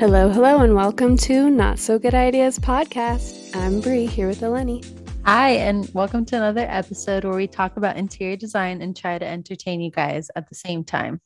Hello, 0.00 0.30
hello, 0.30 0.60
and 0.60 0.74
welcome 0.74 1.14
to 1.18 1.50
Not 1.50 1.78
So 1.78 1.98
Good 1.98 2.14
Ideas 2.14 2.58
podcast. 2.58 3.54
I'm 3.54 3.82
Bree 3.82 4.06
here 4.06 4.28
with 4.28 4.40
Eleni. 4.40 4.82
Hi, 5.26 5.50
and 5.50 5.90
welcome 5.92 6.24
to 6.24 6.36
another 6.36 6.64
episode 6.70 7.24
where 7.24 7.36
we 7.36 7.46
talk 7.46 7.76
about 7.76 7.98
interior 7.98 8.34
design 8.34 8.80
and 8.80 8.96
try 8.96 9.18
to 9.18 9.26
entertain 9.26 9.82
you 9.82 9.90
guys 9.90 10.30
at 10.36 10.48
the 10.48 10.54
same 10.54 10.84
time. 10.84 11.20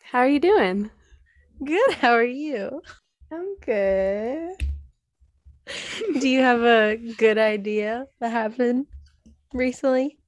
How 0.00 0.20
are 0.20 0.28
you 0.28 0.38
doing? 0.38 0.92
Good. 1.64 1.94
How 1.94 2.12
are 2.12 2.22
you? 2.22 2.82
I'm 3.32 3.56
good. 3.56 4.64
Do 6.20 6.28
you 6.28 6.38
have 6.38 6.62
a 6.62 6.96
good 7.18 7.36
idea 7.36 8.06
that 8.20 8.30
happened 8.30 8.86
recently? 9.52 10.18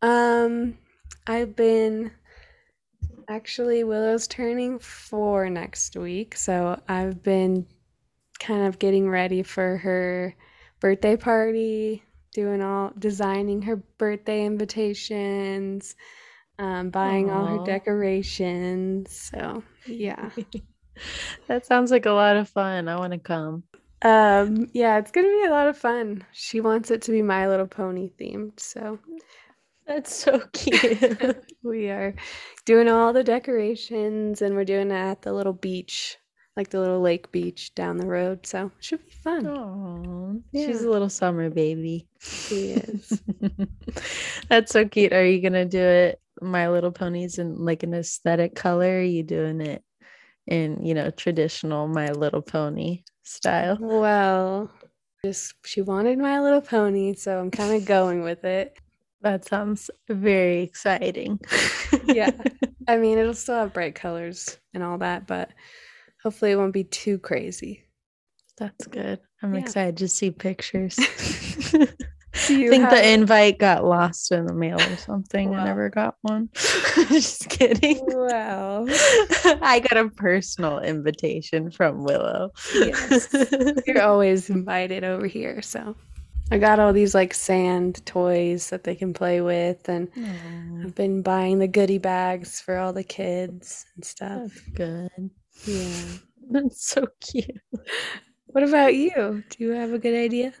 Um, 0.00 0.78
I've 1.26 1.54
been 1.56 2.10
actually 3.32 3.82
Willow's 3.82 4.26
turning 4.26 4.78
four 4.78 5.48
next 5.48 5.96
week, 5.96 6.36
so 6.36 6.78
I've 6.86 7.22
been 7.22 7.66
kind 8.38 8.66
of 8.66 8.78
getting 8.78 9.08
ready 9.08 9.42
for 9.42 9.78
her 9.78 10.34
birthday 10.80 11.16
party, 11.16 12.02
doing 12.34 12.60
all 12.60 12.92
designing 12.98 13.62
her 13.62 13.76
birthday 13.76 14.44
invitations, 14.44 15.94
um, 16.58 16.90
buying 16.90 17.30
all 17.30 17.46
her 17.46 17.64
decorations. 17.64 19.30
So 19.32 19.62
yeah. 19.86 20.28
that 21.46 21.64
sounds 21.64 21.90
like 21.90 22.04
a 22.04 22.12
lot 22.12 22.36
of 22.36 22.50
fun. 22.50 22.86
I 22.86 22.96
want 22.96 23.14
to 23.14 23.18
come. 23.18 23.62
Um, 24.02 24.68
yeah, 24.74 24.98
it's 24.98 25.10
gonna 25.10 25.28
be 25.28 25.44
a 25.46 25.50
lot 25.50 25.68
of 25.68 25.78
fun. 25.78 26.22
She 26.32 26.60
wants 26.60 26.90
it 26.90 27.00
to 27.02 27.12
be 27.12 27.22
My 27.22 27.48
Little 27.48 27.66
Pony 27.66 28.10
themed, 28.20 28.60
so 28.60 28.98
That's 29.86 30.14
so 30.14 30.40
cute. 30.52 31.44
we 31.62 31.88
are 31.90 32.14
doing 32.64 32.88
all 32.88 33.12
the 33.12 33.24
decorations 33.24 34.42
and 34.42 34.54
we're 34.54 34.64
doing 34.64 34.90
it 34.90 34.94
at 34.94 35.22
the 35.22 35.32
little 35.32 35.52
beach, 35.52 36.16
like 36.56 36.70
the 36.70 36.80
little 36.80 37.00
lake 37.00 37.32
beach 37.32 37.74
down 37.74 37.96
the 37.96 38.06
road. 38.06 38.46
So 38.46 38.66
it 38.78 38.84
should 38.84 39.04
be 39.04 39.12
fun. 39.12 39.46
Oh, 39.46 40.40
she's 40.54 40.82
a 40.82 40.90
little 40.90 41.08
summer 41.08 41.50
baby. 41.50 42.06
She 42.20 42.72
is. 42.72 43.22
That's 44.48 44.72
so 44.72 44.86
cute. 44.86 45.12
Are 45.12 45.26
you 45.26 45.40
gonna 45.40 45.64
do 45.64 45.80
it 45.80 46.20
My 46.40 46.68
Little 46.68 46.92
Ponies 46.92 47.38
in 47.38 47.56
like 47.56 47.82
an 47.82 47.94
aesthetic 47.94 48.54
color? 48.54 48.98
Are 48.98 49.02
you 49.02 49.22
doing 49.22 49.60
it 49.60 49.82
in, 50.46 50.84
you 50.84 50.94
know, 50.94 51.10
traditional 51.10 51.88
My 51.88 52.10
Little 52.12 52.42
Pony 52.42 53.02
style? 53.24 53.78
Well, 53.80 54.70
just 55.24 55.54
she 55.64 55.82
wanted 55.82 56.18
My 56.18 56.40
Little 56.40 56.60
Pony, 56.60 57.14
so 57.14 57.38
I'm 57.38 57.50
kind 57.50 57.74
of 57.74 57.84
going 57.84 58.22
with 58.22 58.44
it. 58.44 58.76
That 59.22 59.44
sounds 59.44 59.90
very 60.08 60.62
exciting. 60.62 61.38
Yeah. 62.06 62.30
I 62.88 62.96
mean, 62.96 63.18
it'll 63.18 63.34
still 63.34 63.54
have 63.56 63.72
bright 63.72 63.94
colors 63.94 64.58
and 64.74 64.82
all 64.82 64.98
that, 64.98 65.26
but 65.26 65.50
hopefully 66.22 66.50
it 66.50 66.56
won't 66.56 66.72
be 66.72 66.84
too 66.84 67.18
crazy. 67.18 67.84
That's 68.58 68.86
good. 68.88 69.20
I'm 69.42 69.54
Yeah. 69.54 69.60
excited 69.60 69.96
to 69.98 70.08
see 70.08 70.30
pictures. 70.30 70.98
I 72.34 72.46
think 72.68 72.82
have- 72.82 72.90
the 72.90 73.08
invite 73.12 73.58
got 73.58 73.84
lost 73.84 74.32
in 74.32 74.46
the 74.46 74.54
mail 74.54 74.80
or 74.80 74.96
something. 74.96 75.50
Wow. 75.50 75.60
I 75.60 75.64
never 75.66 75.88
got 75.90 76.16
one. 76.22 76.48
Just 77.08 77.48
kidding. 77.48 78.00
Wow. 78.06 78.86
I 79.62 79.80
got 79.80 79.98
a 80.04 80.08
personal 80.08 80.80
invitation 80.80 81.70
from 81.70 82.02
Willow. 82.04 82.50
Yes. 82.74 83.28
You're 83.86 84.02
always 84.02 84.50
invited 84.50 85.04
over 85.04 85.26
here. 85.26 85.60
So 85.62 85.94
I 86.52 86.58
got 86.58 86.78
all 86.78 86.92
these 86.92 87.14
like 87.14 87.32
sand 87.32 88.04
toys 88.04 88.68
that 88.68 88.84
they 88.84 88.94
can 88.94 89.14
play 89.14 89.40
with, 89.40 89.88
and 89.88 90.10
Aw, 90.14 90.84
I've 90.84 90.94
been 90.94 91.22
buying 91.22 91.58
the 91.58 91.66
goodie 91.66 91.96
bags 91.96 92.60
for 92.60 92.76
all 92.76 92.92
the 92.92 93.02
kids 93.02 93.86
and 93.94 94.04
stuff. 94.04 94.52
that's 94.52 94.60
good. 94.74 95.30
Yeah. 95.64 96.02
That's 96.50 96.86
so 96.86 97.06
cute. 97.20 97.56
What 98.46 98.64
about 98.64 98.94
you? 98.94 99.42
Do 99.48 99.64
you 99.64 99.70
have 99.70 99.94
a 99.94 99.98
good 99.98 100.14
idea? 100.14 100.52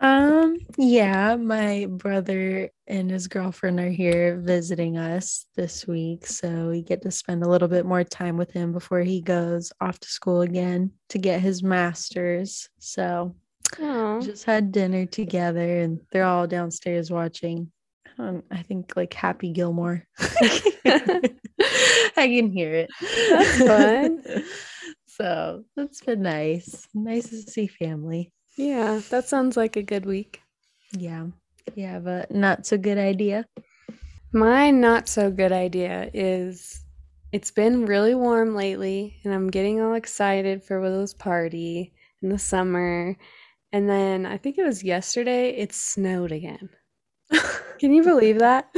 Um, 0.00 0.56
yeah, 0.78 1.36
my 1.36 1.86
brother 1.90 2.70
and 2.86 3.10
his 3.10 3.26
girlfriend 3.26 3.80
are 3.80 3.90
here 3.90 4.38
visiting 4.38 4.96
us 4.96 5.44
this 5.56 5.86
week, 5.86 6.26
so 6.26 6.68
we 6.68 6.80
get 6.82 7.02
to 7.02 7.10
spend 7.10 7.42
a 7.42 7.48
little 7.48 7.68
bit 7.68 7.84
more 7.84 8.04
time 8.04 8.38
with 8.38 8.50
him 8.52 8.72
before 8.72 9.00
he 9.00 9.20
goes 9.20 9.72
off 9.80 9.98
to 9.98 10.08
school 10.08 10.40
again 10.40 10.92
to 11.10 11.18
get 11.18 11.42
his 11.42 11.62
master's. 11.62 12.70
So 12.78 13.34
We 14.20 14.26
just 14.26 14.44
had 14.44 14.72
dinner 14.72 15.06
together 15.06 15.80
and 15.80 16.00
they're 16.10 16.24
all 16.24 16.46
downstairs 16.46 17.10
watching. 17.10 17.70
Um, 18.18 18.42
I 18.50 18.62
think 18.62 18.94
like 18.96 19.14
Happy 19.14 19.52
Gilmore. 19.52 20.04
I 20.18 21.20
can 22.16 22.50
hear 22.50 22.74
it. 22.74 22.90
That's 23.30 23.58
fun. 23.58 24.44
so 25.06 25.64
that's 25.76 26.00
been 26.00 26.22
nice. 26.22 26.88
Nice 26.94 27.28
to 27.30 27.36
see 27.42 27.66
family. 27.66 28.32
yeah. 28.56 29.00
That 29.10 29.28
sounds 29.28 29.56
like 29.56 29.76
a 29.76 29.82
good 29.82 30.06
week. 30.06 30.42
Yeah. 30.92 31.26
Yeah, 31.74 31.98
but 31.98 32.30
not 32.30 32.66
so 32.66 32.78
good 32.78 32.98
idea. 32.98 33.44
My 34.32 34.70
not 34.70 35.08
so 35.08 35.30
good 35.30 35.52
idea 35.52 36.10
is 36.12 36.82
it's 37.32 37.50
been 37.50 37.86
really 37.86 38.14
warm 38.14 38.54
lately, 38.54 39.16
and 39.24 39.32
I'm 39.32 39.50
getting 39.50 39.80
all 39.80 39.94
excited 39.94 40.64
for 40.64 40.80
Willow's 40.80 41.14
party 41.14 41.92
in 42.22 42.30
the 42.30 42.38
summer. 42.38 43.16
And 43.72 43.88
then 43.88 44.26
I 44.26 44.36
think 44.38 44.58
it 44.58 44.64
was 44.64 44.82
yesterday, 44.82 45.50
it 45.50 45.72
snowed 45.72 46.32
again. 46.32 46.70
Can 47.78 47.92
you 47.92 48.02
believe 48.02 48.38
that? 48.38 48.70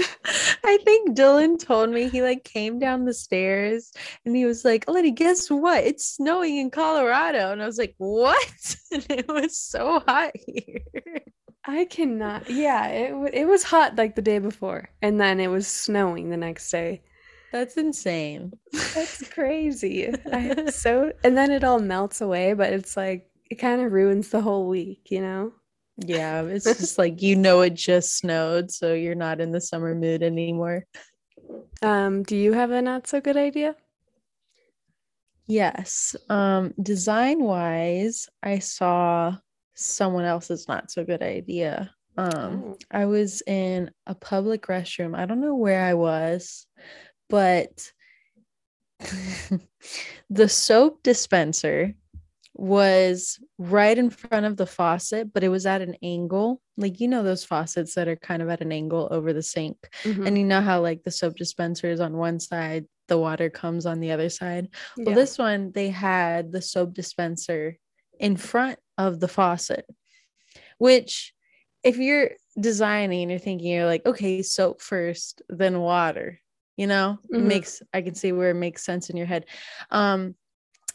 I 0.64 0.78
think 0.84 1.16
Dylan 1.16 1.58
told 1.58 1.90
me 1.90 2.08
he 2.08 2.22
like 2.22 2.44
came 2.44 2.78
down 2.78 3.04
the 3.04 3.14
stairs 3.14 3.92
and 4.24 4.36
he 4.36 4.44
was 4.44 4.64
like, 4.64 4.88
Letty, 4.88 5.10
guess 5.12 5.48
what? 5.48 5.84
It's 5.84 6.04
snowing 6.04 6.56
in 6.56 6.70
Colorado. 6.70 7.52
And 7.52 7.62
I 7.62 7.66
was 7.66 7.78
like, 7.78 7.94
What? 7.98 8.76
And 8.92 9.06
it 9.08 9.28
was 9.28 9.56
so 9.56 10.00
hot 10.00 10.32
here. 10.34 10.80
I 11.64 11.84
cannot. 11.84 12.50
Yeah, 12.50 12.88
it 12.88 13.34
it 13.34 13.44
was 13.46 13.62
hot 13.62 13.96
like 13.96 14.16
the 14.16 14.22
day 14.22 14.38
before, 14.38 14.90
and 15.02 15.20
then 15.20 15.38
it 15.38 15.48
was 15.48 15.66
snowing 15.68 16.30
the 16.30 16.36
next 16.36 16.70
day. 16.70 17.02
That's 17.52 17.76
insane. 17.76 18.52
That's 18.72 19.28
crazy. 19.32 20.12
I 20.32 20.70
so 20.70 21.12
and 21.22 21.36
then 21.36 21.50
it 21.50 21.62
all 21.62 21.78
melts 21.80 22.20
away, 22.20 22.54
but 22.54 22.72
it's 22.72 22.96
like 22.96 23.29
it 23.50 23.56
kind 23.56 23.82
of 23.82 23.92
ruins 23.92 24.28
the 24.30 24.40
whole 24.40 24.68
week, 24.68 25.10
you 25.10 25.20
know? 25.20 25.52
Yeah, 25.98 26.42
it's 26.44 26.64
just 26.64 26.96
like 26.96 27.20
you 27.20 27.36
know 27.36 27.60
it 27.60 27.74
just 27.74 28.16
snowed, 28.16 28.70
so 28.70 28.94
you're 28.94 29.14
not 29.14 29.40
in 29.40 29.50
the 29.50 29.60
summer 29.60 29.94
mood 29.94 30.22
anymore. 30.22 30.86
Um, 31.82 32.22
do 32.22 32.36
you 32.36 32.52
have 32.54 32.70
a 32.70 32.80
not 32.80 33.06
so 33.06 33.20
good 33.20 33.36
idea? 33.36 33.76
Yes. 35.46 36.14
Um, 36.28 36.72
design 36.80 37.42
wise, 37.42 38.28
I 38.42 38.60
saw 38.60 39.36
someone 39.74 40.24
else's 40.24 40.68
not 40.68 40.90
so 40.90 41.04
good 41.04 41.22
idea. 41.22 41.92
Um, 42.16 42.30
Oh. 42.64 42.76
I 42.90 43.06
was 43.06 43.42
in 43.46 43.90
a 44.06 44.14
public 44.14 44.66
restroom. 44.66 45.16
I 45.18 45.26
don't 45.26 45.40
know 45.40 45.54
where 45.54 45.84
I 45.84 45.94
was, 45.94 46.66
but 47.28 47.90
the 50.30 50.48
soap 50.48 51.02
dispenser 51.02 51.94
was 52.60 53.40
right 53.58 53.96
in 53.96 54.10
front 54.10 54.44
of 54.44 54.58
the 54.58 54.66
faucet, 54.66 55.32
but 55.32 55.42
it 55.42 55.48
was 55.48 55.64
at 55.64 55.80
an 55.80 55.96
angle. 56.02 56.60
Like, 56.76 57.00
you 57.00 57.08
know, 57.08 57.22
those 57.22 57.42
faucets 57.42 57.94
that 57.94 58.06
are 58.06 58.16
kind 58.16 58.42
of 58.42 58.50
at 58.50 58.60
an 58.60 58.70
angle 58.70 59.08
over 59.10 59.32
the 59.32 59.42
sink. 59.42 59.76
Mhm. 60.04 60.26
And 60.26 60.38
you 60.38 60.44
know 60.44 60.60
how, 60.60 60.82
like, 60.82 61.02
the 61.02 61.10
soap 61.10 61.36
dispenser 61.36 61.90
is 61.90 62.00
on 62.00 62.18
one 62.18 62.38
side, 62.38 62.84
the 63.08 63.16
water 63.18 63.48
comes 63.48 63.86
on 63.86 64.00
the 64.00 64.12
other 64.12 64.28
side. 64.28 64.68
Well, 64.98 65.06
Yeah. 65.06 65.14
this 65.14 65.38
one, 65.38 65.72
they 65.72 65.88
had 65.88 66.52
the 66.52 66.60
soap 66.60 66.92
dispenser 66.92 67.78
in 68.18 68.36
front 68.36 68.78
of 68.98 69.20
the 69.20 69.28
faucet, 69.28 69.86
which, 70.76 71.32
if 71.82 71.96
you're 71.96 72.32
designing, 72.60 73.30
you're 73.30 73.38
thinking, 73.38 73.68
you're 73.72 73.86
like, 73.86 74.04
okay, 74.04 74.42
soap 74.42 74.82
first, 74.82 75.40
then 75.48 75.80
water, 75.80 76.38
you 76.76 76.86
know, 76.86 77.18
Mhm. 77.32 77.46
makes, 77.46 77.82
I 77.94 78.02
can 78.02 78.14
see 78.14 78.32
where 78.32 78.50
it 78.50 78.54
makes 78.54 78.84
sense 78.84 79.08
in 79.08 79.16
your 79.16 79.26
head. 79.26 79.46
Um, 79.90 80.34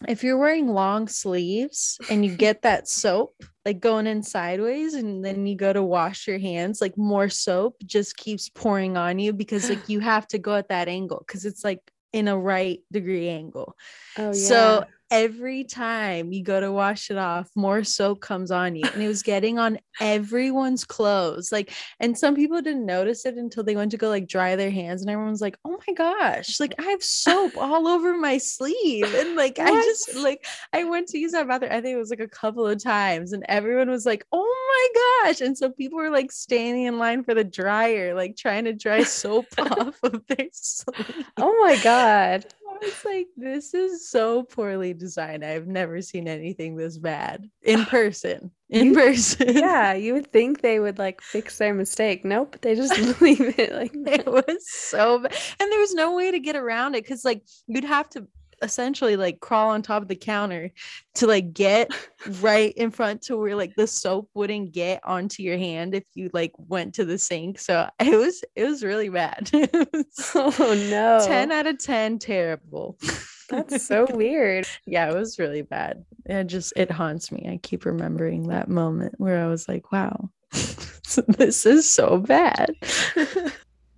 if 0.08 0.24
you're 0.24 0.38
wearing 0.38 0.68
long 0.68 1.08
sleeves 1.08 1.98
and 2.10 2.26
you 2.26 2.36
get 2.36 2.62
that 2.64 2.88
soap 2.88 3.36
like 3.66 3.80
going 3.80 4.08
in 4.08 4.22
sideways 4.22 4.94
and 4.94 5.24
then 5.26 5.46
you 5.46 5.56
go 5.56 5.74
to 5.74 5.84
wash 5.84 6.28
your 6.28 6.38
hands 6.38 6.82
like 6.82 6.98
more 6.98 7.30
soap 7.30 7.76
just 7.86 8.18
keeps 8.18 8.50
pouring 8.50 8.98
on 8.98 9.20
you 9.20 9.34
because 9.34 9.70
like 9.70 9.80
you 9.90 10.00
have 10.00 10.28
to 10.28 10.38
go 10.38 10.56
at 10.56 10.70
that 10.70 10.88
angle 10.88 11.24
because 11.26 11.46
it's 11.46 11.64
like 11.64 11.80
in 12.14 12.28
a 12.28 12.38
right 12.38 12.80
degree 12.92 13.30
angle 13.30 13.76
Oh, 14.18 14.32
so 14.32 14.80
yeah. 14.80 14.86
Every 15.12 15.64
time 15.64 16.32
you 16.32 16.44
go 16.44 16.60
to 16.60 16.72
wash 16.72 17.12
it 17.12 17.18
off, 17.18 17.50
more 17.56 17.84
soap 17.84 18.22
comes 18.22 18.52
on 18.52 18.76
you. 18.76 18.84
And 18.94 19.02
it 19.02 19.08
was 19.08 19.24
getting 19.24 19.60
on 19.60 19.80
everyone's 20.00 20.84
clothes. 20.84 21.52
Like, 21.52 21.74
and 22.00 22.18
some 22.18 22.36
people 22.36 22.62
didn't 22.62 22.86
notice 22.86 23.26
it 23.26 23.36
until 23.36 23.64
they 23.64 23.76
went 23.76 23.92
to 23.92 23.98
go 23.98 24.10
like 24.10 24.28
dry 24.28 24.56
their 24.56 24.72
hands. 24.72 25.02
And 25.02 25.10
everyone's 25.10 25.42
like, 25.42 25.58
oh 25.66 25.80
my 25.88 25.94
gosh, 25.94 26.60
like 26.60 26.74
I 26.80 26.84
have 26.84 27.04
soap 27.04 27.58
all 27.58 27.88
over 27.88 28.18
my 28.18 28.38
sleeve. 28.38 29.14
And 29.14 29.36
like 29.36 29.60
I 29.60 29.70
just 29.70 30.16
like 30.16 30.46
I 30.74 30.84
went 30.84 31.08
to 31.10 31.18
use 31.18 31.34
that 31.34 31.48
bathroom. 31.48 31.72
I 31.72 31.82
think 31.82 31.96
it 31.96 32.00
was 32.00 32.10
like 32.10 32.20
a 32.20 32.28
couple 32.28 32.68
of 32.68 32.82
times, 32.84 33.34
and 33.34 33.46
everyone 33.48 33.90
was 33.90 34.06
like, 34.06 34.26
oh 34.32 34.92
my 34.94 35.30
gosh. 35.30 35.42
And 35.42 35.58
so 35.58 35.70
people 35.70 35.98
were 35.98 36.10
like 36.10 36.32
standing 36.32 36.86
in 36.86 36.98
line 36.98 37.24
for 37.24 37.34
the 37.34 37.44
dryer, 37.44 38.14
like 38.14 38.36
trying 38.36 38.66
to 38.66 38.74
dry 38.74 39.04
soap 39.04 39.48
off 39.58 40.00
of 40.04 40.22
their 40.28 40.48
sleeve. 40.52 41.26
Oh 41.38 41.58
my 41.62 41.78
God. 41.84 42.46
Was 42.82 43.06
like, 43.06 43.28
this 43.38 43.74
is 43.74 44.10
so 44.10 44.44
poorly 44.44 44.94
designed. 44.94 45.44
I've 45.44 45.68
never 45.68 46.02
seen 46.02 46.28
anything 46.28 46.76
this 46.76 46.98
bad 46.98 47.50
in 47.62 47.86
person. 47.88 48.52
In 48.70 48.94
person. 48.94 49.58
Yeah, 49.58 49.94
you 49.94 50.14
would 50.14 50.32
think 50.32 50.62
they 50.62 50.80
would 50.80 50.98
like 50.98 51.22
fix 51.22 51.58
their 51.58 51.74
mistake. 51.74 52.26
Nope, 52.26 52.58
they 52.62 52.76
just 52.76 52.98
leave 53.22 53.60
it 53.60 53.74
like 53.74 53.94
that. 54.04 54.22
It 54.22 54.26
was 54.32 54.70
so 54.70 55.20
bad. 55.20 55.36
And 55.60 55.72
there 55.72 55.80
was 55.80 55.94
no 55.94 56.16
way 56.16 56.32
to 56.32 56.40
get 56.40 56.56
around 56.56 56.96
it 56.96 57.04
because, 57.04 57.24
like, 57.24 57.44
you'd 57.68 57.84
have 57.84 58.10
to 58.12 58.28
essentially 58.66 59.16
like 59.16 59.40
crawl 59.40 59.70
on 59.70 59.82
top 59.82 60.02
of 60.02 60.08
the 60.10 60.16
counter 60.16 60.72
to 61.14 61.28
like 61.28 61.54
get 61.54 61.92
right 62.42 62.74
in 62.74 62.92
front 62.92 63.22
to 63.22 63.38
where 63.38 63.56
like 63.56 63.76
the 63.76 63.88
soap 63.88 64.30
wouldn't 64.34 64.74
get 64.74 65.00
onto 65.06 65.44
your 65.44 65.58
hand 65.58 65.96
if 65.96 66.04
you 66.16 66.30
like 66.34 66.52
went 66.58 66.94
to 66.96 67.06
the 67.06 67.18
sink. 67.18 67.60
So 67.60 67.88
it 68.00 68.18
was 68.18 68.44
it 68.56 68.66
was 68.66 68.84
really 68.84 69.10
bad. 69.10 69.50
oh 70.36 70.88
no. 70.90 71.24
10 71.26 71.52
out 71.52 71.68
of 71.68 71.78
10 71.78 72.20
terrible. 72.20 72.98
That's 73.50 73.86
so 73.86 74.08
weird. 74.12 74.68
yeah, 74.88 75.08
it 75.10 75.16
was 75.16 75.38
really 75.38 75.62
bad. 75.62 76.04
It 76.26 76.46
just 76.46 76.74
it 76.76 76.90
haunts 76.90 77.32
me. 77.32 77.48
I 77.50 77.58
keep 77.58 77.86
remembering 77.86 78.48
that 78.48 78.68
moment 78.68 79.14
where 79.18 79.44
I 79.44 79.48
was 79.48 79.70
like, 79.70 79.92
wow, 79.92 80.32
this 80.52 81.66
is 81.68 81.88
so 81.88 82.18
bad. 82.18 82.76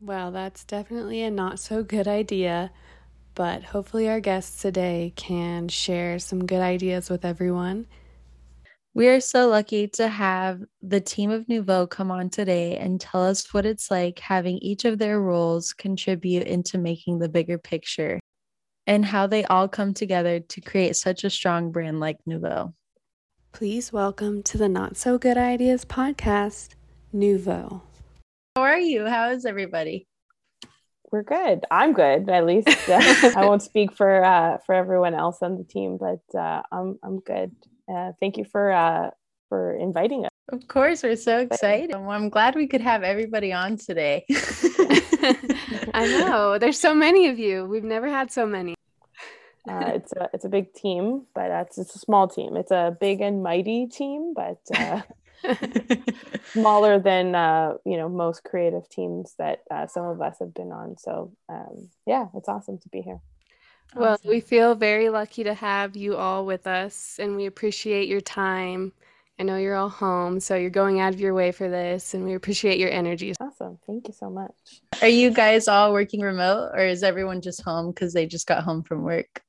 well, 0.01 0.31
that's 0.31 0.65
definitely 0.65 1.23
a 1.23 1.31
not 1.31 1.59
so 1.59 1.81
good 1.81 2.09
idea. 2.09 2.71
But 3.37 3.63
hopefully, 3.63 4.09
our 4.09 4.19
guests 4.19 4.63
today 4.63 5.13
can 5.15 5.67
share 5.67 6.17
some 6.17 6.47
good 6.47 6.59
ideas 6.59 7.07
with 7.07 7.23
everyone. 7.23 7.85
We 8.95 9.09
are 9.09 9.19
so 9.19 9.47
lucky 9.47 9.87
to 9.89 10.07
have 10.07 10.63
the 10.81 11.01
team 11.01 11.29
of 11.29 11.47
Nuevo 11.47 11.85
come 11.85 12.09
on 12.09 12.31
today 12.31 12.77
and 12.77 12.99
tell 12.99 13.23
us 13.23 13.53
what 13.53 13.67
it's 13.67 13.91
like 13.91 14.17
having 14.17 14.57
each 14.57 14.85
of 14.85 14.97
their 14.97 15.21
roles 15.21 15.71
contribute 15.71 16.47
into 16.47 16.79
making 16.79 17.19
the 17.19 17.29
bigger 17.29 17.59
picture 17.59 18.19
and 18.87 19.05
how 19.05 19.27
they 19.27 19.45
all 19.45 19.67
come 19.67 19.93
together 19.93 20.39
to 20.39 20.59
create 20.59 20.95
such 20.95 21.23
a 21.23 21.29
strong 21.29 21.71
brand 21.71 21.99
like 21.99 22.17
Nuevo. 22.25 22.73
Please 23.51 23.93
welcome 23.93 24.41
to 24.41 24.57
the 24.57 24.67
Not 24.67 24.97
So 24.97 25.19
Good 25.19 25.37
Ideas 25.37 25.85
podcast, 25.85 26.69
Nuevo. 27.13 27.83
How 28.55 28.63
are 28.63 28.79
you? 28.79 29.05
How 29.05 29.29
is 29.29 29.45
everybody? 29.45 30.07
We're 31.11 31.23
good. 31.23 31.65
I'm 31.71 31.93
good, 31.93 32.29
at 32.29 32.45
least. 32.45 32.67
Uh, 32.67 33.31
I 33.35 33.45
won't 33.45 33.61
speak 33.61 33.93
for 33.93 34.23
uh, 34.23 34.57
for 34.65 34.75
everyone 34.75 35.13
else 35.13 35.41
on 35.41 35.57
the 35.57 35.63
team, 35.63 35.97
but 35.97 36.21
uh, 36.37 36.61
I'm 36.71 36.99
I'm 37.03 37.19
good. 37.19 37.55
Uh, 37.89 38.11
thank 38.19 38.37
you 38.37 38.45
for 38.45 38.71
uh, 38.71 39.11
for 39.49 39.75
inviting 39.75 40.25
us. 40.25 40.31
Of 40.49 40.67
course, 40.67 41.03
we're 41.03 41.15
so 41.15 41.39
excited. 41.39 41.93
I'm 41.93 42.29
glad 42.29 42.55
we 42.55 42.67
could 42.67 42.81
have 42.81 43.03
everybody 43.03 43.51
on 43.51 43.77
today. 43.77 44.25
I 45.93 46.07
know 46.19 46.57
there's 46.57 46.79
so 46.79 46.93
many 46.93 47.27
of 47.27 47.37
you. 47.37 47.65
We've 47.65 47.83
never 47.83 48.07
had 48.07 48.31
so 48.31 48.45
many. 48.45 48.75
Uh, 49.69 49.91
it's 49.95 50.13
a 50.13 50.29
it's 50.33 50.45
a 50.45 50.49
big 50.49 50.73
team, 50.73 51.25
but 51.35 51.51
it's 51.51 51.77
it's 51.77 51.95
a 51.95 51.99
small 51.99 52.27
team. 52.27 52.55
It's 52.55 52.71
a 52.71 52.95
big 52.99 53.19
and 53.21 53.43
mighty 53.43 53.87
team, 53.87 54.33
but 54.33 54.59
smaller 56.53 56.99
than 56.99 57.35
uh, 57.35 57.73
you 57.85 57.97
know 57.97 58.09
most 58.09 58.43
creative 58.43 58.87
teams 58.89 59.33
that 59.37 59.61
uh, 59.71 59.87
some 59.87 60.05
of 60.05 60.21
us 60.21 60.37
have 60.39 60.53
been 60.53 60.71
on. 60.71 60.97
So 60.97 61.31
um, 61.49 61.89
yeah, 62.05 62.27
it's 62.35 62.49
awesome 62.49 62.77
to 62.79 62.89
be 62.89 63.01
here. 63.01 63.19
Well, 63.95 64.13
awesome. 64.13 64.29
we 64.29 64.41
feel 64.41 64.75
very 64.75 65.09
lucky 65.09 65.43
to 65.45 65.53
have 65.53 65.95
you 65.95 66.17
all 66.17 66.45
with 66.45 66.67
us, 66.67 67.19
and 67.19 67.35
we 67.35 67.45
appreciate 67.45 68.07
your 68.07 68.21
time. 68.21 68.91
I 69.39 69.43
know 69.43 69.57
you're 69.57 69.75
all 69.75 69.89
home, 69.89 70.39
so 70.39 70.55
you're 70.55 70.71
going 70.71 70.99
out 70.99 71.13
of 71.13 71.19
your 71.19 71.33
way 71.33 71.51
for 71.51 71.69
this, 71.69 72.13
and 72.13 72.25
we 72.25 72.33
appreciate 72.33 72.79
your 72.79 72.89
energy. 72.89 73.33
Awesome. 73.39 73.77
Thank 73.85 74.07
you 74.07 74.13
so 74.13 74.29
much. 74.29 74.81
Are 75.01 75.07
you 75.07 75.29
guys 75.29 75.67
all 75.67 75.93
working 75.93 76.21
remote, 76.21 76.71
or 76.73 76.85
is 76.85 77.03
everyone 77.03 77.41
just 77.41 77.61
home 77.61 77.91
because 77.91 78.13
they 78.13 78.25
just 78.25 78.47
got 78.47 78.63
home 78.63 78.83
from 78.83 79.03
work? 79.03 79.43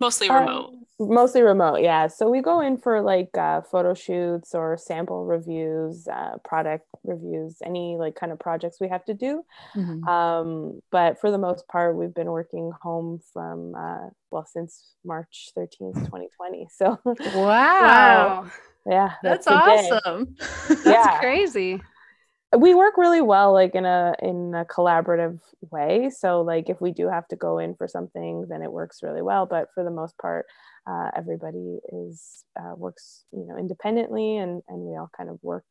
Mostly 0.00 0.28
remote. 0.28 0.66
Um, 0.66 0.84
mostly 1.00 1.42
remote 1.42 1.80
yeah 1.80 2.06
so 2.06 2.28
we 2.28 2.40
go 2.40 2.60
in 2.60 2.76
for 2.76 3.00
like 3.00 3.36
uh, 3.36 3.60
photo 3.62 3.94
shoots 3.94 4.54
or 4.54 4.76
sample 4.76 5.24
reviews 5.24 6.06
uh, 6.06 6.36
product 6.44 6.86
reviews 7.02 7.56
any 7.64 7.96
like 7.98 8.14
kind 8.14 8.30
of 8.30 8.38
projects 8.38 8.78
we 8.80 8.88
have 8.88 9.04
to 9.04 9.12
do 9.12 9.44
mm-hmm. 9.74 10.06
um, 10.08 10.80
but 10.92 11.20
for 11.20 11.30
the 11.30 11.38
most 11.38 11.66
part 11.66 11.96
we've 11.96 12.14
been 12.14 12.30
working 12.30 12.70
home 12.80 13.20
from 13.32 13.74
uh, 13.74 14.08
well 14.30 14.46
since 14.46 14.94
march 15.04 15.50
13th 15.58 15.94
2020 15.94 16.68
so 16.76 16.98
wow, 17.04 17.44
wow. 17.44 18.50
yeah 18.86 19.12
that's, 19.22 19.46
that's 19.46 19.90
awesome 19.90 20.36
that's 20.68 20.86
yeah. 20.86 21.18
crazy 21.18 21.80
we 22.58 22.74
work 22.74 22.96
really 22.96 23.22
well 23.22 23.52
like 23.52 23.74
in 23.74 23.84
a 23.84 24.14
in 24.20 24.54
a 24.54 24.64
collaborative 24.64 25.40
way. 25.70 26.10
So 26.10 26.42
like 26.42 26.68
if 26.68 26.80
we 26.80 26.92
do 26.92 27.08
have 27.08 27.26
to 27.28 27.36
go 27.36 27.58
in 27.58 27.74
for 27.74 27.88
something 27.88 28.46
then 28.48 28.62
it 28.62 28.72
works 28.72 29.02
really 29.02 29.22
well. 29.22 29.46
But 29.46 29.68
for 29.74 29.84
the 29.84 29.90
most 29.90 30.16
part 30.18 30.46
uh, 30.86 31.10
everybody 31.16 31.78
is 31.92 32.44
uh, 32.58 32.74
works 32.76 33.24
you 33.32 33.46
know 33.46 33.56
independently 33.56 34.36
and 34.36 34.62
and 34.68 34.80
we 34.80 34.96
all 34.96 35.10
kind 35.16 35.30
of 35.30 35.38
work 35.42 35.64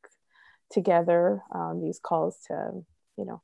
together 0.71 1.41
on 1.51 1.81
these 1.81 1.99
calls 1.99 2.37
to 2.47 2.83
you 3.17 3.25
know 3.25 3.41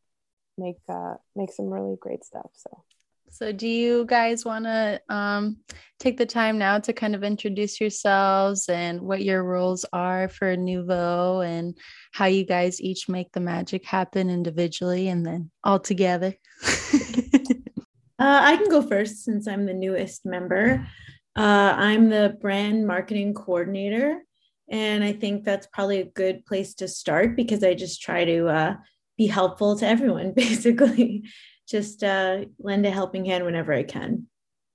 make 0.58 0.78
uh, 0.90 1.16
make 1.36 1.52
some 1.52 1.70
really 1.70 1.96
great 2.00 2.24
stuff 2.24 2.50
so 2.54 2.84
so, 3.32 3.52
do 3.52 3.68
you 3.68 4.06
guys 4.06 4.46
want 4.46 4.66
to 4.66 5.02
um, 5.10 5.58
take 6.00 6.18
the 6.18 6.26
time 6.26 6.58
now 6.58 6.80
to 6.80 6.94
kind 6.94 7.16
of 7.16 7.24
introduce 7.24 7.80
yourselves 7.80 8.68
and 8.70 9.02
what 9.02 9.24
your 9.24 9.44
roles 9.44 9.86
are 9.94 10.30
for 10.30 10.56
Nuevo 10.56 11.42
and 11.42 11.78
how 12.12 12.26
you 12.26 12.46
guys 12.46 12.82
each 12.82 13.10
make 13.10 13.32
the 13.32 13.40
magic 13.40 13.86
happen 13.86 14.30
individually 14.30 15.08
and 15.10 15.26
then 15.26 15.52
all 15.64 15.80
together? 15.80 16.36
uh, 16.66 17.60
I 18.20 18.56
can 18.58 18.70
go 18.70 18.82
first 18.82 19.24
since 19.24 19.48
I'm 19.48 19.66
the 19.66 19.74
newest 19.74 20.26
member. 20.26 20.88
Uh, 21.36 21.74
I'm 21.78 22.10
the 22.10 22.38
brand 22.42 22.88
marketing 22.88 23.34
coordinator. 23.34 24.24
And 24.70 25.04
I 25.04 25.14
think 25.14 25.44
that's 25.44 25.68
probably 25.74 26.00
a 26.00 26.06
good 26.06 26.46
place 26.46 26.76
to 26.76 26.88
start 26.88 27.36
because 27.36 27.64
I 27.64 27.74
just 27.74 28.02
try 28.02 28.24
to 28.26 28.48
uh, 28.48 28.76
be 29.18 29.28
helpful 29.28 29.78
to 29.78 29.88
everyone, 29.88 30.32
basically 30.36 31.24
just 31.70 32.04
uh, 32.04 32.46
lend 32.60 32.86
a 32.86 32.92
helping 32.92 33.26
hand 33.26 33.46
whenever 33.46 33.74
I 33.74 33.84
can. 33.84 34.28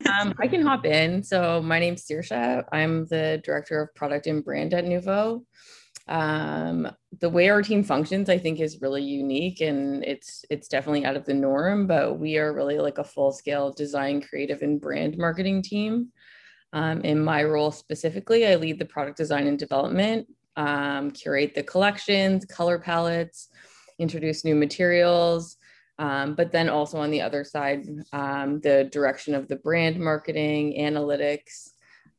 Um, 0.07 0.35
I 0.39 0.49
can 0.49 0.63
hop 0.63 0.85
in. 0.87 1.23
So 1.23 1.63
my 1.63 1.79
name's 1.79 2.05
Sirsha. 2.05 2.65
I'm 2.73 3.07
the 3.07 3.41
director 3.45 3.81
of 3.81 3.95
product 3.95 4.27
and 4.27 4.45
brand 4.45 4.75
at 4.75 4.85
Nuevo. 4.85 5.45
Um, 6.07 6.91
the 7.21 7.31
way 7.31 7.49
our 7.49 7.63
team 7.63 7.83
functions, 7.83 8.29
I 8.29 8.37
think, 8.37 8.61
is 8.61 8.83
really 8.83 9.03
unique 9.03 9.63
and 9.63 10.05
it's 10.05 10.45
it's 10.51 10.69
definitely 10.69 11.07
out 11.07 11.17
of 11.17 11.25
the 11.25 11.33
norm. 11.33 11.87
But 11.87 12.19
we 12.19 12.37
are 12.37 12.53
really 12.53 12.79
like 12.79 12.99
a 12.99 13.05
full 13.05 13.33
scale 13.33 13.73
design, 13.73 14.21
creative, 14.21 14.63
and 14.63 14.81
brand 14.81 15.17
marketing 15.17 15.63
team. 15.63 16.09
Um, 16.73 17.01
in 17.03 17.23
my 17.23 17.45
role 17.45 17.71
specifically, 17.71 18.47
I 18.47 18.57
lead 18.57 18.79
the 18.79 18.85
product 18.85 19.17
design 19.17 19.47
and 19.47 19.59
development, 19.59 20.27
um, 20.57 21.13
curate 21.13 21.55
the 21.55 21.63
collections, 21.63 22.45
color 22.45 22.79
palettes, 22.79 23.49
introduce 23.99 24.45
new 24.45 24.57
materials, 24.57 25.57
um, 25.99 26.35
but 26.35 26.51
then 26.51 26.69
also 26.69 26.99
on 26.99 27.11
the 27.11 27.21
other 27.21 27.45
side, 27.45 27.87
um, 28.13 28.61
the 28.61 28.85
direction 28.85 29.35
of 29.35 29.49
the 29.49 29.57
brand 29.57 29.99
marketing, 29.99 30.75
analytics. 30.79 31.71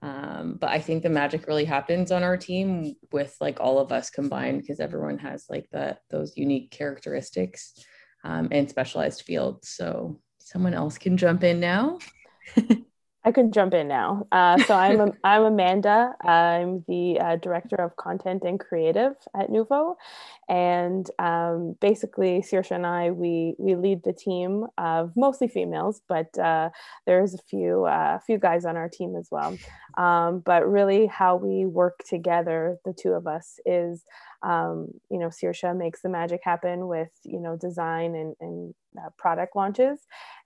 Um, 0.02 0.58
but 0.60 0.70
I 0.70 0.80
think 0.80 1.04
the 1.04 1.10
magic 1.10 1.48
really 1.48 1.66
happens 1.66 2.12
on 2.12 2.24
our 2.24 2.38
team 2.38 2.96
with 3.12 3.36
like 3.42 3.60
all 3.60 3.80
of 3.80 3.92
us 3.92 4.10
combined 4.10 4.62
because 4.62 4.80
everyone 4.80 5.18
has 5.18 5.46
like 5.50 5.68
that 5.72 6.00
those 6.10 6.38
unique 6.38 6.72
characteristics 6.72 7.74
um, 8.24 8.48
and 8.52 8.70
specialized 8.70 9.24
fields. 9.24 9.70
So 9.70 10.22
someone 10.40 10.74
else 10.74 10.98
can 10.98 11.18
jump 11.18 11.44
in 11.44 11.60
now. 11.60 12.00
I 13.26 13.32
can 13.32 13.52
jump 13.52 13.74
in 13.74 13.88
now. 13.88 14.28
Uh, 14.32 14.60
so 14.60 14.76
I'm 14.76 15.12
I'm 15.24 15.44
Amanda. 15.44 16.14
I'm 16.22 16.86
the 16.88 17.20
uh, 17.20 17.36
director 17.38 17.76
of 17.78 17.96
content 17.96 18.44
and 18.46 18.60
creative 18.60 19.14
at 19.36 19.50
Nuevo, 19.50 19.98
and 20.48 21.10
um, 21.18 21.76
basically, 21.82 22.42
Sirsha 22.42 22.72
and 22.76 22.86
I 22.86 23.10
we 23.10 23.56
we 23.58 23.74
lead 23.76 24.04
the 24.04 24.14
team 24.14 24.68
of 24.78 25.12
mostly 25.16 25.48
females, 25.48 26.02
but 26.08 26.38
uh, 26.38 26.70
there's 27.08 27.34
a 27.34 27.40
few 27.50 27.86
a 27.86 27.90
uh, 27.90 28.20
few 28.20 28.38
guys 28.38 28.64
on 28.64 28.78
our 28.78 28.90
team 28.90 29.16
as 29.16 29.30
well. 29.32 29.58
Um, 29.98 30.44
but 30.46 30.70
really, 30.70 31.08
how 31.08 31.36
we 31.36 31.66
work 31.66 32.04
together, 32.08 32.78
the 32.86 32.94
two 32.94 33.14
of 33.14 33.26
us, 33.26 33.60
is 33.66 34.04
um, 34.44 34.90
you 35.10 35.18
know 35.18 35.30
Sirsha 35.30 35.76
makes 35.76 36.04
the 36.04 36.10
magic 36.10 36.42
happen 36.44 36.88
with 36.88 37.10
you 37.24 37.40
know 37.40 37.58
design 37.58 38.14
and, 38.14 38.36
and 38.40 38.76
uh, 39.04 39.10
product 39.18 39.56
launches 39.56 40.00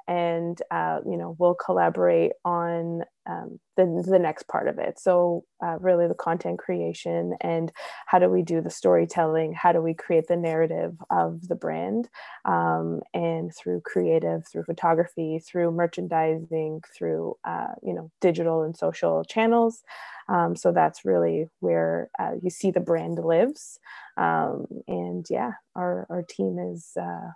and 0.10 0.60
uh, 0.72 1.00
you 1.06 1.16
know 1.16 1.36
we'll 1.38 1.54
collaborate 1.54 2.32
on 2.44 3.04
um, 3.30 3.60
the, 3.78 4.04
the 4.08 4.18
next 4.18 4.48
part 4.48 4.68
of 4.68 4.80
it. 4.80 5.00
So 5.00 5.44
uh, 5.64 5.78
really 5.80 6.08
the 6.08 6.16
content 6.16 6.58
creation 6.58 7.36
and 7.42 7.72
how 8.08 8.18
do 8.18 8.28
we 8.28 8.42
do 8.42 8.60
the 8.60 8.72
storytelling? 8.72 9.54
How 9.54 9.72
do 9.72 9.82
we 9.82 9.94
create 9.94 10.28
the 10.28 10.36
narrative 10.36 10.96
of 11.12 11.48
the 11.48 11.54
brand 11.54 12.10
um, 12.46 13.02
and 13.14 13.56
through 13.56 13.82
creative 13.82 14.48
through 14.48 14.64
photography 14.64 15.40
through 15.40 15.72
merchandising 15.72 16.82
through 16.98 17.36
uh, 17.46 17.74
you 17.84 17.94
know 17.94 18.10
digital 18.20 18.64
and 18.64 18.76
social 18.76 19.24
channels. 19.24 19.84
Um, 20.28 20.56
so 20.56 20.72
that's 20.72 21.06
really 21.06 21.50
where 21.60 22.10
uh, 22.20 22.32
you 22.42 22.50
see 22.50 22.72
the 22.72 22.80
brand 22.80 23.20
lives. 23.20 23.80
Um, 24.18 24.66
and 24.88 25.26
yeah 25.30 25.52
our, 25.76 26.08
our 26.10 26.24
team 26.24 26.58
is 26.60 26.92
uh, 27.00 27.32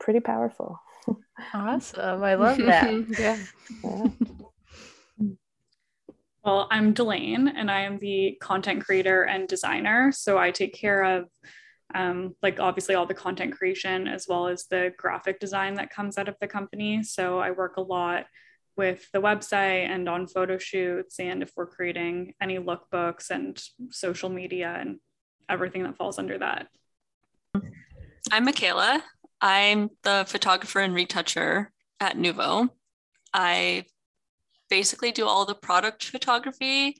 pretty 0.00 0.20
powerful. 0.20 0.80
Awesome. 1.54 2.22
I 2.22 2.34
love 2.34 2.58
that. 2.58 3.04
yeah. 3.18 3.38
Yeah. 3.88 4.08
Well, 6.42 6.68
I'm 6.70 6.94
Delane 6.94 7.52
and 7.54 7.70
I 7.70 7.82
am 7.82 7.98
the 7.98 8.38
content 8.40 8.82
creator 8.82 9.24
and 9.24 9.46
designer. 9.46 10.10
So 10.10 10.38
I 10.38 10.50
take 10.50 10.72
care 10.72 11.04
of 11.04 11.26
um, 11.94 12.34
like 12.42 12.58
obviously 12.58 12.94
all 12.94 13.04
the 13.04 13.12
content 13.12 13.52
creation 13.52 14.08
as 14.08 14.26
well 14.26 14.46
as 14.46 14.64
the 14.66 14.92
graphic 14.96 15.38
design 15.38 15.74
that 15.74 15.90
comes 15.90 16.16
out 16.16 16.28
of 16.28 16.36
the 16.40 16.48
company. 16.48 17.02
So 17.02 17.38
I 17.38 17.50
work 17.50 17.76
a 17.76 17.82
lot 17.82 18.24
with 18.76 19.06
the 19.12 19.20
website 19.20 19.88
and 19.90 20.08
on 20.08 20.26
photo 20.26 20.56
shoots 20.56 21.20
and 21.20 21.42
if 21.42 21.52
we're 21.56 21.66
creating 21.66 22.32
any 22.40 22.58
lookbooks 22.58 23.28
and 23.28 23.62
social 23.90 24.30
media 24.30 24.74
and 24.80 24.98
everything 25.48 25.82
that 25.82 25.96
falls 25.96 26.18
under 26.18 26.38
that. 26.38 26.68
I'm 28.32 28.44
Michaela. 28.44 29.02
I'm 29.40 29.90
the 30.02 30.24
photographer 30.28 30.80
and 30.80 30.94
retoucher 30.94 31.72
at 31.98 32.18
Nuevo. 32.18 32.68
I 33.32 33.84
basically 34.68 35.12
do 35.12 35.26
all 35.26 35.44
the 35.46 35.54
product 35.54 36.04
photography, 36.04 36.96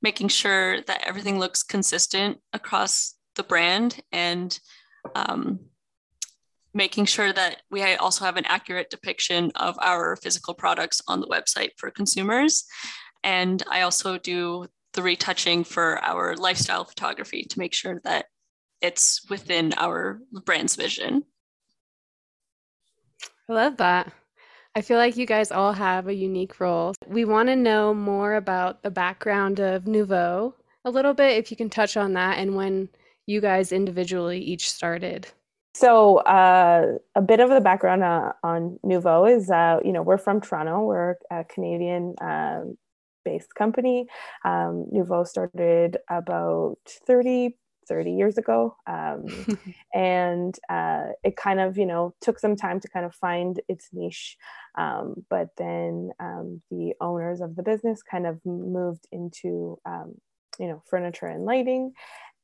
making 0.00 0.28
sure 0.28 0.80
that 0.82 1.02
everything 1.06 1.38
looks 1.38 1.62
consistent 1.62 2.38
across 2.52 3.14
the 3.36 3.42
brand 3.42 4.00
and 4.10 4.58
um, 5.14 5.60
making 6.74 7.04
sure 7.04 7.32
that 7.32 7.62
we 7.70 7.82
also 7.94 8.24
have 8.24 8.36
an 8.36 8.46
accurate 8.46 8.90
depiction 8.90 9.52
of 9.56 9.76
our 9.80 10.16
physical 10.16 10.54
products 10.54 11.00
on 11.06 11.20
the 11.20 11.26
website 11.26 11.70
for 11.76 11.90
consumers. 11.90 12.64
And 13.22 13.62
I 13.70 13.82
also 13.82 14.18
do 14.18 14.66
the 14.94 15.02
retouching 15.02 15.64
for 15.64 15.98
our 15.98 16.36
lifestyle 16.36 16.84
photography 16.84 17.44
to 17.44 17.58
make 17.58 17.74
sure 17.74 18.00
that 18.04 18.26
it's 18.80 19.28
within 19.30 19.72
our 19.76 20.20
brand's 20.44 20.76
vision. 20.76 21.24
I 23.52 23.54
love 23.54 23.76
that. 23.76 24.10
I 24.74 24.80
feel 24.80 24.96
like 24.96 25.18
you 25.18 25.26
guys 25.26 25.52
all 25.52 25.74
have 25.74 26.08
a 26.08 26.14
unique 26.14 26.58
role. 26.58 26.94
We 27.06 27.26
want 27.26 27.50
to 27.50 27.54
know 27.54 27.92
more 27.92 28.36
about 28.36 28.82
the 28.82 28.90
background 28.90 29.60
of 29.60 29.86
Nuevo 29.86 30.54
a 30.86 30.90
little 30.90 31.12
bit, 31.12 31.36
if 31.36 31.50
you 31.50 31.58
can 31.58 31.68
touch 31.68 31.98
on 31.98 32.14
that 32.14 32.38
and 32.38 32.56
when 32.56 32.88
you 33.26 33.42
guys 33.42 33.70
individually 33.70 34.38
each 34.38 34.70
started. 34.70 35.28
So, 35.74 36.20
uh, 36.20 36.96
a 37.14 37.20
bit 37.20 37.40
of 37.40 37.50
the 37.50 37.60
background 37.60 38.02
uh, 38.02 38.32
on 38.42 38.78
Nuevo 38.82 39.26
is, 39.26 39.50
uh, 39.50 39.80
you 39.84 39.92
know, 39.92 40.00
we're 40.00 40.16
from 40.16 40.40
Toronto. 40.40 40.86
We're 40.86 41.16
a 41.30 41.44
Canadian 41.44 42.14
um, 42.22 42.78
based 43.26 43.54
company. 43.54 44.06
Um, 44.46 44.86
Nuevo 44.90 45.24
started 45.24 45.98
about 46.08 46.78
30 47.06 47.54
30 47.88 48.12
years 48.12 48.38
ago. 48.38 48.76
Um, 48.86 49.26
and 49.94 50.54
uh, 50.68 51.08
it 51.24 51.36
kind 51.36 51.60
of, 51.60 51.78
you 51.78 51.86
know, 51.86 52.14
took 52.20 52.38
some 52.38 52.56
time 52.56 52.80
to 52.80 52.88
kind 52.88 53.06
of 53.06 53.14
find 53.14 53.60
its 53.68 53.88
niche. 53.92 54.36
Um, 54.76 55.24
but 55.28 55.48
then 55.58 56.10
um, 56.20 56.62
the 56.70 56.94
owners 57.00 57.40
of 57.40 57.56
the 57.56 57.62
business 57.62 58.02
kind 58.02 58.26
of 58.26 58.40
moved 58.44 59.06
into, 59.12 59.78
um, 59.86 60.14
you 60.58 60.68
know, 60.68 60.82
furniture 60.88 61.26
and 61.26 61.44
lighting. 61.44 61.92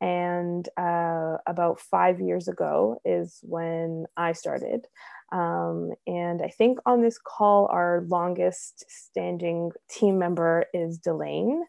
And 0.00 0.68
uh, 0.76 1.38
about 1.47 1.80
five 1.80 2.21
years 2.21 2.47
ago 2.47 3.00
is 3.04 3.40
when 3.42 4.07
I 4.16 4.33
started. 4.33 4.87
Um, 5.30 5.92
and 6.06 6.40
I 6.42 6.49
think 6.49 6.78
on 6.87 7.02
this 7.02 7.18
call, 7.18 7.68
our 7.70 8.04
longest 8.08 8.85
standing 8.88 9.73
team 9.90 10.18
member 10.18 10.66
is 10.73 10.99
Delane. 10.99 11.62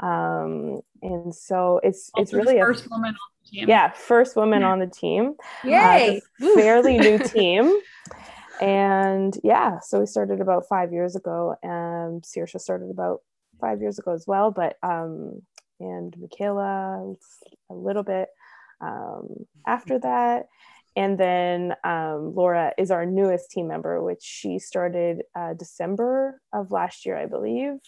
Um, 0.00 0.80
and 1.02 1.34
so 1.34 1.80
it's 1.82 2.10
also 2.14 2.22
it's 2.22 2.32
really 2.32 2.58
first 2.58 2.86
a, 2.86 2.88
woman 2.90 3.10
on 3.10 3.30
the 3.44 3.50
team. 3.50 3.68
Yeah, 3.68 3.90
first 3.92 4.36
woman 4.36 4.62
on 4.62 4.78
the 4.78 4.86
team. 5.00 5.34
Yay! 5.64 6.22
Uh, 6.42 6.54
fairly 6.54 6.98
new 6.98 7.18
team. 7.24 7.72
And 8.60 9.36
yeah, 9.42 9.80
so 9.80 10.00
we 10.00 10.06
started 10.06 10.40
about 10.40 10.68
five 10.68 10.92
years 10.92 11.16
ago, 11.16 11.56
and 11.62 12.22
Saoirse 12.22 12.60
started 12.60 12.90
about 12.90 13.20
five 13.60 13.80
years 13.80 13.98
ago 13.98 14.12
as 14.12 14.24
well. 14.26 14.50
But 14.50 14.76
um, 14.82 15.42
and 15.80 16.16
Michaela 16.18 17.14
a 17.70 17.74
little 17.74 18.02
bit 18.02 18.28
um, 18.80 19.46
after 19.66 19.98
that. 19.98 20.46
And 20.94 21.18
then 21.18 21.74
um, 21.84 22.34
Laura 22.34 22.72
is 22.76 22.90
our 22.90 23.06
newest 23.06 23.50
team 23.50 23.68
member, 23.68 24.02
which 24.02 24.22
she 24.22 24.58
started 24.58 25.22
uh, 25.34 25.54
December 25.54 26.40
of 26.52 26.70
last 26.70 27.06
year, 27.06 27.16
I 27.16 27.26
believe. 27.26 27.78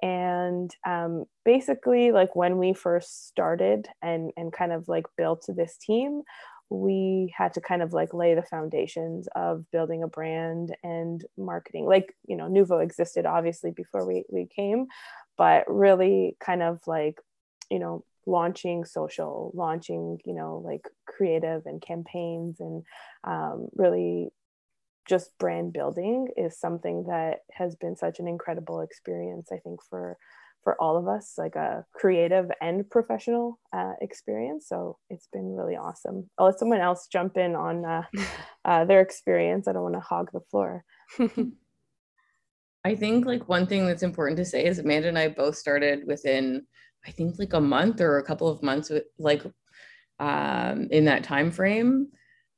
And 0.00 0.70
um, 0.86 1.24
basically 1.44 2.12
like 2.12 2.36
when 2.36 2.58
we 2.58 2.72
first 2.72 3.26
started 3.26 3.88
and 4.00 4.30
and 4.36 4.52
kind 4.52 4.72
of 4.72 4.88
like 4.88 5.06
built 5.16 5.44
this 5.48 5.76
team 5.76 6.22
we 6.70 7.32
had 7.34 7.54
to 7.54 7.62
kind 7.62 7.80
of 7.82 7.94
like 7.94 8.12
lay 8.12 8.34
the 8.34 8.42
foundations 8.42 9.26
of 9.34 9.64
building 9.70 10.02
a 10.02 10.08
brand 10.08 10.76
and 10.82 11.24
marketing. 11.36 11.86
Like 11.86 12.14
you 12.26 12.36
know 12.36 12.46
nuevo 12.46 12.78
existed 12.78 13.26
obviously 13.26 13.70
before 13.70 14.06
we, 14.06 14.24
we 14.30 14.46
came 14.46 14.86
but 15.38 15.64
really 15.68 16.36
kind 16.40 16.62
of 16.62 16.80
like 16.86 17.20
you 17.70 17.78
know 17.78 18.04
launching 18.28 18.84
social 18.84 19.50
launching 19.54 20.18
you 20.24 20.34
know 20.34 20.62
like 20.64 20.82
creative 21.06 21.62
and 21.64 21.80
campaigns 21.80 22.60
and 22.60 22.84
um, 23.24 23.68
really 23.74 24.28
just 25.08 25.36
brand 25.38 25.72
building 25.72 26.28
is 26.36 26.60
something 26.60 27.04
that 27.04 27.38
has 27.52 27.74
been 27.76 27.96
such 27.96 28.18
an 28.20 28.28
incredible 28.28 28.82
experience 28.82 29.48
i 29.50 29.56
think 29.56 29.80
for 29.88 30.18
for 30.64 30.76
all 30.82 30.98
of 30.98 31.08
us 31.08 31.34
like 31.38 31.54
a 31.54 31.86
creative 31.94 32.50
and 32.60 32.90
professional 32.90 33.58
uh, 33.72 33.92
experience. 34.02 34.66
So 34.68 34.98
it's 35.08 35.28
been 35.32 35.54
really 35.54 35.76
awesome. 35.76 36.28
I'll 36.36 36.46
let 36.46 36.58
someone 36.58 36.80
else 36.80 37.06
jump 37.06 37.36
in 37.36 37.54
on 37.54 37.84
uh, 37.84 38.02
uh, 38.64 38.84
their 38.84 39.00
experience. 39.00 39.68
I 39.68 39.72
don't 39.72 39.84
want 39.84 39.94
to 39.94 40.00
hog 40.00 40.30
the 40.32 40.40
floor. 40.50 40.84
I 42.84 42.94
think 42.94 43.24
like 43.24 43.48
one 43.48 43.66
thing 43.66 43.86
that's 43.86 44.02
important 44.02 44.36
to 44.38 44.44
say 44.44 44.64
is 44.64 44.78
amanda 44.78 45.08
and 45.08 45.18
i 45.18 45.28
both 45.28 45.56
started 45.56 46.06
within 46.06 46.64
i 47.06 47.10
think 47.10 47.38
like 47.38 47.52
a 47.52 47.60
month 47.60 48.00
or 48.00 48.18
a 48.18 48.24
couple 48.24 48.48
of 48.48 48.62
months 48.62 48.90
with 48.90 49.04
like 49.18 49.42
um 50.20 50.88
in 50.90 51.04
that 51.04 51.24
time 51.24 51.50
frame 51.50 52.08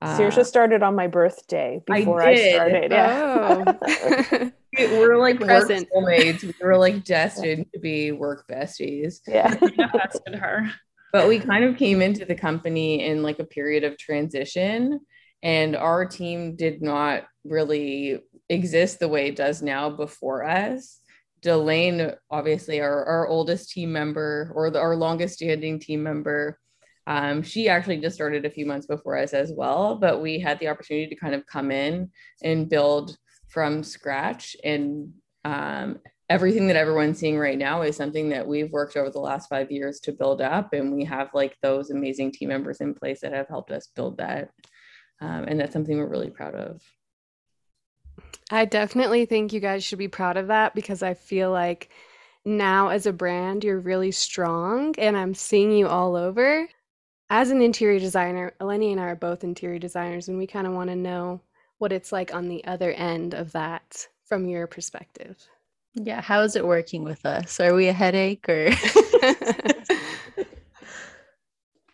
uh, 0.02 0.42
started 0.42 0.82
on 0.82 0.94
my 0.94 1.06
birthday 1.06 1.80
before 1.84 2.22
I, 2.22 2.30
I 2.30 2.52
started. 2.52 2.90
Yeah. 2.90 3.64
Oh. 3.66 4.50
we 4.78 4.98
were 4.98 5.18
like 5.18 5.38
Present. 5.40 5.88
work 5.94 6.04
soulmates. 6.06 6.42
We 6.42 6.54
were 6.62 6.78
like 6.78 7.04
destined 7.04 7.66
to 7.74 7.80
be 7.80 8.12
work 8.12 8.46
besties. 8.50 9.20
Yeah. 9.28 9.54
Manifested 9.76 10.36
her. 10.36 10.70
But 11.12 11.28
we 11.28 11.38
kind 11.38 11.64
of 11.64 11.76
came 11.76 12.00
into 12.00 12.24
the 12.24 12.34
company 12.34 13.04
in 13.04 13.22
like 13.22 13.40
a 13.40 13.44
period 13.44 13.84
of 13.84 13.98
transition. 13.98 15.00
And 15.42 15.76
our 15.76 16.06
team 16.06 16.56
did 16.56 16.82
not 16.82 17.24
really 17.44 18.20
exist 18.48 19.00
the 19.00 19.08
way 19.08 19.28
it 19.28 19.36
does 19.36 19.60
now 19.60 19.90
before 19.90 20.44
us. 20.44 20.99
Delane, 21.42 22.14
obviously, 22.30 22.80
our, 22.80 23.04
our 23.04 23.26
oldest 23.26 23.70
team 23.70 23.92
member 23.92 24.52
or 24.54 24.70
the, 24.70 24.78
our 24.78 24.96
longest 24.96 25.34
standing 25.34 25.78
team 25.78 26.02
member, 26.02 26.58
um, 27.06 27.42
she 27.42 27.68
actually 27.68 27.98
just 27.98 28.14
started 28.14 28.44
a 28.44 28.50
few 28.50 28.66
months 28.66 28.86
before 28.86 29.16
us 29.16 29.32
as 29.32 29.52
well, 29.52 29.96
but 29.96 30.20
we 30.20 30.38
had 30.38 30.58
the 30.58 30.68
opportunity 30.68 31.08
to 31.08 31.20
kind 31.20 31.34
of 31.34 31.46
come 31.46 31.70
in 31.70 32.10
and 32.42 32.68
build 32.68 33.16
from 33.48 33.82
scratch. 33.82 34.54
And 34.62 35.12
um, 35.44 35.98
everything 36.28 36.68
that 36.68 36.76
everyone's 36.76 37.18
seeing 37.18 37.38
right 37.38 37.58
now 37.58 37.82
is 37.82 37.96
something 37.96 38.28
that 38.28 38.46
we've 38.46 38.70
worked 38.70 38.96
over 38.96 39.10
the 39.10 39.18
last 39.18 39.48
five 39.48 39.72
years 39.72 39.98
to 40.00 40.12
build 40.12 40.40
up. 40.40 40.72
And 40.72 40.94
we 40.94 41.04
have 41.04 41.30
like 41.34 41.56
those 41.62 41.90
amazing 41.90 42.32
team 42.32 42.50
members 42.50 42.80
in 42.80 42.94
place 42.94 43.20
that 43.22 43.32
have 43.32 43.48
helped 43.48 43.72
us 43.72 43.88
build 43.96 44.18
that. 44.18 44.50
Um, 45.20 45.44
and 45.48 45.58
that's 45.58 45.72
something 45.72 45.98
we're 45.98 46.08
really 46.08 46.30
proud 46.30 46.54
of. 46.54 46.80
I 48.50 48.64
definitely 48.64 49.26
think 49.26 49.52
you 49.52 49.60
guys 49.60 49.84
should 49.84 49.98
be 49.98 50.08
proud 50.08 50.36
of 50.36 50.48
that 50.48 50.74
because 50.74 51.02
I 51.02 51.14
feel 51.14 51.50
like 51.50 51.90
now 52.44 52.88
as 52.88 53.06
a 53.06 53.12
brand, 53.12 53.64
you're 53.64 53.78
really 53.78 54.10
strong 54.10 54.94
and 54.98 55.16
I'm 55.16 55.34
seeing 55.34 55.72
you 55.72 55.86
all 55.88 56.16
over 56.16 56.68
as 57.30 57.50
an 57.52 57.62
interior 57.62 58.00
designer, 58.00 58.52
Eleni 58.60 58.90
and 58.90 59.00
I 59.00 59.04
are 59.04 59.16
both 59.16 59.44
interior 59.44 59.78
designers, 59.78 60.28
and 60.28 60.36
we 60.36 60.48
kind 60.48 60.66
of 60.66 60.72
want 60.74 60.90
to 60.90 60.96
know 60.96 61.40
what 61.78 61.92
it's 61.92 62.10
like 62.10 62.34
on 62.34 62.48
the 62.48 62.64
other 62.64 62.90
end 62.92 63.34
of 63.34 63.52
that 63.52 64.08
from 64.24 64.48
your 64.48 64.66
perspective. 64.66 65.38
Yeah, 65.94 66.20
how 66.20 66.42
is 66.42 66.56
it 66.56 66.66
working 66.66 67.04
with 67.04 67.24
us? 67.24 67.60
Are 67.60 67.72
we 67.72 67.86
a 67.86 67.92
headache 67.92 68.48
or? 68.48 68.70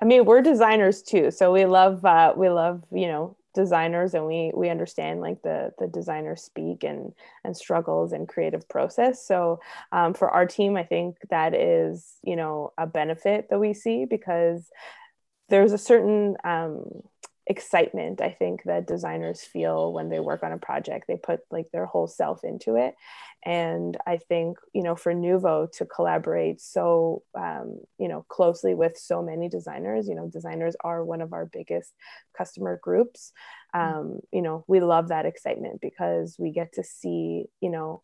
I 0.00 0.04
mean, 0.04 0.24
we're 0.24 0.40
designers 0.40 1.02
too, 1.02 1.30
so 1.30 1.52
we 1.52 1.66
love 1.66 2.02
uh, 2.04 2.32
we 2.34 2.48
love 2.48 2.82
you 2.90 3.06
know 3.06 3.36
designers, 3.56 4.14
and 4.14 4.26
we 4.26 4.52
we 4.54 4.68
understand 4.68 5.20
like 5.20 5.42
the 5.42 5.72
the 5.80 5.88
designer 5.88 6.36
speak 6.36 6.84
and 6.84 7.12
and 7.42 7.56
struggles 7.56 8.12
and 8.12 8.28
creative 8.28 8.68
process. 8.68 9.26
So 9.26 9.58
um, 9.90 10.14
for 10.14 10.30
our 10.30 10.46
team, 10.46 10.76
I 10.76 10.84
think 10.84 11.16
that 11.30 11.54
is 11.54 12.18
you 12.22 12.36
know 12.36 12.72
a 12.78 12.86
benefit 12.86 13.48
that 13.50 13.58
we 13.58 13.74
see 13.74 14.04
because 14.04 14.70
there's 15.48 15.72
a 15.72 15.78
certain 15.78 16.36
um, 16.44 16.84
excitement 17.48 18.20
i 18.20 18.30
think 18.30 18.62
that 18.64 18.88
designers 18.88 19.42
feel 19.42 19.92
when 19.92 20.08
they 20.08 20.18
work 20.18 20.42
on 20.42 20.52
a 20.52 20.58
project. 20.58 21.06
They 21.06 21.16
put 21.16 21.40
like 21.50 21.70
their 21.72 21.86
whole 21.86 22.08
self 22.08 22.42
into 22.42 22.76
it. 22.76 22.94
And 23.44 23.96
i 24.06 24.16
think 24.16 24.58
you 24.72 24.82
know 24.82 24.96
for 24.96 25.14
nuevo 25.14 25.68
to 25.74 25.84
collaborate 25.86 26.60
so 26.60 27.22
um, 27.34 27.80
you 27.98 28.08
know 28.08 28.24
closely 28.28 28.74
with 28.74 28.98
so 28.98 29.22
many 29.22 29.48
designers 29.48 30.08
you 30.08 30.16
know 30.16 30.28
designers 30.28 30.74
are 30.82 31.04
one 31.04 31.20
of 31.20 31.32
our 31.32 31.46
biggest 31.46 31.92
customer 32.36 32.80
groups. 32.82 33.32
Mm-hmm. 33.74 33.98
um, 33.98 34.20
you 34.32 34.42
know 34.42 34.64
we 34.66 34.80
love 34.80 35.08
that 35.08 35.26
excitement 35.26 35.80
because 35.80 36.36
we 36.38 36.50
get 36.50 36.72
to 36.74 36.82
see 36.82 37.46
you 37.60 37.70
know 37.70 38.02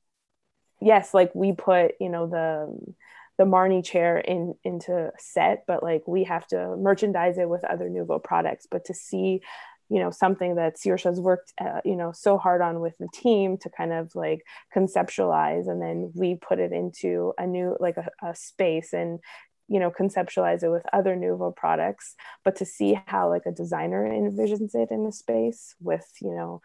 yes 0.81 1.15
like 1.15 1.35
we 1.35 1.53
put 1.53 1.93
you 2.01 2.09
know 2.09 2.27
the 2.29 2.95
the 3.43 3.49
Marnie 3.49 3.85
chair 3.85 4.19
in 4.19 4.55
into 4.63 5.11
set, 5.19 5.65
but 5.67 5.83
like 5.83 6.07
we 6.07 6.23
have 6.23 6.47
to 6.49 6.77
merchandise 6.77 7.39
it 7.39 7.49
with 7.49 7.65
other 7.65 7.89
Nuevo 7.89 8.21
products. 8.21 8.69
But 8.71 8.85
to 8.85 8.95
see, 8.95 9.41
you 9.89 9.99
know, 9.99 10.13
something 10.13 10.55
that 10.55 10.77
has 10.85 11.21
worked, 11.21 11.53
uh, 11.61 11.81
you 11.85 11.97
know, 11.97 12.13
so 12.13 12.39
hard 12.39 12.63
on 12.63 12.79
with 12.79 12.97
the 12.99 13.09
team 13.13 13.59
to 13.59 13.69
kind 13.69 13.93
of 13.93 14.15
like 14.15 14.45
conceptualize, 14.75 15.69
and 15.69 15.83
then 15.83 16.13
we 16.15 16.37
put 16.37 16.61
it 16.61 16.71
into 16.71 17.33
a 17.37 17.45
new 17.45 17.77
like 17.81 17.97
a, 17.97 18.09
a 18.25 18.37
space 18.37 18.93
and 18.93 19.19
you 19.67 19.81
know 19.81 19.91
conceptualize 19.91 20.63
it 20.63 20.71
with 20.71 20.85
other 20.93 21.17
Nuevo 21.17 21.51
products. 21.51 22.15
But 22.45 22.55
to 22.57 22.65
see 22.65 22.97
how 23.07 23.29
like 23.29 23.47
a 23.47 23.51
designer 23.51 24.09
envisions 24.09 24.77
it 24.77 24.93
in 24.93 25.05
the 25.05 25.13
space 25.13 25.75
with 25.81 26.07
you 26.21 26.33
know 26.33 26.61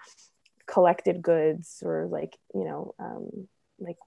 collected 0.68 1.24
goods 1.24 1.82
or 1.84 2.08
like 2.12 2.38
you 2.54 2.66
know 2.66 2.94
um, 3.00 3.48
like 3.80 3.98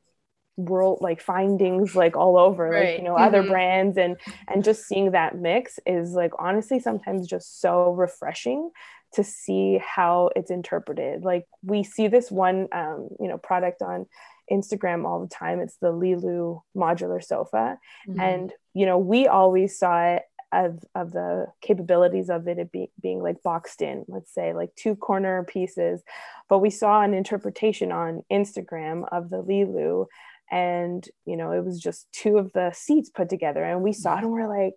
world 0.65 0.99
like 1.01 1.21
findings 1.21 1.95
like 1.95 2.17
all 2.17 2.39
over 2.39 2.69
right. 2.69 2.85
like 2.85 2.99
you 2.99 3.05
know 3.05 3.15
mm-hmm. 3.15 3.25
other 3.25 3.43
brands 3.43 3.97
and 3.97 4.17
and 4.49 4.65
just 4.65 4.87
seeing 4.87 5.13
that 5.13 5.37
mix 5.37 5.79
is 5.87 6.13
like 6.13 6.33
honestly 6.39 6.79
sometimes 6.79 7.27
just 7.27 7.61
so 7.61 7.93
refreshing 7.93 8.71
to 9.13 9.25
see 9.25 9.79
how 9.79 10.31
it's 10.37 10.51
interpreted 10.51 11.25
like 11.25 11.47
we 11.63 11.83
see 11.83 12.09
this 12.09 12.31
one 12.31 12.69
um, 12.73 13.09
you 13.19 13.29
know 13.29 13.39
product 13.39 13.83
on 13.83 14.07
instagram 14.51 15.05
all 15.05 15.21
the 15.21 15.29
time 15.29 15.61
it's 15.61 15.77
the 15.77 15.93
lilu 15.93 16.61
modular 16.77 17.23
sofa 17.23 17.79
mm-hmm. 18.09 18.21
and 18.21 18.53
you 18.75 18.87
know 18.87 18.99
we 18.99 19.27
always 19.27 19.79
saw 19.79 20.15
it 20.15 20.23
of, 20.53 20.85
of 20.95 21.13
the 21.13 21.47
capabilities 21.61 22.29
of 22.29 22.49
it, 22.49 22.59
it 22.59 22.73
be, 22.73 22.91
being 23.01 23.23
like 23.23 23.43
boxed 23.43 23.83
in, 23.83 24.05
let's 24.09 24.33
say 24.35 24.53
like 24.53 24.75
two 24.75 24.97
corner 24.97 25.45
pieces. 25.45 26.03
But 26.49 26.59
we 26.59 26.71
saw 26.71 27.03
an 27.03 27.15
interpretation 27.15 27.93
on 27.93 28.25
Instagram 28.33 29.09
of 29.13 29.31
the 29.31 29.43
Lilu 29.43 30.07
and 30.51 31.09
you 31.25 31.37
know 31.37 31.53
it 31.53 31.65
was 31.65 31.81
just 31.81 32.07
two 32.13 32.39
of 32.39 32.53
the 32.53 32.73
seats 32.73 33.11
put 33.11 33.29
together 33.29 33.63
and 33.63 33.83
we 33.83 33.93
saw 33.93 34.17
it 34.17 34.25
and 34.25 34.33
we're 34.33 34.49
like 34.49 34.75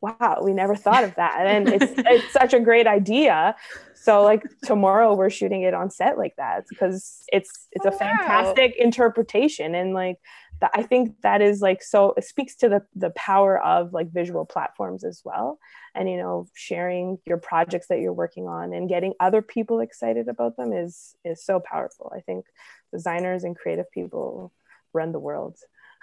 wow 0.00 0.40
we 0.42 0.52
never 0.52 0.74
thought 0.74 1.04
of 1.04 1.14
that. 1.16 1.46
And 1.46 1.68
it's 1.68 1.92
it's 1.98 2.32
such 2.32 2.54
a 2.54 2.60
great 2.60 2.86
idea. 2.86 3.54
So 3.94 4.22
like 4.22 4.42
tomorrow 4.64 5.14
we're 5.14 5.30
shooting 5.30 5.62
it 5.62 5.74
on 5.74 5.90
set 5.90 6.18
like 6.18 6.34
that 6.36 6.64
because 6.68 7.24
it's 7.32 7.68
it's 7.72 7.86
a 7.86 7.92
oh, 7.92 7.98
fantastic 7.98 8.74
wow. 8.78 8.84
interpretation 8.84 9.74
and 9.74 9.94
like 9.94 10.16
the, 10.60 10.70
i 10.72 10.82
think 10.82 11.14
that 11.22 11.42
is 11.42 11.60
like 11.60 11.82
so 11.82 12.14
it 12.16 12.24
speaks 12.24 12.56
to 12.56 12.68
the 12.68 12.82
the 12.94 13.10
power 13.10 13.62
of 13.62 13.92
like 13.92 14.10
visual 14.10 14.46
platforms 14.46 15.04
as 15.04 15.22
well. 15.24 15.58
And 15.94 16.08
you 16.10 16.18
know 16.18 16.46
sharing 16.54 17.18
your 17.26 17.38
projects 17.38 17.88
that 17.88 18.00
you're 18.00 18.12
working 18.12 18.46
on 18.46 18.72
and 18.72 18.88
getting 18.88 19.14
other 19.18 19.42
people 19.42 19.80
excited 19.80 20.28
about 20.28 20.56
them 20.56 20.72
is 20.72 21.16
is 21.24 21.44
so 21.44 21.60
powerful. 21.60 22.12
I 22.14 22.20
think 22.20 22.46
designers 22.92 23.44
and 23.44 23.56
creative 23.56 23.90
people 23.90 24.52
run 24.96 25.12
the 25.12 25.20
world. 25.20 25.56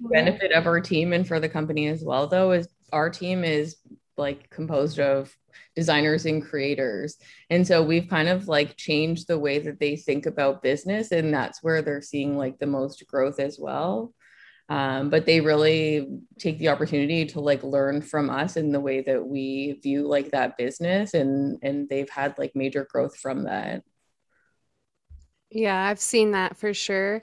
benefit 0.00 0.52
of 0.52 0.66
our 0.66 0.80
team 0.80 1.12
and 1.12 1.26
for 1.26 1.40
the 1.40 1.48
company 1.48 1.88
as 1.88 2.02
well 2.04 2.26
though 2.28 2.52
is 2.52 2.68
our 2.92 3.10
team 3.10 3.42
is 3.44 3.76
like 4.16 4.48
composed 4.50 5.00
of 5.00 5.34
designers 5.74 6.26
and 6.26 6.44
creators. 6.44 7.16
And 7.48 7.66
so 7.66 7.82
we've 7.82 8.08
kind 8.08 8.28
of 8.28 8.48
like 8.48 8.76
changed 8.76 9.26
the 9.26 9.38
way 9.38 9.58
that 9.58 9.80
they 9.80 9.96
think 9.96 10.26
about 10.26 10.62
business 10.62 11.10
and 11.10 11.32
that's 11.32 11.62
where 11.62 11.82
they're 11.82 12.02
seeing 12.02 12.36
like 12.36 12.58
the 12.58 12.66
most 12.66 13.04
growth 13.06 13.40
as 13.40 13.58
well. 13.58 14.12
Um, 14.68 15.10
but 15.10 15.26
they 15.26 15.40
really 15.40 16.06
take 16.38 16.58
the 16.58 16.68
opportunity 16.68 17.24
to 17.26 17.40
like 17.40 17.64
learn 17.64 18.02
from 18.02 18.30
us 18.30 18.56
in 18.56 18.70
the 18.70 18.78
way 18.78 19.00
that 19.00 19.26
we 19.26 19.80
view 19.82 20.06
like 20.06 20.30
that 20.30 20.56
business 20.56 21.12
and 21.14 21.58
and 21.62 21.88
they've 21.88 22.08
had 22.08 22.38
like 22.38 22.54
major 22.54 22.86
growth 22.88 23.16
from 23.16 23.44
that 23.44 23.82
yeah, 25.50 25.86
I've 25.86 26.00
seen 26.00 26.32
that 26.32 26.56
for 26.56 26.72
sure. 26.74 27.22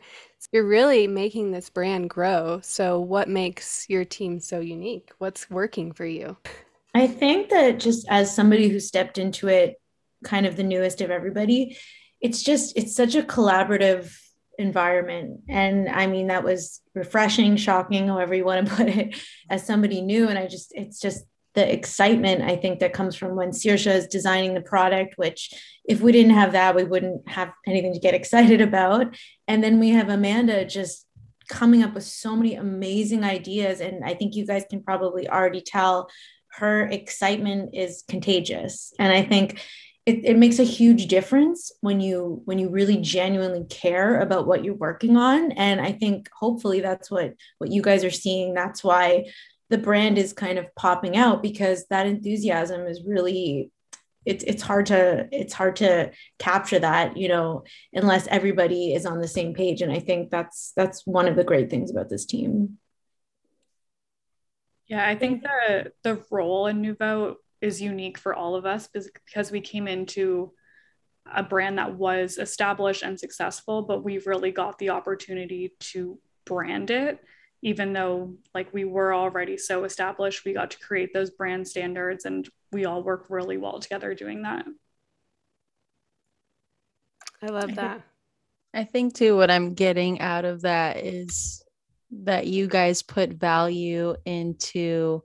You're 0.52 0.68
really 0.68 1.08
making 1.08 1.52
this 1.52 1.70
brand 1.70 2.10
grow. 2.10 2.60
So, 2.62 3.00
what 3.00 3.28
makes 3.28 3.90
your 3.90 4.06
team 4.06 4.40
so 4.40 4.60
unique? 4.60 5.12
What's 5.18 5.50
working 5.50 5.92
for 5.92 6.06
you? 6.06 6.38
I 6.94 7.08
think 7.08 7.50
that 7.50 7.80
just 7.80 8.08
as 8.10 8.34
somebody 8.34 8.70
who 8.70 8.80
stepped 8.80 9.18
into 9.18 9.48
it 9.48 9.76
kind 10.24 10.46
of 10.46 10.56
the 10.56 10.64
newest 10.64 11.02
of 11.02 11.12
everybody, 11.12 11.78
it's 12.22 12.44
just, 12.44 12.78
it's 12.78 12.96
such 12.96 13.16
a 13.16 13.22
collaborative 13.22 14.18
environment. 14.58 15.42
And 15.50 15.90
I 15.90 16.08
mean, 16.08 16.28
that 16.28 16.44
was 16.44 16.82
refreshing, 16.96 17.58
shocking, 17.58 18.08
however 18.08 18.34
you 18.34 18.46
want 18.46 18.68
to 18.68 18.76
put 18.78 18.88
it, 18.88 19.16
as 19.50 19.66
somebody 19.66 20.02
new. 20.02 20.28
And 20.28 20.40
I 20.40 20.48
just, 20.48 20.72
it's 20.74 21.00
just 21.00 21.24
the 21.58 21.74
excitement 21.74 22.44
I 22.44 22.56
think 22.56 22.80
that 22.80 22.94
comes 22.94 23.16
from 23.16 23.36
when 23.36 23.50
Saoirse 23.50 23.92
is 23.92 24.06
designing 24.06 24.54
the 24.54 24.62
product, 24.62 25.16
which 25.18 25.52
if 25.86 26.02
we 26.02 26.12
didn't 26.12 26.36
have 26.36 26.52
that, 26.52 26.76
we 26.76 26.84
wouldn't 26.84 27.28
have 27.28 27.52
anything 27.66 27.94
to 27.94 28.00
get 28.00 28.14
excited 28.14 28.62
about. 28.62 29.18
And 29.48 29.64
then 29.64 29.80
we 29.80 29.90
have 29.90 30.08
Amanda 30.08 30.66
just 30.66 31.08
coming 31.50 31.82
up 31.82 31.96
with 31.96 32.04
so 32.04 32.36
many 32.36 32.54
amazing 32.54 33.24
ideas. 33.24 33.82
And 33.82 34.06
I 34.06 34.14
think 34.14 34.36
you 34.36 34.46
guys 34.46 34.66
can 34.70 34.84
probably 34.84 35.28
already 35.28 35.62
tell 35.62 36.12
her 36.52 36.86
excitement 36.86 37.72
is 37.74 38.04
contagious. 38.08 38.94
And 39.00 39.12
I 39.12 39.24
think 39.24 39.60
it, 40.06 40.26
it 40.26 40.38
makes 40.38 40.60
a 40.60 40.64
huge 40.64 41.08
difference 41.08 41.72
when 41.82 42.00
you 42.00 42.44
when 42.46 42.60
you 42.60 42.70
really 42.70 42.98
genuinely 42.98 43.66
care 43.68 44.22
about 44.22 44.46
what 44.46 44.64
you're 44.64 44.76
working 44.76 45.18
on. 45.18 45.54
And 45.54 45.82
I 45.82 45.92
think 45.92 46.30
hopefully 46.40 46.82
that's 46.82 47.10
what 47.10 47.34
what 47.58 47.72
you 47.72 47.82
guys 47.82 48.04
are 48.04 48.12
seeing. 48.12 48.54
That's 48.54 48.84
why 48.84 49.26
the 49.70 49.78
brand 49.78 50.18
is 50.18 50.34
kind 50.34 50.58
of 50.58 50.74
popping 50.76 51.18
out 51.18 51.42
because 51.42 51.86
that 51.88 52.08
enthusiasm 52.08 52.88
is 52.88 53.04
really 53.06 53.72
it's 54.26 54.44
it's 54.44 54.62
hard 54.62 54.86
to 54.88 55.28
it's 55.32 55.54
hard 55.54 55.78
to 55.78 56.12
capture 56.38 56.80
that 56.80 57.16
you 57.16 57.30
know 57.30 57.64
unless 57.94 58.28
everybody 58.28 58.94
is 58.94 59.06
on 59.06 59.22
the 59.22 59.28
same 59.28 59.54
page. 59.54 59.82
And 59.82 59.92
i 59.92 60.00
think 60.00 60.30
that's 60.30 60.74
that's 60.76 61.08
one 61.08 61.28
of 61.28 61.36
the 61.36 61.46
great 61.46 61.70
things 61.70 61.90
about 61.90 62.10
this 62.10 62.26
team. 62.26 62.78
Yeah 64.88 65.08
i 65.08 65.16
think 65.16 65.44
the 65.44 65.92
the 66.04 66.22
role 66.30 66.68
in 66.68 66.82
nuevo 66.82 67.38
is 67.62 67.82
unique 67.82 68.18
for 68.18 68.36
all 68.36 68.56
of 68.56 68.66
us 68.66 68.88
because 68.88 69.52
we 69.52 69.62
came 69.62 69.88
into 69.88 70.52
a 71.34 71.44
brand 71.44 71.78
that 71.78 71.96
was 71.96 72.38
established 72.38 73.04
and 73.04 73.20
successful 73.20 73.82
but 73.82 74.04
we've 74.04 74.28
really 74.28 74.52
got 74.52 74.78
the 74.78 74.92
opportunity 74.92 75.74
to 75.80 76.20
brand 76.46 76.90
it 76.90 77.20
even 77.62 77.94
though 77.94 78.36
like 78.54 78.74
we 78.74 78.86
were 78.86 79.14
already 79.14 79.58
so 79.58 79.84
established 79.84 80.46
we 80.46 80.54
got 80.54 80.72
to 80.72 80.80
create 80.80 81.14
those 81.14 81.32
brand 81.32 81.68
standards 81.68 82.26
and 82.26 82.48
we 82.72 82.86
all 82.86 83.04
work 83.04 83.26
really 83.30 83.58
well 83.58 83.80
together 83.80 84.14
doing 84.14 84.44
that. 84.44 84.66
I 87.42 87.48
love 87.48 87.76
that. 87.76 88.02
I 88.74 88.84
think 88.84 89.16
too 89.16 89.36
what 89.36 89.50
i'm 89.50 89.74
getting 89.74 90.20
out 90.20 90.46
of 90.46 90.62
that 90.62 90.98
is 90.98 91.64
that 92.12 92.48
you 92.48 92.68
guys 92.68 93.02
put 93.02 93.32
value 93.32 94.16
into 94.26 95.24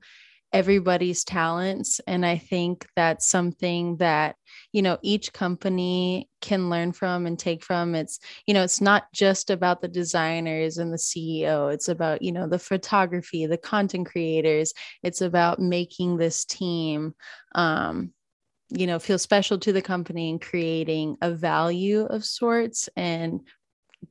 everybody's 0.53 1.25
talents 1.25 2.01
and 2.07 2.27
i 2.27 2.37
think 2.37 2.87
that's 2.95 3.27
something 3.27 3.97
that 3.97 4.37
you 4.73 4.83
know 4.83 4.99
each 5.03 5.33
company 5.33 6.29
can 6.41 6.71
learn 6.71 6.93
from 6.93 7.27
and 7.27 7.39
take 7.39 7.63
from. 7.63 7.95
It's 7.95 8.19
you 8.47 8.55
know 8.55 8.63
it's 8.63 8.81
not 8.81 9.13
just 9.13 9.51
about 9.51 9.81
the 9.81 9.89
designers 9.89 10.79
and 10.79 10.93
the 10.93 10.97
ceo 10.99 11.73
it's 11.73 11.89
about 11.89 12.23
you 12.23 12.33
know 12.33 12.49
the 12.49 12.59
photography 12.59 13.47
the 13.47 13.59
content 13.59 14.07
creators. 14.07 14.75
It's 15.03 15.21
about 15.21 15.61
making 15.61 16.17
this 16.17 16.45
team 16.45 17.15
um 17.55 18.13
you 18.71 18.87
know 18.87 18.99
feel 18.99 19.19
special 19.19 19.59
to 19.59 19.73
the 19.73 19.83
company 19.83 20.31
and 20.31 20.41
creating 20.41 21.17
a 21.23 21.31
value 21.31 22.05
of 22.07 22.25
sorts 22.25 22.89
and 22.97 23.41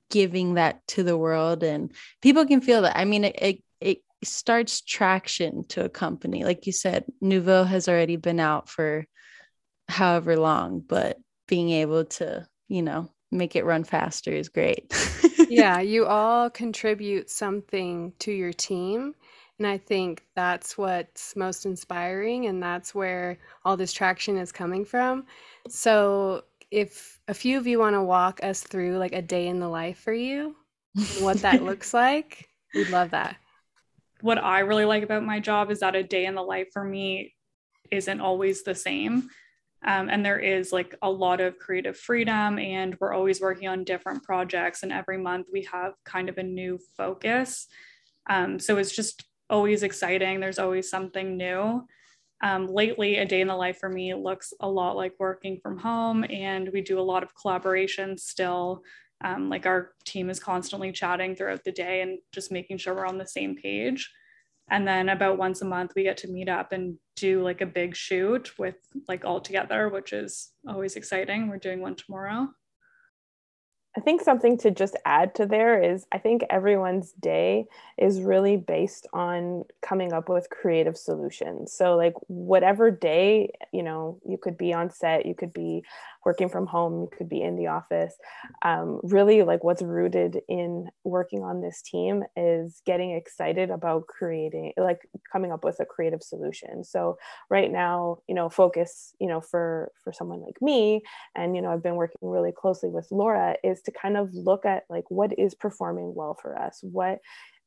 giving 0.09 0.53
that 0.53 0.85
to 0.87 1.03
the 1.03 1.17
world. 1.17 1.63
And 1.63 1.91
people 2.21 2.45
can 2.45 2.61
feel 2.61 2.83
that. 2.83 2.97
I 2.97 3.05
mean 3.05 3.25
it, 3.25 3.35
it 3.41 3.63
starts 4.23 4.81
traction 4.81 5.63
to 5.69 5.85
a 5.85 5.89
company. 5.89 6.43
Like 6.43 6.67
you 6.67 6.73
said, 6.73 7.05
Nuevo 7.21 7.63
has 7.63 7.87
already 7.87 8.15
been 8.15 8.39
out 8.39 8.69
for 8.69 9.05
however 9.87 10.37
long, 10.37 10.79
but 10.79 11.17
being 11.47 11.69
able 11.69 12.05
to, 12.05 12.47
you 12.67 12.81
know, 12.81 13.11
make 13.31 13.55
it 13.55 13.65
run 13.65 13.83
faster 13.83 14.31
is 14.31 14.49
great. 14.49 14.93
yeah, 15.49 15.79
you 15.79 16.05
all 16.05 16.49
contribute 16.49 17.29
something 17.29 18.13
to 18.19 18.31
your 18.31 18.53
team. 18.53 19.15
And 19.57 19.67
I 19.67 19.77
think 19.77 20.23
that's 20.35 20.77
what's 20.77 21.35
most 21.35 21.65
inspiring. 21.65 22.47
And 22.47 22.61
that's 22.61 22.95
where 22.95 23.37
all 23.63 23.77
this 23.77 23.93
traction 23.93 24.37
is 24.37 24.51
coming 24.51 24.85
from. 24.85 25.25
So, 25.67 26.43
if 26.71 27.19
a 27.27 27.33
few 27.33 27.57
of 27.57 27.67
you 27.67 27.79
want 27.79 27.95
to 27.95 28.01
walk 28.01 28.39
us 28.43 28.61
through 28.61 28.97
like 28.97 29.11
a 29.11 29.21
day 29.21 29.47
in 29.47 29.59
the 29.59 29.67
life 29.67 29.97
for 29.97 30.13
you, 30.13 30.55
what 31.19 31.41
that 31.41 31.63
looks 31.63 31.93
like, 31.93 32.47
we'd 32.73 32.89
love 32.89 33.11
that 33.11 33.35
what 34.21 34.37
I 34.37 34.59
really 34.59 34.85
like 34.85 35.03
about 35.03 35.23
my 35.23 35.39
job 35.39 35.71
is 35.71 35.79
that 35.79 35.95
a 35.95 36.03
day 36.03 36.25
in 36.25 36.35
the 36.35 36.41
life 36.41 36.67
for 36.73 36.83
me 36.83 37.33
isn't 37.91 38.21
always 38.21 38.63
the 38.63 38.75
same. 38.75 39.29
Um, 39.85 40.09
and 40.09 40.23
there 40.23 40.37
is 40.37 40.71
like 40.71 40.95
a 41.01 41.09
lot 41.09 41.41
of 41.41 41.57
creative 41.57 41.97
freedom, 41.97 42.59
and 42.59 42.95
we're 42.99 43.13
always 43.13 43.41
working 43.41 43.67
on 43.67 43.83
different 43.83 44.23
projects. 44.23 44.83
And 44.83 44.91
every 44.91 45.17
month 45.17 45.47
we 45.51 45.63
have 45.71 45.93
kind 46.05 46.29
of 46.29 46.37
a 46.37 46.43
new 46.43 46.79
focus. 46.95 47.67
Um, 48.29 48.59
so 48.59 48.77
it's 48.77 48.95
just 48.95 49.25
always 49.49 49.83
exciting. 49.83 50.39
There's 50.39 50.59
always 50.59 50.89
something 50.89 51.35
new. 51.35 51.87
Um, 52.43 52.67
lately, 52.67 53.17
a 53.17 53.25
day 53.25 53.41
in 53.41 53.47
the 53.47 53.55
life 53.55 53.79
for 53.79 53.89
me 53.89 54.13
looks 54.13 54.53
a 54.59 54.69
lot 54.69 54.95
like 54.95 55.13
working 55.19 55.59
from 55.61 55.77
home, 55.77 56.25
and 56.29 56.69
we 56.71 56.81
do 56.81 56.99
a 56.99 57.01
lot 57.01 57.23
of 57.23 57.35
collaboration 57.35 58.17
still. 58.17 58.83
Um, 59.23 59.49
like 59.49 59.65
our 59.65 59.91
team 60.05 60.29
is 60.29 60.39
constantly 60.39 60.91
chatting 60.91 61.35
throughout 61.35 61.63
the 61.63 61.71
day 61.71 62.01
and 62.01 62.19
just 62.31 62.51
making 62.51 62.77
sure 62.77 62.95
we're 62.95 63.05
on 63.05 63.17
the 63.17 63.27
same 63.27 63.55
page. 63.55 64.11
And 64.69 64.87
then 64.87 65.09
about 65.09 65.37
once 65.37 65.61
a 65.61 65.65
month, 65.65 65.91
we 65.95 66.03
get 66.03 66.17
to 66.17 66.29
meet 66.29 66.47
up 66.47 66.71
and 66.71 66.97
do 67.15 67.43
like 67.43 67.61
a 67.61 67.65
big 67.65 67.95
shoot 67.95 68.57
with 68.57 68.75
like 69.07 69.25
all 69.25 69.41
together, 69.41 69.89
which 69.89 70.13
is 70.13 70.51
always 70.67 70.95
exciting. 70.95 71.49
We're 71.49 71.57
doing 71.57 71.81
one 71.81 71.95
tomorrow. 71.95 72.47
I 73.97 73.99
think 73.99 74.21
something 74.21 74.57
to 74.59 74.71
just 74.71 74.95
add 75.05 75.35
to 75.35 75.45
there 75.45 75.83
is 75.83 76.05
I 76.13 76.17
think 76.17 76.43
everyone's 76.49 77.11
day 77.11 77.65
is 77.97 78.21
really 78.21 78.55
based 78.55 79.05
on 79.11 79.65
coming 79.81 80.13
up 80.13 80.29
with 80.29 80.49
creative 80.49 80.95
solutions. 80.95 81.73
So, 81.73 81.97
like, 81.97 82.13
whatever 82.27 82.89
day, 82.89 83.51
you 83.73 83.83
know, 83.83 84.19
you 84.25 84.37
could 84.37 84.57
be 84.57 84.73
on 84.73 84.91
set, 84.91 85.25
you 85.25 85.35
could 85.35 85.51
be 85.51 85.83
working 86.25 86.49
from 86.49 86.67
home, 86.67 87.01
you 87.01 87.09
could 87.15 87.29
be 87.29 87.41
in 87.41 87.55
the 87.55 87.67
office. 87.67 88.15
Um, 88.63 88.99
really, 89.03 89.43
like 89.43 89.63
what's 89.63 89.81
rooted 89.81 90.39
in 90.47 90.89
working 91.03 91.43
on 91.43 91.61
this 91.61 91.81
team 91.81 92.23
is 92.35 92.81
getting 92.85 93.11
excited 93.11 93.69
about 93.69 94.07
creating, 94.07 94.73
like 94.77 94.99
coming 95.31 95.51
up 95.51 95.63
with 95.63 95.79
a 95.79 95.85
creative 95.85 96.23
solution. 96.23 96.83
So 96.83 97.17
right 97.49 97.71
now, 97.71 98.19
you 98.27 98.35
know, 98.35 98.49
focus, 98.49 99.13
you 99.19 99.27
know, 99.27 99.41
for 99.41 99.91
for 100.03 100.13
someone 100.13 100.41
like 100.41 100.61
me, 100.61 101.01
and 101.35 101.55
you 101.55 101.61
know, 101.61 101.71
I've 101.71 101.83
been 101.83 101.95
working 101.95 102.19
really 102.21 102.51
closely 102.51 102.89
with 102.89 103.07
Laura, 103.11 103.55
is 103.63 103.81
to 103.83 103.91
kind 103.91 104.17
of 104.17 104.33
look 104.33 104.65
at 104.65 104.83
like 104.89 105.05
what 105.09 105.37
is 105.37 105.55
performing 105.55 106.13
well 106.15 106.37
for 106.41 106.57
us, 106.57 106.79
what 106.81 107.19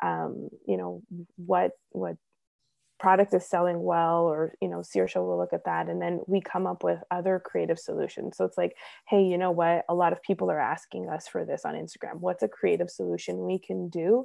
um, 0.02 0.48
you 0.66 0.76
know, 0.76 1.02
what 1.36 1.72
what 1.90 2.16
product 2.98 3.34
is 3.34 3.46
selling 3.46 3.82
well 3.82 4.22
or 4.22 4.54
you 4.60 4.68
know 4.68 4.78
Saoirse 4.78 5.16
will 5.16 5.38
look 5.38 5.52
at 5.52 5.64
that 5.64 5.88
and 5.88 6.00
then 6.00 6.20
we 6.26 6.40
come 6.40 6.66
up 6.66 6.84
with 6.84 7.00
other 7.10 7.40
creative 7.44 7.78
solutions. 7.78 8.36
So 8.36 8.44
it's 8.44 8.58
like 8.58 8.76
hey 9.08 9.22
you 9.22 9.38
know 9.38 9.50
what? 9.50 9.84
A 9.88 9.94
lot 9.94 10.12
of 10.12 10.22
people 10.22 10.50
are 10.50 10.60
asking 10.60 11.08
us 11.08 11.26
for 11.28 11.44
this 11.44 11.64
on 11.64 11.74
Instagram. 11.74 12.20
What's 12.20 12.42
a 12.42 12.48
creative 12.48 12.90
solution 12.90 13.46
we 13.46 13.58
can 13.58 13.88
do 13.88 14.24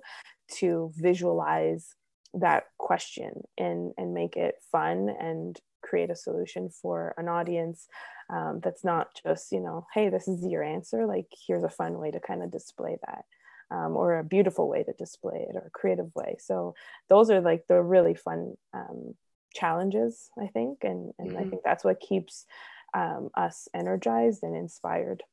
to 0.58 0.92
visualize 0.96 1.96
that 2.36 2.66
question 2.78 3.42
and 3.58 3.92
and 3.98 4.14
make 4.14 4.36
it 4.36 4.56
fun 4.72 5.10
and 5.20 5.60
create 5.82 6.12
a 6.12 6.16
solution 6.16 6.70
for 6.70 7.16
an 7.18 7.28
audience 7.28 7.88
um, 8.32 8.60
that's 8.62 8.84
not 8.84 9.08
just 9.26 9.52
you 9.52 9.60
know 9.60 9.88
hey 9.94 10.10
this 10.10 10.28
is 10.28 10.46
your 10.46 10.64
answer. 10.64 11.06
Like 11.06 11.28
here's 11.48 11.64
a 11.64 11.70
fun 11.70 11.98
way 11.98 12.12
to 12.12 12.20
kind 12.20 12.44
of 12.44 12.52
display 12.52 12.98
that 13.08 13.26
um, 13.72 13.96
or 13.96 14.18
a 14.18 14.24
beautiful 14.24 14.68
way 14.68 14.84
to 14.84 14.94
display 14.94 15.46
it 15.50 15.56
or 15.56 15.68
a 15.68 15.72
creative 15.72 16.14
way. 16.16 16.38
So 16.40 16.76
those 17.08 17.30
are 17.30 17.42
like 17.42 17.66
the 17.68 17.82
really 17.82 18.16
fun 18.16 18.56
um, 18.74 19.16
challenges, 19.54 20.30
I 20.42 20.48
think. 20.48 20.80
And, 20.84 21.14
and 21.20 21.32
mm-hmm. 21.32 21.38
I 21.38 21.44
think 21.46 21.62
that's 21.64 21.84
what 21.84 22.00
keeps 22.00 22.46
um, 22.94 23.30
us 23.36 23.68
energized 23.74 24.44
and 24.44 24.56
inspired 24.56 25.24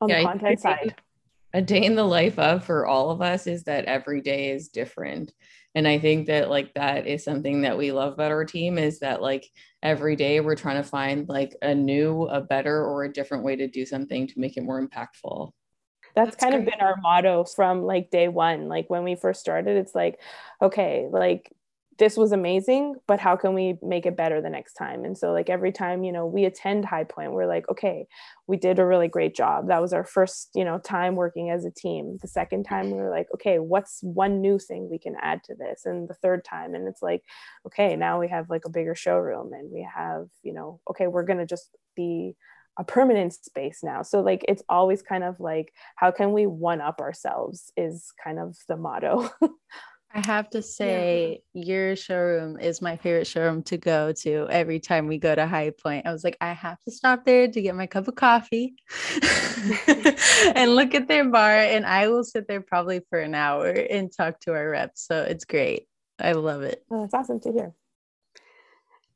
on 0.00 0.08
yeah, 0.08 0.20
the 0.20 0.26
content 0.26 0.60
side. 0.60 0.94
A 1.54 1.60
day 1.60 1.84
in 1.84 1.94
the 1.94 2.04
life 2.04 2.38
of 2.38 2.64
for 2.64 2.86
all 2.86 3.10
of 3.10 3.20
us 3.20 3.46
is 3.46 3.64
that 3.64 3.84
every 3.84 4.22
day 4.22 4.50
is 4.50 4.68
different. 4.68 5.32
And 5.74 5.86
I 5.86 5.98
think 5.98 6.26
that 6.26 6.50
like 6.50 6.72
that 6.74 7.06
is 7.06 7.24
something 7.24 7.62
that 7.62 7.76
we 7.76 7.92
love 7.92 8.14
about 8.14 8.30
our 8.30 8.44
team 8.44 8.78
is 8.78 9.00
that 9.00 9.22
like 9.22 9.48
every 9.82 10.16
day 10.16 10.40
we're 10.40 10.54
trying 10.54 10.82
to 10.82 10.88
find 10.88 11.28
like 11.28 11.54
a 11.62 11.74
new, 11.74 12.24
a 12.24 12.40
better, 12.40 12.84
or 12.84 13.04
a 13.04 13.12
different 13.12 13.44
way 13.44 13.56
to 13.56 13.68
do 13.68 13.84
something 13.84 14.26
to 14.26 14.40
make 14.40 14.56
it 14.56 14.64
more 14.64 14.86
impactful 14.86 15.52
that's, 16.14 16.30
that's 16.30 16.36
kind 16.36 16.52
great. 16.52 16.66
of 16.66 16.70
been 16.70 16.86
our 16.86 16.96
motto 17.00 17.44
from 17.44 17.82
like 17.82 18.10
day 18.10 18.28
one. 18.28 18.68
Like 18.68 18.88
when 18.88 19.04
we 19.04 19.14
first 19.14 19.40
started 19.40 19.76
it's 19.76 19.94
like 19.94 20.18
okay 20.60 21.08
like 21.10 21.52
this 21.98 22.16
was 22.16 22.32
amazing 22.32 22.96
but 23.06 23.20
how 23.20 23.36
can 23.36 23.54
we 23.54 23.78
make 23.82 24.06
it 24.06 24.16
better 24.16 24.40
the 24.40 24.50
next 24.50 24.74
time? 24.74 25.04
And 25.04 25.16
so 25.16 25.32
like 25.32 25.48
every 25.50 25.72
time 25.72 26.04
you 26.04 26.12
know 26.12 26.26
we 26.26 26.44
attend 26.44 26.84
high 26.84 27.04
point 27.04 27.32
we're 27.32 27.46
like 27.46 27.68
okay 27.70 28.06
we 28.46 28.56
did 28.56 28.78
a 28.78 28.86
really 28.86 29.08
great 29.08 29.34
job. 29.36 29.68
That 29.68 29.80
was 29.80 29.92
our 29.92 30.04
first 30.04 30.50
you 30.54 30.64
know 30.64 30.78
time 30.78 31.14
working 31.14 31.50
as 31.50 31.64
a 31.64 31.70
team. 31.70 32.18
The 32.20 32.28
second 32.28 32.64
time 32.64 32.90
we 32.90 32.98
were 32.98 33.10
like 33.10 33.28
okay 33.34 33.58
what's 33.58 34.02
one 34.02 34.40
new 34.40 34.58
thing 34.58 34.88
we 34.90 34.98
can 34.98 35.16
add 35.20 35.44
to 35.44 35.54
this? 35.54 35.82
And 35.84 36.08
the 36.08 36.14
third 36.14 36.44
time 36.44 36.74
and 36.74 36.88
it's 36.88 37.02
like 37.02 37.22
okay 37.66 37.96
now 37.96 38.20
we 38.20 38.28
have 38.28 38.50
like 38.50 38.64
a 38.64 38.70
bigger 38.70 38.94
showroom 38.94 39.52
and 39.52 39.70
we 39.70 39.86
have 39.94 40.28
you 40.42 40.52
know 40.52 40.80
okay 40.90 41.06
we're 41.06 41.24
going 41.24 41.38
to 41.38 41.46
just 41.46 41.70
be 41.94 42.34
a 42.78 42.84
permanent 42.84 43.34
space 43.34 43.80
now. 43.82 44.02
So 44.02 44.20
like 44.20 44.44
it's 44.48 44.62
always 44.68 45.02
kind 45.02 45.24
of 45.24 45.38
like 45.40 45.72
how 45.96 46.10
can 46.10 46.32
we 46.32 46.46
one 46.46 46.80
up 46.80 47.00
ourselves 47.00 47.72
is 47.76 48.12
kind 48.22 48.38
of 48.38 48.56
the 48.68 48.76
motto. 48.76 49.30
I 50.14 50.26
have 50.26 50.48
to 50.50 50.62
say 50.62 51.42
yeah. 51.52 51.64
your 51.64 51.96
showroom 51.96 52.58
is 52.58 52.80
my 52.80 52.96
favorite 52.96 53.26
showroom 53.26 53.62
to 53.64 53.76
go 53.76 54.12
to 54.12 54.46
every 54.50 54.80
time 54.80 55.06
we 55.06 55.18
go 55.18 55.34
to 55.34 55.46
High 55.46 55.72
Point. 55.82 56.06
I 56.06 56.12
was 56.12 56.24
like 56.24 56.36
I 56.40 56.52
have 56.52 56.78
to 56.84 56.90
stop 56.90 57.24
there 57.24 57.46
to 57.46 57.62
get 57.62 57.74
my 57.74 57.86
cup 57.86 58.08
of 58.08 58.14
coffee 58.14 58.74
and 60.54 60.74
look 60.74 60.94
at 60.94 61.08
their 61.08 61.28
bar 61.28 61.56
and 61.56 61.84
I 61.84 62.08
will 62.08 62.24
sit 62.24 62.48
there 62.48 62.62
probably 62.62 63.02
for 63.10 63.18
an 63.18 63.34
hour 63.34 63.68
and 63.68 64.10
talk 64.10 64.40
to 64.40 64.54
our 64.54 64.70
reps. 64.70 65.06
So 65.06 65.22
it's 65.22 65.44
great. 65.44 65.88
I 66.18 66.32
love 66.32 66.62
it. 66.62 66.84
Oh, 66.90 67.04
it's 67.04 67.14
awesome 67.14 67.40
to 67.40 67.52
hear. 67.52 67.74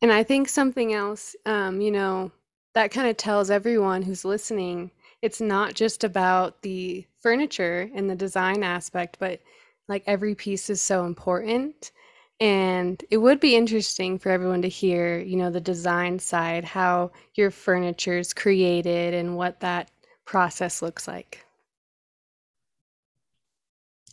And 0.02 0.12
I 0.12 0.24
think 0.24 0.48
something 0.48 0.92
else, 0.92 1.34
um, 1.46 1.80
you 1.80 1.90
know, 1.90 2.30
that 2.76 2.90
kind 2.90 3.08
of 3.08 3.16
tells 3.16 3.50
everyone 3.50 4.02
who's 4.02 4.22
listening 4.22 4.90
it's 5.22 5.40
not 5.40 5.74
just 5.74 6.04
about 6.04 6.60
the 6.60 7.06
furniture 7.20 7.90
and 7.94 8.08
the 8.08 8.14
design 8.14 8.62
aspect, 8.62 9.16
but 9.18 9.40
like 9.88 10.02
every 10.06 10.34
piece 10.34 10.68
is 10.68 10.82
so 10.82 11.06
important. 11.06 11.90
And 12.38 13.02
it 13.10 13.16
would 13.16 13.40
be 13.40 13.56
interesting 13.56 14.18
for 14.18 14.28
everyone 14.28 14.60
to 14.60 14.68
hear, 14.68 15.18
you 15.18 15.36
know, 15.36 15.50
the 15.50 15.60
design 15.60 16.18
side, 16.18 16.64
how 16.64 17.12
your 17.34 17.50
furniture 17.50 18.18
is 18.18 18.34
created 18.34 19.14
and 19.14 19.38
what 19.38 19.60
that 19.60 19.90
process 20.26 20.82
looks 20.82 21.08
like. 21.08 21.46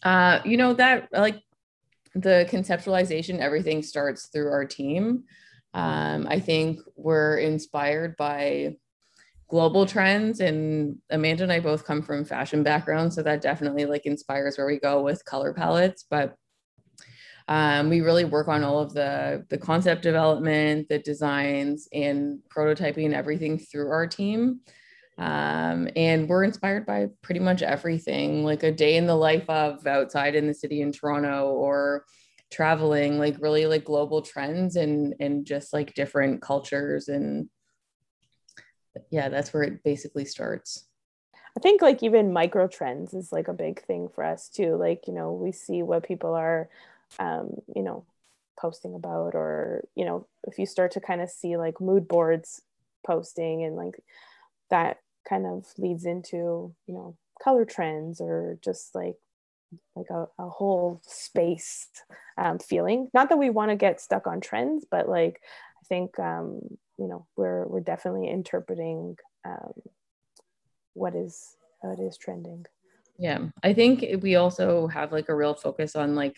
Uh, 0.04 0.40
you 0.46 0.56
know, 0.56 0.74
that 0.74 1.10
like 1.12 1.44
the 2.16 2.48
conceptualization, 2.50 3.40
everything 3.40 3.84
starts 3.84 4.28
through 4.28 4.50
our 4.52 4.64
team. 4.64 5.26
Um, 5.74 6.28
I 6.30 6.40
think 6.40 6.80
we're 6.96 7.38
inspired 7.38 8.16
by 8.18 8.78
global 9.48 9.86
trends 9.86 10.40
and 10.40 10.98
Amanda 11.10 11.44
and 11.44 11.52
I 11.52 11.60
both 11.60 11.86
come 11.86 12.02
from 12.02 12.26
fashion 12.26 12.64
backgrounds. 12.64 13.16
So 13.16 13.24
that 13.24 13.42
definitely 13.42 13.86
like 13.86 14.06
inspires 14.06 14.58
where 14.58 14.68
we 14.68 14.80
go 14.80 15.02
with 15.02 15.26
color 15.26 15.54
palettes. 15.54 16.06
But 16.10 16.36
um, 17.48 17.90
we 17.90 18.02
really 18.02 18.26
work 18.26 18.48
on 18.48 18.64
all 18.64 18.80
of 18.80 18.94
the 18.94 19.46
the 19.50 19.58
concept 19.58 20.02
development, 20.02 20.88
the 20.90 21.00
designs 21.00 21.88
and 21.92 22.40
prototyping 22.50 23.14
everything 23.14 23.60
through 23.60 23.92
our 23.92 24.08
team. 24.08 24.62
Um, 25.18 25.90
and 25.96 26.28
we're 26.28 26.44
inspired 26.44 26.86
by 26.86 27.10
pretty 27.22 27.40
much 27.40 27.62
everything, 27.62 28.44
like 28.44 28.64
a 28.64 28.72
day 28.72 28.98
in 28.98 29.06
the 29.06 29.16
life 29.16 29.48
of 29.50 29.86
outside 29.86 30.36
in 30.36 30.48
the 30.48 30.54
city 30.54 30.82
in 30.82 30.92
Toronto 30.92 31.50
or 31.50 32.06
traveling 32.54 33.18
like 33.18 33.36
really 33.40 33.66
like 33.66 33.84
global 33.84 34.22
trends 34.22 34.76
and 34.76 35.16
and 35.20 35.46
just 35.46 35.74
like 35.74 35.94
different 35.96 36.42
cultures 36.42 37.08
and 37.08 37.50
yeah 39.10 39.28
that's 39.28 39.54
where 39.54 39.64
it 39.64 39.84
basically 39.84 40.24
starts. 40.24 40.88
I 41.58 41.60
think 41.60 41.82
like 41.82 42.02
even 42.02 42.34
micro 42.34 42.68
trends 42.68 43.14
is 43.14 43.32
like 43.32 43.48
a 43.48 43.54
big 43.54 43.84
thing 43.84 44.08
for 44.08 44.24
us 44.24 44.50
too. 44.50 44.76
Like 44.76 45.08
you 45.08 45.14
know 45.14 45.34
we 45.34 45.52
see 45.52 45.82
what 45.82 46.08
people 46.08 46.34
are 46.34 46.70
um 47.20 47.56
you 47.76 47.84
know 47.84 48.06
posting 48.60 48.96
about 48.96 49.36
or 49.36 49.84
you 49.96 50.06
know 50.06 50.28
if 50.48 50.60
you 50.60 50.66
start 50.66 50.92
to 50.92 51.02
kind 51.02 51.22
of 51.22 51.30
see 51.30 51.58
like 51.58 51.82
mood 51.82 52.08
boards 52.08 52.62
posting 53.06 53.64
and 53.64 53.76
like 53.76 54.00
that 54.70 55.00
kind 55.28 55.46
of 55.46 55.66
leads 55.78 56.06
into 56.06 56.74
you 56.88 56.94
know 56.94 57.16
color 57.42 57.66
trends 57.66 58.22
or 58.22 58.58
just 58.62 58.96
like 58.96 59.16
like 59.96 60.10
a, 60.10 60.28
a 60.40 60.50
whole 60.50 61.02
space 61.06 61.88
um, 62.38 62.60
feeling. 62.60 63.10
Not 63.14 63.30
that 63.30 63.38
we 63.38 63.50
want 63.50 63.72
to 63.72 63.76
get 63.76 64.02
stuck 64.02 64.28
on 64.28 64.42
trends, 64.42 64.86
but 64.90 65.08
like 65.08 65.40
I 65.82 65.86
think 65.88 66.18
um, 66.20 66.62
you 66.98 67.08
know 67.08 67.28
we're 67.36 67.66
we're 67.68 67.82
definitely 67.82 68.30
interpreting 68.30 69.18
um, 69.46 69.74
what 70.94 71.16
is 71.16 71.56
what 71.82 72.00
is 72.00 72.18
trending. 72.18 72.66
Yeah, 73.20 73.48
I 73.62 73.74
think 73.74 74.06
we 74.22 74.36
also 74.36 74.88
have 74.88 75.12
like 75.12 75.30
a 75.30 75.36
real 75.36 75.54
focus 75.54 75.96
on 75.96 76.16
like 76.16 76.38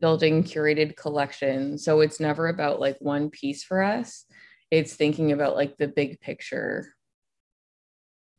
building 0.00 0.42
curated 0.42 0.96
collections. 0.96 1.84
So 1.84 2.00
it's 2.00 2.20
never 2.20 2.48
about 2.48 2.80
like 2.80 2.96
one 3.00 3.30
piece 3.30 3.62
for 3.62 3.82
us. 3.82 4.24
It's 4.70 4.94
thinking 4.94 5.32
about 5.32 5.56
like 5.56 5.76
the 5.76 5.88
big 5.88 6.20
picture 6.20 6.95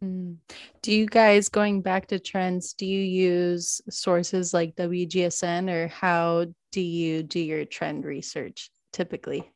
Mm. 0.04 0.38
Do 0.82 0.94
you 0.94 1.08
guys, 1.08 1.50
going 1.50 1.82
back 1.82 2.08
to 2.08 2.20
trends, 2.20 2.74
do 2.74 2.86
you 2.86 3.00
use 3.00 3.82
sources 3.90 4.54
like 4.54 4.76
WGSN 4.76 5.70
or 5.72 5.88
how 5.88 6.46
do 6.72 6.82
you 6.82 7.24
do 7.24 7.40
your 7.40 7.66
trend 7.66 8.06
research 8.06 8.70
typically? 8.94 9.52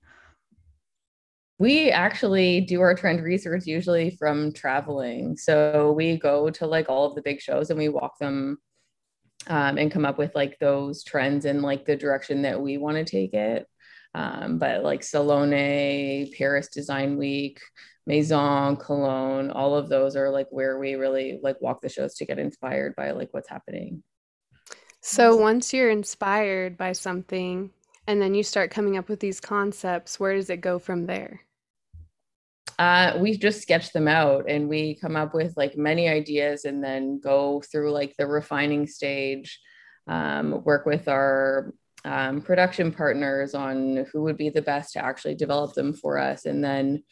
We 1.59 1.91
actually 1.91 2.61
do 2.61 2.81
our 2.81 2.95
trend 2.95 3.23
research 3.23 3.67
usually 3.67 4.15
from 4.17 4.51
traveling. 4.51 5.37
So 5.37 5.91
we 5.91 6.17
go 6.17 6.49
to 6.49 6.65
like 6.65 6.89
all 6.89 7.05
of 7.05 7.13
the 7.13 7.21
big 7.21 7.39
shows 7.39 7.69
and 7.69 7.77
we 7.77 7.89
walk 7.89 8.17
them 8.17 8.57
um, 9.45 9.77
and 9.77 9.91
come 9.91 10.05
up 10.05 10.17
with 10.17 10.33
like 10.33 10.57
those 10.57 11.03
trends 11.03 11.45
and 11.45 11.61
like 11.61 11.85
the 11.85 11.95
direction 11.95 12.41
that 12.43 12.59
we 12.59 12.79
want 12.79 12.97
to 12.97 13.05
take 13.05 13.35
it. 13.35 13.67
Um, 14.13 14.57
but 14.57 14.83
like 14.83 15.03
Salone, 15.03 16.31
Paris 16.37 16.67
Design 16.67 17.17
Week, 17.17 17.59
Maison, 18.05 18.75
Cologne, 18.75 19.51
all 19.51 19.75
of 19.75 19.87
those 19.87 20.15
are 20.15 20.29
like 20.29 20.47
where 20.49 20.79
we 20.79 20.95
really 20.95 21.39
like 21.41 21.61
walk 21.61 21.81
the 21.81 21.89
shows 21.89 22.15
to 22.15 22.25
get 22.25 22.39
inspired 22.39 22.95
by 22.95 23.11
like 23.11 23.29
what's 23.31 23.49
happening. 23.49 24.03
So 25.01 25.35
once 25.35 25.73
you're 25.73 25.89
inspired 25.89 26.77
by 26.77 26.91
something 26.91 27.71
and 28.07 28.21
then 28.21 28.33
you 28.33 28.43
start 28.43 28.71
coming 28.71 28.97
up 28.97 29.09
with 29.09 29.19
these 29.19 29.39
concepts, 29.39 30.19
where 30.19 30.35
does 30.35 30.49
it 30.49 30.61
go 30.61 30.77
from 30.77 31.05
there? 31.05 31.41
Uh, 32.77 33.17
we 33.19 33.37
just 33.37 33.61
sketch 33.61 33.93
them 33.93 34.07
out 34.07 34.45
and 34.49 34.67
we 34.67 34.95
come 34.95 35.15
up 35.15 35.33
with 35.33 35.55
like 35.55 35.77
many 35.77 36.09
ideas 36.09 36.65
and 36.65 36.83
then 36.83 37.19
go 37.19 37.61
through 37.71 37.91
like 37.91 38.15
the 38.17 38.25
refining 38.25 38.87
stage, 38.87 39.59
um, 40.07 40.63
work 40.63 40.85
with 40.85 41.07
our 41.07 41.73
um, 42.05 42.41
production 42.41 42.91
partners 42.91 43.53
on 43.53 44.05
who 44.11 44.23
would 44.23 44.37
be 44.37 44.49
the 44.49 44.61
best 44.61 44.93
to 44.93 45.03
actually 45.03 45.35
develop 45.35 45.73
them 45.73 45.93
for 45.93 46.17
us. 46.17 46.45
And 46.45 46.63
then 46.63 47.03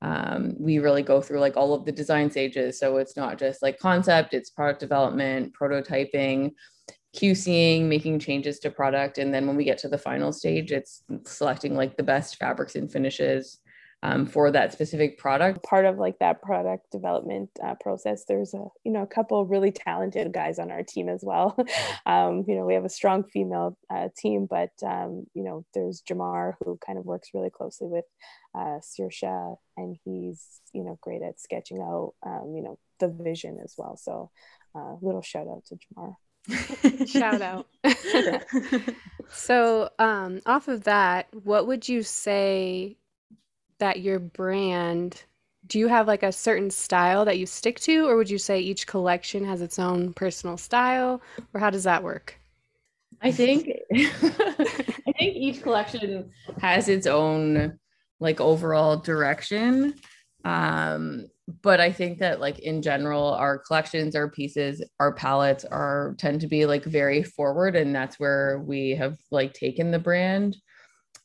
um, 0.00 0.54
we 0.58 0.78
really 0.78 1.02
go 1.02 1.20
through 1.20 1.40
like 1.40 1.56
all 1.56 1.74
of 1.74 1.84
the 1.84 1.92
design 1.92 2.30
stages. 2.30 2.78
So 2.78 2.98
it's 2.98 3.16
not 3.16 3.38
just 3.38 3.62
like 3.62 3.78
concept, 3.78 4.34
it's 4.34 4.50
product 4.50 4.80
development, 4.80 5.54
prototyping, 5.60 6.52
QCing, 7.16 7.84
making 7.84 8.20
changes 8.20 8.60
to 8.60 8.70
product. 8.70 9.18
And 9.18 9.34
then 9.34 9.46
when 9.46 9.56
we 9.56 9.64
get 9.64 9.78
to 9.78 9.88
the 9.88 9.98
final 9.98 10.32
stage, 10.32 10.70
it's 10.70 11.02
selecting 11.24 11.74
like 11.74 11.96
the 11.96 12.02
best 12.02 12.36
fabrics 12.36 12.76
and 12.76 12.90
finishes 12.90 13.58
um, 14.02 14.26
for 14.26 14.50
that 14.50 14.72
specific 14.72 15.18
product. 15.18 15.62
Part 15.62 15.84
of 15.84 15.98
like 15.98 16.18
that 16.20 16.40
product 16.42 16.90
development 16.92 17.50
uh, 17.64 17.74
process, 17.80 18.24
there's 18.26 18.54
a 18.54 18.64
you 18.84 18.92
know 18.92 19.02
a 19.02 19.06
couple 19.06 19.44
really 19.46 19.72
talented 19.72 20.32
guys 20.32 20.58
on 20.58 20.70
our 20.70 20.82
team 20.82 21.08
as 21.08 21.22
well. 21.22 21.56
um, 22.06 22.44
you 22.46 22.54
know 22.54 22.64
we 22.64 22.74
have 22.74 22.84
a 22.84 22.90
strong 22.90 23.24
female 23.24 23.76
uh, 23.90 24.08
team, 24.16 24.46
but 24.48 24.70
um, 24.84 25.26
you 25.34 25.42
know 25.42 25.64
there's 25.74 26.02
Jamar 26.02 26.54
who 26.60 26.78
kind 26.84 26.98
of 26.98 27.04
works 27.04 27.30
really 27.34 27.50
closely 27.50 27.88
with 27.88 28.04
uh, 28.54 28.78
Saoirse, 28.80 29.56
and 29.76 29.96
he's 30.04 30.60
you 30.72 30.84
know 30.84 30.98
great 31.00 31.22
at 31.22 31.40
sketching 31.40 31.80
out 31.80 32.14
um, 32.24 32.52
you 32.54 32.62
know 32.62 32.78
the 33.00 33.08
vision 33.08 33.58
as 33.62 33.74
well. 33.76 33.96
So 33.96 34.30
uh, 34.74 34.94
little 35.00 35.22
shout 35.22 35.48
out 35.48 35.64
to 35.66 35.76
Jamar. 35.76 36.14
Shout 37.06 37.42
out. 37.42 37.66
so, 39.28 39.90
um, 39.98 40.40
off 40.46 40.68
of 40.68 40.84
that, 40.84 41.28
what 41.32 41.66
would 41.66 41.88
you 41.88 42.02
say 42.02 42.96
that 43.78 44.00
your 44.00 44.18
brand 44.18 45.22
do 45.66 45.78
you 45.78 45.88
have 45.88 46.06
like 46.06 46.22
a 46.22 46.32
certain 46.32 46.70
style 46.70 47.24
that 47.24 47.38
you 47.38 47.46
stick 47.46 47.78
to 47.80 48.08
or 48.08 48.16
would 48.16 48.30
you 48.30 48.38
say 48.38 48.58
each 48.58 48.86
collection 48.86 49.44
has 49.44 49.60
its 49.60 49.78
own 49.78 50.12
personal 50.14 50.56
style 50.56 51.20
or 51.52 51.60
how 51.60 51.70
does 51.70 51.84
that 51.84 52.02
work? 52.02 52.38
I 53.20 53.32
think 53.32 53.68
i 53.92 55.12
think 55.18 55.36
each 55.36 55.62
collection 55.62 56.30
has 56.60 56.88
its 56.88 57.06
own 57.06 57.78
like 58.20 58.40
overall 58.40 58.96
direction 58.96 59.94
um 60.44 61.26
but 61.62 61.80
i 61.80 61.90
think 61.90 62.18
that 62.18 62.38
like 62.38 62.60
in 62.60 62.80
general 62.80 63.32
our 63.34 63.58
collections 63.58 64.14
our 64.14 64.30
pieces 64.30 64.84
our 65.00 65.12
palettes 65.12 65.64
are 65.64 66.14
tend 66.18 66.40
to 66.40 66.46
be 66.46 66.64
like 66.66 66.84
very 66.84 67.24
forward 67.24 67.74
and 67.74 67.92
that's 67.94 68.20
where 68.20 68.62
we 68.64 68.90
have 68.90 69.16
like 69.32 69.52
taken 69.52 69.90
the 69.90 69.98
brand 69.98 70.56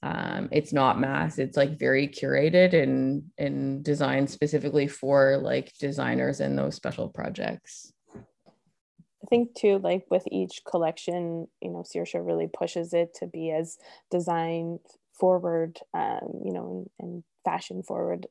um, 0.04 0.50
it's 0.52 0.74
not 0.74 1.00
mass 1.00 1.40
it's 1.40 1.56
like 1.56 1.80
very 1.80 2.10
curated 2.10 2.74
and 2.74 3.24
and 3.38 3.84
designed 3.84 4.30
specifically 4.30 4.86
for 4.86 5.38
like 5.38 5.72
designers 5.80 6.42
and 6.42 6.60
those 6.60 6.76
special 6.76 7.08
projects. 7.08 7.94
I 8.14 9.26
think 9.30 9.56
too 9.56 9.80
like 9.80 10.06
with 10.12 10.28
each 10.30 10.62
collection 10.70 11.48
you 11.62 11.70
know 11.70 11.84
Saoirse 11.84 12.16
really 12.16 12.50
pushes 12.54 12.94
it 12.94 13.14
to 13.16 13.28
be 13.28 13.52
as 13.52 13.78
design 14.12 14.80
forward 15.18 15.80
um, 15.94 16.42
you 16.44 16.52
know 16.52 16.90
and, 17.00 17.08
and 17.08 17.24
fashion 17.46 17.82
forward 17.82 18.28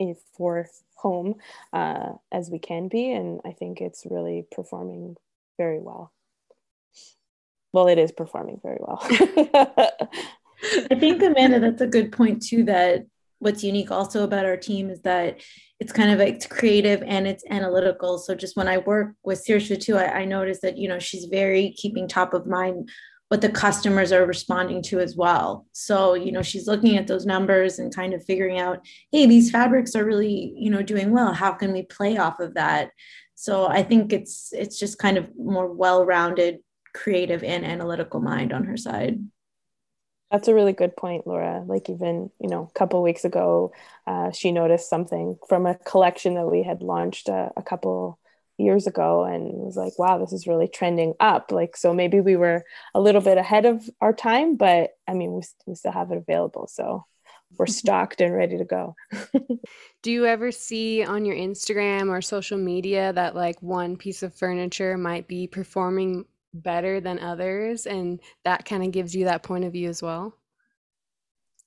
if 0.00 0.18
for 0.36 0.66
home 0.96 1.36
uh, 1.72 2.14
as 2.32 2.50
we 2.50 2.58
can 2.58 2.88
be 2.88 3.12
and 3.12 3.40
i 3.44 3.52
think 3.52 3.80
it's 3.80 4.04
really 4.10 4.44
performing 4.50 5.14
very 5.56 5.78
well. 5.78 6.12
Well 7.72 7.88
it 7.88 7.98
is 7.98 8.10
performing 8.10 8.60
very 8.62 8.78
well 8.80 9.00
I 10.90 10.94
think 10.94 11.22
Amanda, 11.22 11.60
that's 11.60 11.82
a 11.82 11.86
good 11.86 12.12
point 12.12 12.42
too. 12.42 12.64
That 12.64 13.06
what's 13.38 13.64
unique 13.64 13.90
also 13.90 14.24
about 14.24 14.46
our 14.46 14.56
team 14.56 14.90
is 14.90 15.02
that 15.02 15.40
it's 15.78 15.92
kind 15.92 16.10
of 16.10 16.20
it's 16.20 16.46
creative 16.46 17.02
and 17.06 17.26
it's 17.26 17.44
analytical. 17.50 18.18
So 18.18 18.34
just 18.34 18.56
when 18.56 18.68
I 18.68 18.78
work 18.78 19.14
with 19.24 19.44
Saoirse 19.46 19.80
too, 19.80 19.96
I, 19.96 20.20
I 20.20 20.24
notice 20.24 20.60
that 20.62 20.78
you 20.78 20.88
know 20.88 20.98
she's 20.98 21.26
very 21.26 21.74
keeping 21.76 22.08
top 22.08 22.34
of 22.34 22.46
mind 22.46 22.90
what 23.28 23.40
the 23.40 23.48
customers 23.48 24.12
are 24.12 24.24
responding 24.24 24.80
to 24.80 25.00
as 25.00 25.16
well. 25.16 25.66
So, 25.72 26.14
you 26.14 26.30
know, 26.30 26.42
she's 26.42 26.68
looking 26.68 26.96
at 26.96 27.08
those 27.08 27.26
numbers 27.26 27.78
and 27.78 27.94
kind 27.94 28.14
of 28.14 28.24
figuring 28.24 28.60
out, 28.60 28.86
hey, 29.10 29.26
these 29.26 29.50
fabrics 29.50 29.96
are 29.96 30.04
really, 30.04 30.54
you 30.56 30.70
know, 30.70 30.82
doing 30.82 31.10
well. 31.10 31.32
How 31.32 31.52
can 31.52 31.72
we 31.72 31.82
play 31.82 32.18
off 32.18 32.38
of 32.38 32.54
that? 32.54 32.90
So 33.34 33.66
I 33.66 33.82
think 33.82 34.12
it's 34.12 34.52
it's 34.52 34.78
just 34.78 34.98
kind 34.98 35.18
of 35.18 35.30
more 35.36 35.70
well-rounded, 35.70 36.60
creative 36.94 37.42
and 37.42 37.64
analytical 37.64 38.20
mind 38.20 38.52
on 38.52 38.64
her 38.64 38.76
side. 38.76 39.18
That's 40.30 40.48
a 40.48 40.54
really 40.54 40.72
good 40.72 40.96
point, 40.96 41.26
Laura. 41.26 41.62
Like 41.66 41.88
even 41.88 42.30
you 42.40 42.48
know, 42.48 42.68
a 42.68 42.78
couple 42.78 43.02
weeks 43.02 43.24
ago, 43.24 43.72
uh, 44.06 44.32
she 44.32 44.50
noticed 44.52 44.90
something 44.90 45.38
from 45.48 45.66
a 45.66 45.76
collection 45.76 46.34
that 46.34 46.50
we 46.50 46.62
had 46.62 46.82
launched 46.82 47.28
a, 47.28 47.52
a 47.56 47.62
couple 47.62 48.18
years 48.58 48.86
ago, 48.86 49.24
and 49.24 49.44
was 49.52 49.76
like, 49.76 49.98
"Wow, 49.98 50.18
this 50.18 50.32
is 50.32 50.46
really 50.46 50.66
trending 50.68 51.14
up." 51.20 51.52
Like, 51.52 51.76
so 51.76 51.94
maybe 51.94 52.20
we 52.20 52.36
were 52.36 52.64
a 52.94 53.00
little 53.00 53.20
bit 53.20 53.38
ahead 53.38 53.66
of 53.66 53.88
our 54.00 54.12
time, 54.12 54.56
but 54.56 54.90
I 55.06 55.14
mean, 55.14 55.32
we, 55.32 55.42
we 55.66 55.74
still 55.76 55.92
have 55.92 56.10
it 56.10 56.18
available, 56.18 56.66
so 56.66 57.04
we're 57.56 57.66
stocked 57.68 58.20
and 58.20 58.34
ready 58.34 58.58
to 58.58 58.64
go. 58.64 58.96
Do 60.02 60.10
you 60.10 60.26
ever 60.26 60.50
see 60.52 61.04
on 61.04 61.24
your 61.24 61.36
Instagram 61.36 62.10
or 62.10 62.20
social 62.20 62.58
media 62.58 63.12
that 63.12 63.34
like 63.36 63.62
one 63.62 63.96
piece 63.96 64.22
of 64.22 64.34
furniture 64.34 64.96
might 64.96 65.28
be 65.28 65.46
performing 65.46 66.24
better 66.62 67.00
than 67.00 67.18
others 67.18 67.86
and 67.86 68.20
that 68.44 68.64
kind 68.64 68.84
of 68.84 68.90
gives 68.90 69.14
you 69.14 69.24
that 69.24 69.42
point 69.42 69.64
of 69.64 69.72
view 69.72 69.88
as 69.88 70.02
well? 70.02 70.34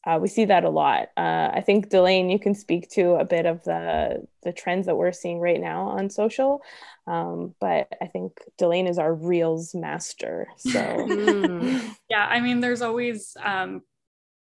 Uh, 0.05 0.17
we 0.21 0.29
see 0.29 0.45
that 0.45 0.63
a 0.63 0.69
lot. 0.69 1.09
Uh, 1.17 1.49
i 1.53 1.61
think 1.61 1.89
delane 1.89 2.29
you 2.29 2.39
can 2.39 2.55
speak 2.55 2.89
to 2.89 3.15
a 3.15 3.25
bit 3.25 3.45
of 3.45 3.63
the 3.63 4.25
the 4.43 4.53
trends 4.53 4.85
that 4.85 4.95
we're 4.95 5.11
seeing 5.11 5.39
right 5.39 5.59
now 5.59 5.87
on 5.87 6.09
social 6.09 6.61
um, 7.07 7.53
but 7.59 7.87
i 8.01 8.07
think 8.07 8.39
delane 8.57 8.87
is 8.87 8.97
our 8.97 9.13
reels 9.13 9.75
master 9.75 10.47
so. 10.57 10.79
Mm. 10.79 11.95
yeah 12.09 12.27
i 12.29 12.39
mean 12.39 12.59
there's 12.59 12.81
always 12.81 13.35
um, 13.43 13.81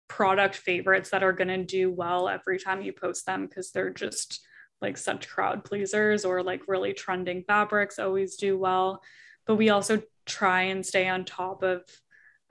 product 0.08 0.56
favorites 0.56 1.08
that 1.08 1.22
are 1.22 1.32
going 1.32 1.48
to 1.48 1.64
do 1.64 1.90
well 1.90 2.28
every 2.28 2.58
time 2.58 2.82
you 2.82 2.92
post 2.92 3.24
them 3.24 3.46
because 3.46 3.70
they're 3.70 3.88
just 3.88 4.40
like 4.82 4.98
such 4.98 5.26
crowd 5.26 5.64
pleasers 5.64 6.26
or 6.26 6.42
like 6.42 6.68
really 6.68 6.92
trending 6.92 7.44
fabrics 7.44 7.98
always 7.98 8.36
do 8.36 8.58
well. 8.58 9.00
But 9.46 9.56
we 9.56 9.70
also 9.70 10.02
try 10.26 10.62
and 10.62 10.84
stay 10.84 11.08
on 11.08 11.24
top 11.24 11.62
of 11.62 11.82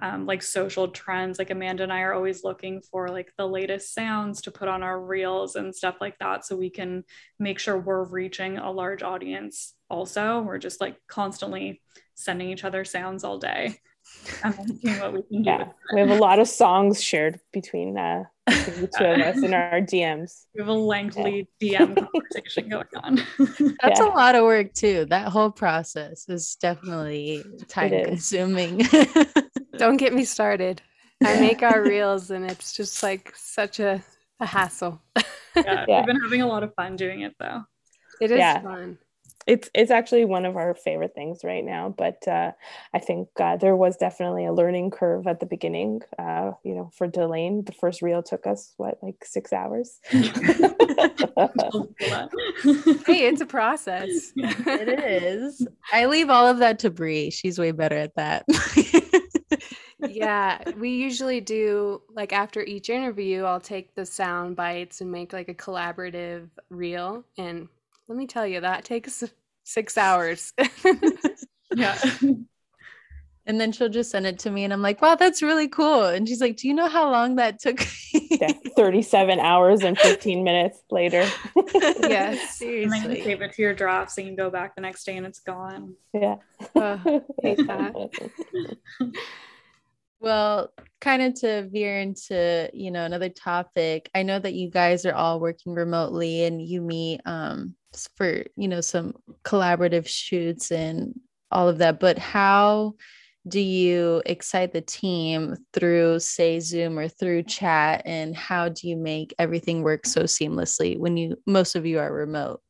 um, 0.02 0.26
like 0.26 0.42
social 0.42 0.88
trends. 0.88 1.38
Like 1.38 1.52
Amanda 1.52 1.84
and 1.84 1.94
I 1.94 2.02
are 2.02 2.14
always 2.14 2.44
looking 2.44 2.82
for 2.82 3.10
like 3.10 3.32
the 3.38 3.48
latest 3.48 3.94
sounds 3.94 4.42
to 4.42 4.52
put 4.52 4.68
on 4.68 4.84
our 4.84 5.00
reels 5.00 5.56
and 5.56 5.76
stuff 5.76 5.98
like 6.02 6.18
that 6.20 6.46
so 6.46 6.56
we 6.56 6.70
can 6.70 7.04
make 7.40 7.60
sure 7.60 7.78
we're 7.78 8.04
reaching 8.04 8.58
a 8.58 8.72
large 8.72 9.04
audience 9.04 9.76
also. 9.90 10.42
We're 10.42 10.58
just 10.58 10.82
like 10.82 10.98
constantly 11.08 11.82
sending 12.16 12.50
each 12.50 12.64
other 12.64 12.84
sounds 12.84 13.24
all 13.24 13.38
day. 13.38 13.78
And 14.44 14.56
what 15.00 15.14
we 15.14 15.22
can 15.24 15.44
do. 15.44 15.50
Yeah, 15.50 15.68
we 15.94 16.00
have 16.00 16.10
a 16.10 16.16
lot 16.16 16.40
of 16.40 16.48
songs 16.48 17.02
shared 17.02 17.40
between 17.52 17.98
uh, 17.98 18.26
the 18.48 18.90
two 18.98 19.06
of 19.06 19.20
us 19.36 19.44
in 19.44 19.54
our 19.54 19.82
DMs. 19.82 20.46
We 20.54 20.62
have 20.62 20.68
a 20.68 20.74
lengthy 20.74 21.48
yeah. 21.60 21.86
DM 21.86 21.96
conversation 22.12 22.70
going 22.70 22.86
on. 23.04 23.16
That's 23.82 24.00
yeah. 24.00 24.06
a 24.06 24.10
lot 24.10 24.36
of 24.36 24.44
work 24.44 24.74
too. 24.74 25.06
That 25.10 25.30
whole 25.30 25.52
process 25.52 26.28
is 26.30 26.56
definitely 26.56 27.44
time 27.68 27.90
consuming. 28.06 28.82
Don't 29.78 29.98
get 29.98 30.14
me 30.14 30.26
started. 30.26 30.82
I 31.24 31.40
make 31.40 31.62
our 31.62 31.84
reels 31.84 32.32
and 32.32 32.50
it's 32.50 32.74
just 32.74 33.04
like 33.04 33.32
such 33.36 33.80
a, 33.80 34.04
a 34.40 34.46
hassle. 34.46 35.02
yeah, 35.56 35.86
yeah, 35.88 35.98
we've 36.00 36.08
been 36.08 36.22
having 36.22 36.42
a 36.42 36.48
lot 36.48 36.64
of 36.64 36.74
fun 36.76 36.96
doing 36.96 37.22
it 37.22 37.36
though. 37.40 37.62
It 38.20 38.32
is 38.32 38.40
yeah. 38.40 38.62
fun 38.62 38.98
it's 39.48 39.70
it's 39.74 39.92
actually 39.92 40.26
one 40.26 40.46
of 40.46 40.56
our 40.56 40.76
favorite 40.76 41.14
things 41.16 41.44
right 41.44 41.66
now 41.66 41.94
but 41.98 42.28
uh, 42.28 42.52
i 42.94 43.00
think 43.00 43.28
uh, 43.40 43.58
there 43.58 43.76
was 43.76 43.98
definitely 43.98 44.46
a 44.46 44.54
learning 44.54 44.92
curve 44.92 45.26
at 45.28 45.40
the 45.40 45.46
beginning 45.46 46.02
uh, 46.20 46.52
you 46.64 46.76
know 46.76 46.90
for 46.94 47.08
delane 47.08 47.64
the 47.66 47.72
first 47.72 48.02
reel 48.02 48.22
took 48.22 48.46
us 48.46 48.74
what 48.78 48.98
like 49.02 49.24
six 49.24 49.54
hours? 49.54 50.00
Hey 53.06 53.28
it's 53.28 53.42
a 53.42 53.46
process. 53.46 54.32
It 54.36 55.24
is. 55.34 55.68
I 55.94 56.06
leave 56.06 56.30
all 56.30 56.48
of 56.48 56.60
that 56.60 56.80
to 56.80 56.90
Bree. 56.90 57.32
She's 57.32 57.58
way 57.58 57.72
better 57.72 57.96
at 57.96 58.16
that. 58.16 58.46
Yeah, 60.00 60.60
we 60.78 60.90
usually 60.90 61.42
do 61.42 62.02
like 62.14 62.34
after 62.34 62.62
each 62.62 62.90
interview, 62.90 63.44
I'll 63.44 63.60
take 63.60 63.94
the 63.96 64.06
sound 64.06 64.56
bites 64.56 65.02
and 65.02 65.12
make 65.12 65.34
like 65.34 65.50
a 65.50 65.54
collaborative 65.54 66.50
reel. 66.70 67.24
And 67.38 67.68
let 68.12 68.18
me 68.18 68.28
tell 68.28 68.46
you, 68.46 68.60
that 68.60 68.84
takes 68.84 69.24
six 69.64 69.98
hours. 69.98 70.54
Yeah. 71.74 71.98
And 73.46 73.60
then 73.62 73.72
she'll 73.72 73.88
just 73.88 74.12
send 74.12 74.28
it 74.28 74.40
to 74.40 74.52
me, 74.52 74.66
and 74.66 74.74
I'm 74.74 74.82
like, 74.82 75.02
wow, 75.02 75.16
that's 75.16 75.42
really 75.42 75.70
cool. 75.70 76.04
And 76.04 76.28
she's 76.28 76.42
like, 76.42 76.58
do 76.58 76.68
you 76.68 76.74
know 76.74 76.90
how 76.90 77.10
long 77.10 77.38
that 77.38 77.60
took? 77.60 77.80
Yeah, 78.14 78.52
37 78.76 79.40
hours 79.40 79.84
and 79.84 79.98
15 79.98 80.44
minutes 80.44 80.80
later. 80.90 81.26
yes. 82.02 82.58
Seriously. 82.58 82.98
And 82.98 83.10
then 83.10 83.16
you 83.16 83.24
save 83.24 83.42
it 83.42 83.54
to 83.54 83.62
your 83.62 83.74
draft 83.74 84.12
so 84.12 84.22
you 84.22 84.28
can 84.28 84.36
go 84.36 84.50
back 84.50 84.76
the 84.76 84.82
next 84.82 85.06
day 85.06 85.16
and 85.16 85.26
it's 85.26 85.40
gone. 85.40 85.96
yeah. 86.14 86.38
Uh, 86.76 86.98
hate 87.42 87.58
that. 87.58 88.12
Well, 90.22 90.72
kind 91.00 91.24
of 91.24 91.34
to 91.42 91.68
veer 91.72 92.00
into, 92.00 92.70
you 92.74 92.92
know, 92.92 93.04
another 93.06 93.30
topic. 93.30 94.08
I 94.14 94.22
know 94.22 94.38
that 94.38 94.54
you 94.54 94.70
guys 94.70 95.04
are 95.08 95.16
all 95.16 95.40
working 95.40 95.74
remotely 95.74 96.44
and 96.44 96.62
you 96.62 96.80
meet 96.82 97.22
um 97.26 97.76
for, 98.18 98.44
you 98.56 98.68
know, 98.68 98.82
some 98.82 99.16
collaborative 99.44 100.08
shoots 100.08 100.72
and 100.72 101.20
all 101.52 101.68
of 101.68 101.80
that, 101.80 102.00
but 102.00 102.20
how 102.20 102.94
do 103.48 103.60
you 103.60 104.22
excite 104.28 104.72
the 104.74 104.82
team 104.82 105.56
through 105.74 106.20
say 106.20 106.60
Zoom 106.60 107.00
or 107.00 107.08
through 107.08 107.44
chat 107.44 108.04
and 108.06 108.36
how 108.36 108.70
do 108.70 108.88
you 108.88 108.96
make 108.98 109.34
everything 109.40 109.82
work 109.82 110.06
so 110.06 110.24
seamlessly 110.24 111.00
when 111.00 111.18
you 111.18 111.36
most 111.48 111.76
of 111.76 111.86
you 111.88 112.00
are 112.00 112.14
remote? 112.14 112.62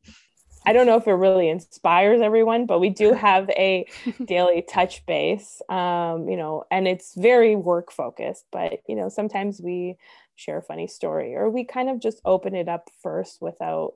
I 0.65 0.73
don't 0.73 0.85
know 0.85 0.97
if 0.97 1.07
it 1.07 1.13
really 1.13 1.49
inspires 1.49 2.21
everyone, 2.21 2.65
but 2.65 2.79
we 2.79 2.89
do 2.89 3.13
have 3.27 3.49
a 3.51 3.85
daily 4.25 4.61
touch 4.61 5.05
base, 5.05 5.61
um, 5.69 6.29
you 6.29 6.37
know, 6.37 6.65
and 6.71 6.87
it's 6.87 7.15
very 7.15 7.55
work 7.55 7.91
focused. 7.91 8.45
But, 8.51 8.81
you 8.87 8.95
know, 8.95 9.09
sometimes 9.09 9.61
we 9.61 9.97
share 10.35 10.57
a 10.57 10.63
funny 10.63 10.87
story 10.87 11.35
or 11.35 11.49
we 11.49 11.63
kind 11.63 11.89
of 11.89 11.99
just 11.99 12.21
open 12.25 12.55
it 12.55 12.67
up 12.67 12.89
first 13.01 13.41
without 13.41 13.93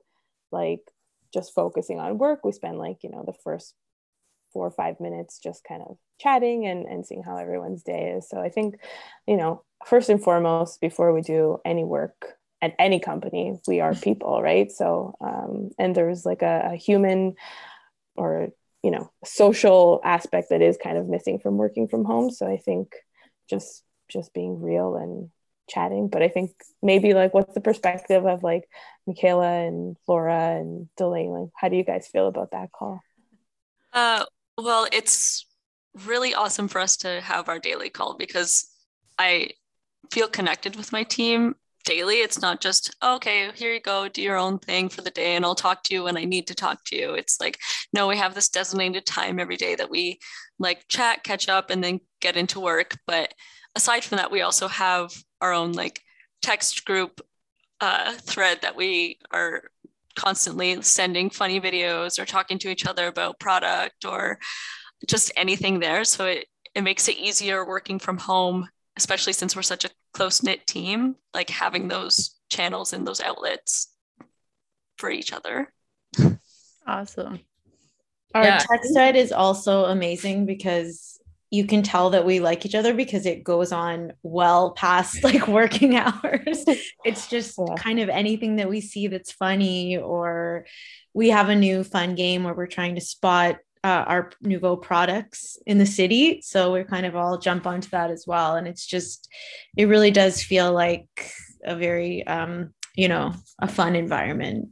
like 0.52 0.80
just 1.32 1.54
focusing 1.54 1.98
on 1.98 2.18
work. 2.18 2.44
We 2.44 2.52
spend 2.52 2.78
like, 2.78 3.02
you 3.02 3.10
know, 3.10 3.24
the 3.26 3.32
first 3.32 3.74
four 4.52 4.66
or 4.66 4.70
five 4.70 5.00
minutes 5.00 5.38
just 5.38 5.64
kind 5.64 5.82
of 5.82 5.98
chatting 6.18 6.66
and, 6.66 6.86
and 6.86 7.04
seeing 7.04 7.22
how 7.22 7.36
everyone's 7.36 7.82
day 7.82 8.14
is. 8.16 8.28
So 8.28 8.40
I 8.40 8.48
think, 8.48 8.76
you 9.26 9.36
know, 9.36 9.62
first 9.84 10.08
and 10.08 10.22
foremost, 10.22 10.80
before 10.80 11.12
we 11.12 11.20
do 11.20 11.58
any 11.64 11.84
work 11.84 12.35
at 12.62 12.74
any 12.78 13.00
company, 13.00 13.58
we 13.68 13.80
are 13.80 13.94
people, 13.94 14.42
right? 14.42 14.70
So, 14.70 15.14
um, 15.20 15.70
and 15.78 15.94
there's 15.94 16.24
like 16.24 16.42
a, 16.42 16.70
a 16.72 16.76
human 16.76 17.34
or, 18.14 18.48
you 18.82 18.90
know, 18.90 19.10
social 19.24 20.00
aspect 20.04 20.48
that 20.50 20.62
is 20.62 20.78
kind 20.82 20.96
of 20.96 21.06
missing 21.06 21.38
from 21.38 21.58
working 21.58 21.86
from 21.86 22.04
home. 22.04 22.30
So 22.30 22.46
I 22.46 22.56
think 22.56 22.94
just, 23.48 23.82
just 24.08 24.32
being 24.32 24.60
real 24.60 24.96
and 24.96 25.30
chatting, 25.68 26.08
but 26.08 26.22
I 26.22 26.28
think 26.28 26.52
maybe 26.82 27.12
like, 27.12 27.34
what's 27.34 27.54
the 27.54 27.60
perspective 27.60 28.24
of 28.24 28.42
like 28.42 28.68
Michaela 29.06 29.66
and 29.66 29.96
Laura 30.08 30.56
and 30.56 30.88
Delaney? 30.96 31.28
Like, 31.28 31.50
how 31.54 31.68
do 31.68 31.76
you 31.76 31.84
guys 31.84 32.08
feel 32.08 32.28
about 32.28 32.52
that 32.52 32.72
call? 32.72 33.00
Uh, 33.92 34.24
well, 34.56 34.86
it's 34.92 35.46
really 36.04 36.34
awesome 36.34 36.68
for 36.68 36.80
us 36.80 36.96
to 36.98 37.20
have 37.20 37.48
our 37.48 37.58
daily 37.58 37.90
call 37.90 38.16
because 38.16 38.70
I 39.18 39.50
feel 40.10 40.28
connected 40.28 40.76
with 40.76 40.92
my 40.92 41.02
team 41.02 41.56
daily. 41.86 42.16
It's 42.16 42.42
not 42.42 42.60
just, 42.60 42.94
okay, 43.02 43.50
here 43.54 43.72
you 43.72 43.80
go, 43.80 44.08
do 44.08 44.20
your 44.20 44.36
own 44.36 44.58
thing 44.58 44.90
for 44.90 45.00
the 45.00 45.10
day, 45.10 45.36
and 45.36 45.44
I'll 45.44 45.54
talk 45.54 45.82
to 45.84 45.94
you 45.94 46.04
when 46.04 46.18
I 46.18 46.24
need 46.24 46.46
to 46.48 46.54
talk 46.54 46.84
to 46.86 46.96
you. 46.96 47.14
It's 47.14 47.40
like, 47.40 47.58
no, 47.94 48.06
we 48.06 48.18
have 48.18 48.34
this 48.34 48.50
designated 48.50 49.06
time 49.06 49.40
every 49.40 49.56
day 49.56 49.74
that 49.76 49.88
we 49.88 50.18
like 50.58 50.86
chat, 50.88 51.24
catch 51.24 51.48
up, 51.48 51.70
and 51.70 51.82
then 51.82 52.00
get 52.20 52.36
into 52.36 52.60
work. 52.60 52.98
But 53.06 53.32
aside 53.74 54.04
from 54.04 54.18
that, 54.18 54.30
we 54.30 54.42
also 54.42 54.68
have 54.68 55.14
our 55.40 55.52
own 55.52 55.72
like 55.72 56.02
text 56.42 56.84
group 56.84 57.20
uh, 57.80 58.12
thread 58.14 58.58
that 58.62 58.76
we 58.76 59.18
are 59.30 59.62
constantly 60.16 60.80
sending 60.82 61.30
funny 61.30 61.60
videos 61.60 62.18
or 62.18 62.24
talking 62.24 62.58
to 62.58 62.70
each 62.70 62.86
other 62.86 63.06
about 63.06 63.38
product 63.38 64.04
or 64.04 64.38
just 65.06 65.30
anything 65.36 65.78
there. 65.78 66.04
So 66.04 66.26
it, 66.26 66.46
it 66.74 66.82
makes 66.82 67.08
it 67.08 67.18
easier 67.18 67.66
working 67.66 67.98
from 67.98 68.18
home, 68.18 68.68
especially 68.96 69.34
since 69.34 69.54
we're 69.54 69.62
such 69.62 69.84
a 69.84 69.90
close 70.16 70.42
knit 70.42 70.66
team, 70.66 71.14
like 71.34 71.50
having 71.50 71.88
those 71.88 72.34
channels 72.48 72.94
and 72.94 73.06
those 73.06 73.20
outlets 73.20 73.92
for 74.96 75.10
each 75.10 75.30
other. 75.30 75.70
Awesome. 76.86 77.40
Our 78.34 78.44
Yeah. 78.44 78.58
text 78.58 78.94
thread 78.94 79.14
is 79.14 79.30
also 79.30 79.84
amazing 79.84 80.46
because 80.46 81.20
you 81.50 81.66
can 81.66 81.82
tell 81.82 82.10
that 82.10 82.24
we 82.24 82.40
like 82.40 82.64
each 82.64 82.74
other 82.74 82.94
because 82.94 83.26
it 83.26 83.44
goes 83.44 83.72
on 83.72 84.14
well 84.22 84.70
past 84.72 85.22
like 85.22 85.46
working 85.60 85.96
hours. 85.96 86.64
It's 87.04 87.28
just 87.28 87.58
Yeah. 87.58 87.74
kind 87.76 88.00
of 88.00 88.08
anything 88.08 88.56
that 88.56 88.70
we 88.70 88.80
see 88.80 89.08
that's 89.08 89.32
funny, 89.32 89.98
or 89.98 90.64
we 91.12 91.28
have 91.28 91.50
a 91.50 91.54
new 91.54 91.84
fun 91.84 92.14
game 92.14 92.44
where 92.44 92.54
we're 92.54 92.66
trying 92.66 92.94
to 92.94 93.00
spot 93.02 93.58
uh, 93.86 94.04
our 94.08 94.32
nuevo 94.42 94.74
products 94.74 95.58
in 95.64 95.78
the 95.78 95.86
city. 95.86 96.40
So 96.42 96.72
we're 96.72 96.84
kind 96.84 97.06
of 97.06 97.14
all 97.14 97.38
jump 97.38 97.68
onto 97.68 97.88
that 97.90 98.10
as 98.10 98.24
well. 98.26 98.56
And 98.56 98.66
it's 98.66 98.84
just, 98.84 99.28
it 99.76 99.84
really 99.84 100.10
does 100.10 100.42
feel 100.42 100.72
like 100.72 101.30
a 101.64 101.76
very, 101.76 102.26
um, 102.26 102.74
you 102.96 103.06
know, 103.06 103.32
a 103.60 103.68
fun 103.68 103.94
environment. 103.94 104.70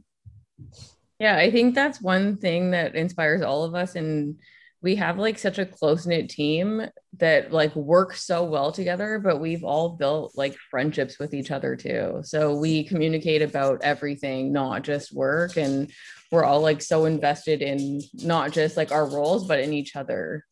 Yeah, 1.17 1.37
I 1.37 1.49
think 1.49 1.75
that's 1.75 2.01
one 2.01 2.35
thing 2.35 2.71
that 2.71 2.95
inspires 2.95 3.41
all 3.41 3.63
of 3.63 3.73
us. 3.73 3.95
And 3.95 4.37
we 4.81 4.97
have 4.97 5.17
like 5.17 5.39
such 5.39 5.59
a 5.59 5.65
close 5.65 6.05
knit 6.05 6.29
team 6.29 6.85
that 7.17 7.53
like 7.53 7.73
works 7.73 8.21
so 8.21 8.43
well 8.43 8.73
together, 8.73 9.17
but 9.23 9.39
we've 9.39 9.63
all 9.63 9.91
built 9.95 10.33
like 10.35 10.57
friendships 10.69 11.19
with 11.19 11.33
each 11.33 11.51
other 11.51 11.77
too. 11.77 12.19
So 12.23 12.53
we 12.53 12.83
communicate 12.83 13.41
about 13.41 13.81
everything, 13.81 14.51
not 14.51 14.83
just 14.83 15.15
work. 15.15 15.55
And 15.55 15.89
we're 16.31 16.43
all 16.43 16.61
like 16.61 16.81
so 16.81 17.05
invested 17.05 17.61
in 17.61 18.01
not 18.13 18.51
just 18.51 18.77
like 18.77 18.91
our 18.91 19.07
roles, 19.07 19.47
but 19.47 19.59
in 19.59 19.73
each 19.73 19.95
other. 19.95 20.45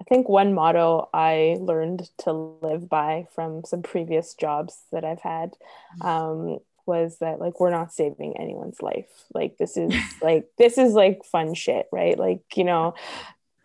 I 0.00 0.04
think 0.04 0.28
one 0.28 0.54
motto 0.54 1.08
I 1.12 1.58
learned 1.60 2.08
to 2.18 2.32
live 2.32 2.88
by 2.88 3.26
from 3.34 3.64
some 3.64 3.82
previous 3.82 4.34
jobs 4.34 4.78
that 4.92 5.04
I've 5.04 5.20
had 5.20 5.52
um, 6.00 6.58
was 6.86 7.18
that 7.18 7.38
like 7.38 7.60
we're 7.60 7.70
not 7.70 7.92
saving 7.92 8.36
anyone's 8.38 8.80
life. 8.80 9.10
Like 9.34 9.58
this 9.58 9.76
is 9.76 9.94
like 10.22 10.48
this 10.58 10.78
is 10.78 10.94
like 10.94 11.24
fun 11.24 11.54
shit, 11.54 11.86
right? 11.92 12.18
Like 12.18 12.42
you 12.56 12.64
know, 12.64 12.94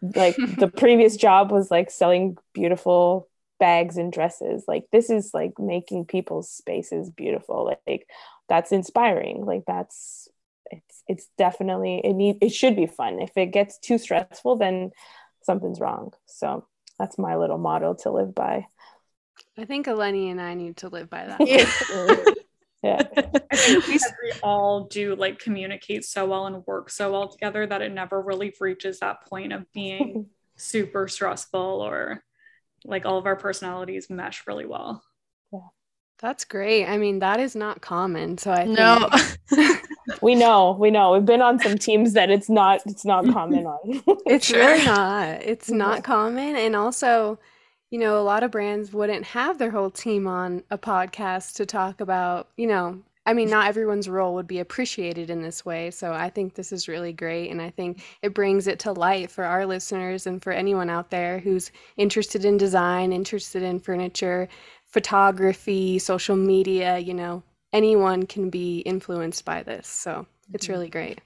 like 0.02 0.36
the 0.60 0.68
previous 0.68 1.16
job 1.16 1.52
was 1.52 1.72
like 1.72 1.90
selling 1.90 2.38
beautiful 2.54 3.30
bags 3.60 3.98
and 3.98 4.12
dresses. 4.12 4.66
Like 4.68 4.86
this 4.92 5.10
is 5.10 5.32
like 5.34 5.54
making 5.58 6.06
people's 6.06 6.50
spaces 6.50 7.10
beautiful. 7.10 7.74
Like 7.88 8.08
that's 8.50 8.72
inspiring. 8.72 9.46
Like 9.46 9.64
that's 9.66 10.28
it's 10.72 11.04
it's 11.08 11.28
definitely 11.38 12.02
it 12.04 12.14
need 12.14 12.38
it 12.42 12.50
should 12.50 12.76
be 12.76 12.88
fun. 12.88 13.20
If 13.22 13.32
it 13.36 13.48
gets 13.48 13.78
too 13.80 13.98
stressful, 13.98 14.58
then 14.58 14.92
something's 15.44 15.80
wrong. 15.80 16.14
So 16.26 16.66
that's 17.00 17.18
my 17.18 17.36
little 17.36 17.58
motto 17.58 17.96
to 18.04 18.12
live 18.12 18.34
by. 18.34 18.68
I 19.58 19.66
think 19.66 19.88
Eleni 19.88 20.32
and 20.32 20.42
I 20.42 20.54
need 20.54 20.78
to 20.78 20.90
live 20.90 21.10
by 21.10 21.26
that. 21.40 22.36
Yeah. 22.86 23.02
I 23.52 23.58
think 23.58 24.04
we 24.24 24.32
all 24.44 24.84
do 24.84 25.16
like 25.16 25.40
communicate 25.40 26.06
so 26.06 26.28
well 26.28 26.46
and 26.46 26.64
work 26.68 26.92
so 26.92 27.12
well 27.12 27.28
together 27.28 27.66
that 27.66 27.82
it 27.82 27.92
never 27.92 28.22
really 28.22 28.54
reaches 28.60 29.00
that 29.00 29.26
point 29.28 29.54
of 29.54 29.66
being 29.74 30.28
super 30.56 31.08
stressful 31.08 31.60
or 31.60 32.24
like 32.84 33.08
all 33.08 33.18
of 33.18 33.26
our 33.26 33.36
personalities 33.36 34.08
mesh 34.12 34.44
really 34.46 34.68
well. 34.68 35.04
That's 36.20 36.46
great. 36.46 36.86
I 36.86 36.98
mean, 36.98 37.20
that 37.20 37.40
is 37.40 37.56
not 37.56 37.82
common. 37.82 38.38
So 38.38 38.52
I 38.52 38.66
think 38.66 38.78
No. 38.78 39.10
we 40.22 40.34
know, 40.36 40.76
we 40.80 40.90
know. 40.92 41.12
We've 41.14 41.26
been 41.26 41.42
on 41.42 41.60
some 41.60 41.78
teams 41.78 42.14
that 42.14 42.30
it's 42.30 42.50
not 42.50 42.82
it's 42.86 43.06
not 43.06 43.26
common 43.34 43.66
on. 43.66 43.80
it's 44.26 44.46
Sure. 44.48 44.60
really 44.60 44.86
not. 44.86 45.42
It's 45.44 45.70
not 45.70 46.04
common. 46.04 46.56
And 46.56 46.76
also, 46.76 47.38
you 47.92 48.00
know, 48.00 48.20
a 48.20 48.24
lot 48.24 48.44
of 48.44 48.52
brands 48.52 48.94
wouldn't 48.94 49.26
have 49.26 49.58
their 49.58 49.72
whole 49.72 49.92
team 49.92 50.26
on 50.28 50.64
a 50.72 50.78
podcast 50.78 51.56
to 51.56 51.66
talk 51.66 52.00
about, 52.02 52.48
you 52.58 52.68
know, 52.68 53.02
I 53.28 53.34
mean, 53.34 53.50
not 53.50 53.68
everyone's 53.68 54.08
role 54.08 54.36
would 54.36 54.46
be 54.48 54.60
appreciated 54.60 55.32
in 55.32 55.42
this 55.42 55.66
way. 55.66 55.90
So 55.90 56.14
I 56.14 56.30
think 56.30 56.54
this 56.54 56.72
is 56.72 56.88
really 56.88 57.12
great. 57.12 57.50
And 57.50 57.60
I 57.60 57.72
think 57.72 58.04
it 58.22 58.36
brings 58.36 58.68
it 58.68 58.78
to 58.80 58.92
light 58.92 59.32
for 59.32 59.44
our 59.46 59.66
listeners 59.66 60.28
and 60.28 60.42
for 60.44 60.52
anyone 60.54 60.92
out 60.92 61.10
there 61.10 61.40
who's 61.40 61.72
interested 61.98 62.46
in 62.46 62.58
design, 62.58 63.12
interested 63.12 63.64
in 63.64 63.80
furniture, 63.80 64.48
photography, 64.96 66.00
social 66.00 66.38
media, 66.38 66.98
you 66.98 67.14
know, 67.14 67.44
anyone 67.74 68.26
can 68.26 68.50
be 68.50 68.80
influenced 68.80 69.44
by 69.44 69.62
this. 69.62 69.90
So 69.90 70.26
it's 70.54 70.64
mm-hmm. 70.64 70.74
really 70.74 70.90
great. 70.90 71.20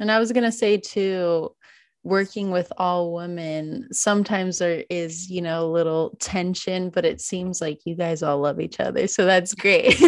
And 0.00 0.10
I 0.10 0.18
was 0.18 0.32
going 0.32 0.42
to 0.42 0.50
say 0.50 0.78
too, 0.78 1.54
working 2.02 2.50
with 2.50 2.72
all 2.78 3.14
women, 3.14 3.86
sometimes 3.92 4.58
there 4.58 4.82
is, 4.90 5.30
you 5.30 5.40
know, 5.40 5.64
a 5.64 5.70
little 5.70 6.16
tension, 6.18 6.90
but 6.90 7.04
it 7.04 7.20
seems 7.20 7.60
like 7.60 7.78
you 7.84 7.94
guys 7.94 8.20
all 8.20 8.40
love 8.40 8.58
each 8.58 8.80
other. 8.80 9.06
So 9.06 9.26
that's 9.26 9.54
great. 9.54 9.94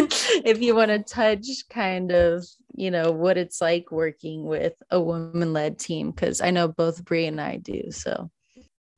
if 0.43 0.61
you 0.61 0.75
want 0.75 0.91
to 0.91 0.99
touch 0.99 1.47
kind 1.69 2.11
of, 2.11 2.45
you 2.75 2.91
know, 2.91 3.13
what 3.13 3.37
it's 3.37 3.61
like 3.61 3.89
working 3.89 4.43
with 4.43 4.73
a 4.91 4.99
woman 4.99 5.53
led 5.53 5.79
team, 5.79 6.11
because 6.11 6.41
I 6.41 6.51
know 6.51 6.67
both 6.67 7.05
Bree 7.05 7.25
and 7.25 7.39
I 7.39 7.55
do. 7.55 7.83
So, 7.91 8.29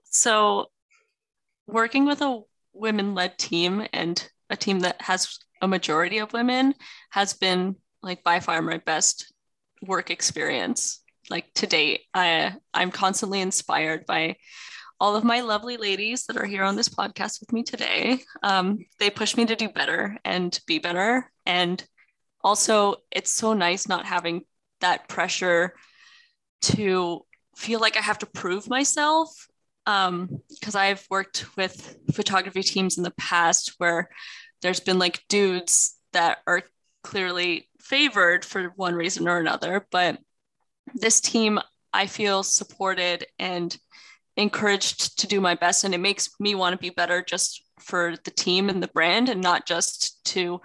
So 0.06 0.72
working 1.68 2.06
with 2.06 2.22
a 2.22 2.42
women 2.78 3.16
led 3.16 3.38
team 3.38 3.86
and 3.94 4.28
a 4.50 4.56
team 4.56 4.80
that 4.80 5.02
has 5.02 5.38
a 5.62 5.68
majority 5.68 6.20
of 6.20 6.34
women 6.34 6.74
has 7.10 7.34
been 7.34 7.76
like 8.02 8.24
by 8.24 8.40
far 8.40 8.62
my 8.62 8.78
best 8.78 9.34
work 9.82 10.10
experience. 10.10 11.02
Like 11.30 11.54
to 11.56 11.68
date 11.68 12.04
i 12.14 12.56
i'm 12.74 12.90
constantly 12.90 13.42
inspired 13.42 14.06
by 14.06 14.38
all 15.00 15.18
of 15.18 15.26
my 15.26 15.42
lovely 15.42 15.76
ladies 15.76 16.26
that 16.26 16.38
are 16.38 16.46
here 16.46 16.64
on 16.64 16.76
this 16.76 16.90
podcast 16.90 17.40
with 17.40 17.54
me 17.54 17.64
today. 17.64 18.20
Um, 18.42 18.80
they 18.98 19.12
push 19.12 19.38
me 19.38 19.46
to 19.46 19.56
do 19.56 19.70
better 19.70 20.18
and 20.26 20.60
be 20.66 20.80
better. 20.80 21.30
And 21.46 21.86
also 22.44 22.96
it's 23.12 23.32
so 23.32 23.54
nice 23.54 23.88
not 23.88 24.06
having 24.06 24.44
that 24.80 25.08
pressure 25.10 25.74
to 26.62 27.26
feel 27.56 27.80
like 27.80 27.98
i 27.98 28.02
have 28.02 28.20
to 28.20 28.26
prove 28.26 28.70
myself 28.70 29.48
because 29.88 30.76
um, 30.76 30.76
I've 30.76 31.08
worked 31.10 31.46
with 31.56 31.98
photography 32.12 32.62
teams 32.62 32.98
in 32.98 33.04
the 33.04 33.14
past 33.18 33.76
where 33.78 34.10
there's 34.62 34.82
been 34.82 35.00
like 35.00 35.24
dudes 35.30 35.96
that 36.12 36.40
are 36.46 36.64
clearly 37.04 37.70
favored 37.80 38.44
for 38.44 38.74
one 38.76 38.96
reason 38.96 39.30
or 39.30 39.40
another. 39.40 39.88
But 39.90 40.20
this 40.94 41.22
team, 41.22 41.58
I 41.94 42.06
feel 42.06 42.44
supported 42.44 43.28
and 43.40 43.78
encouraged 44.36 45.20
to 45.20 45.28
do 45.28 45.40
my 45.40 45.56
best. 45.56 45.86
And 45.86 45.94
it 45.94 46.00
makes 46.00 46.32
me 46.38 46.54
want 46.54 46.74
to 46.74 46.78
be 46.78 46.90
better 46.90 47.22
just 47.22 47.64
for 47.80 48.16
the 48.26 48.32
team 48.32 48.68
and 48.68 48.84
the 48.84 48.90
brand 48.90 49.30
and 49.30 49.40
not 49.40 49.66
just 49.66 50.22
to 50.26 50.60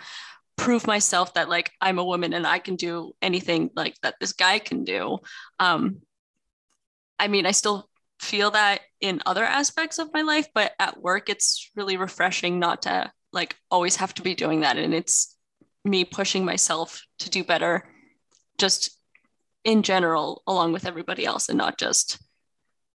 prove 0.56 0.84
myself 0.84 1.34
that 1.34 1.48
like 1.48 1.70
I'm 1.80 2.00
a 2.00 2.04
woman 2.04 2.32
and 2.32 2.44
I 2.44 2.58
can 2.58 2.74
do 2.74 3.12
anything 3.22 3.70
like 3.76 3.94
that 4.02 4.16
this 4.18 4.32
guy 4.32 4.58
can 4.58 4.82
do. 4.82 5.18
Um, 5.60 5.98
I 7.20 7.28
mean, 7.28 7.46
I 7.46 7.52
still 7.52 7.88
feel 8.22 8.52
that 8.52 8.80
in 9.00 9.20
other 9.26 9.44
aspects 9.44 9.98
of 9.98 10.12
my 10.14 10.22
life, 10.22 10.48
but 10.54 10.72
at 10.78 11.02
work, 11.02 11.28
it's 11.28 11.70
really 11.74 11.96
refreshing 11.96 12.58
not 12.58 12.82
to 12.82 13.10
like 13.32 13.56
always 13.70 13.96
have 13.96 14.14
to 14.14 14.22
be 14.22 14.34
doing 14.34 14.60
that. 14.60 14.78
And 14.78 14.94
it's 14.94 15.36
me 15.84 16.04
pushing 16.04 16.44
myself 16.44 17.02
to 17.18 17.28
do 17.28 17.42
better 17.42 17.88
just 18.58 18.96
in 19.64 19.82
general, 19.82 20.42
along 20.46 20.72
with 20.72 20.86
everybody 20.86 21.24
else, 21.24 21.48
and 21.48 21.58
not 21.58 21.78
just 21.78 22.20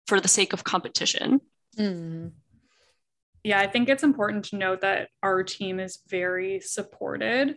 for 0.07 0.21
the 0.21 0.29
sake 0.29 0.53
of 0.53 0.65
competition. 0.65 1.41
Mm. 1.79 2.33
Yeah, 3.43 3.61
I 3.61 3.67
think 3.67 3.89
it's 3.89 4.03
important 4.03 4.47
to 4.47 4.57
note 4.57 4.83
that 4.83 5.09
our 5.23 5.43
team 5.43 5.81
is 5.81 6.01
very 6.09 6.61
supported. 6.61 7.57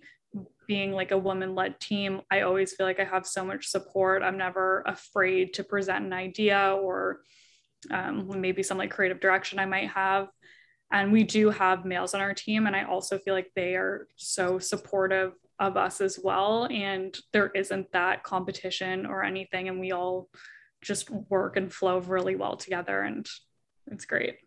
Being 0.67 0.91
like 0.91 1.11
a 1.11 1.17
woman 1.17 1.55
led 1.55 1.79
team, 1.79 2.21
I 2.29 2.41
always 2.41 2.73
feel 2.73 2.85
like 2.85 2.99
I 2.99 3.05
have 3.05 3.25
so 3.25 3.45
much 3.45 3.67
support. 3.67 4.21
I'm 4.21 4.37
never 4.37 4.83
afraid 4.85 5.53
to 5.55 5.63
present 5.63 6.05
an 6.05 6.13
idea 6.13 6.77
or 6.81 7.21
um, 7.91 8.29
maybe 8.39 8.63
some 8.63 8.77
like 8.77 8.91
creative 8.91 9.19
direction 9.19 9.59
I 9.59 9.65
might 9.65 9.89
have. 9.89 10.27
And 10.91 11.11
we 11.11 11.23
do 11.23 11.49
have 11.49 11.85
males 11.85 12.13
on 12.13 12.21
our 12.21 12.33
team. 12.33 12.65
And 12.65 12.75
I 12.75 12.83
also 12.83 13.17
feel 13.17 13.33
like 13.33 13.51
they 13.55 13.75
are 13.75 14.07
so 14.15 14.57
supportive 14.57 15.33
of 15.59 15.75
us 15.75 16.01
as 16.01 16.19
well. 16.21 16.67
And 16.71 17.17
there 17.33 17.51
isn't 17.53 17.91
that 17.91 18.23
competition 18.23 19.05
or 19.05 19.23
anything. 19.23 19.67
And 19.67 19.79
we 19.79 19.91
all 19.91 20.29
just 20.81 21.09
work 21.09 21.57
and 21.57 21.73
flow 21.73 21.99
really 21.99 22.35
well 22.35 22.55
together. 22.55 23.01
And 23.01 23.27
it's 23.87 24.05
great. 24.05 24.37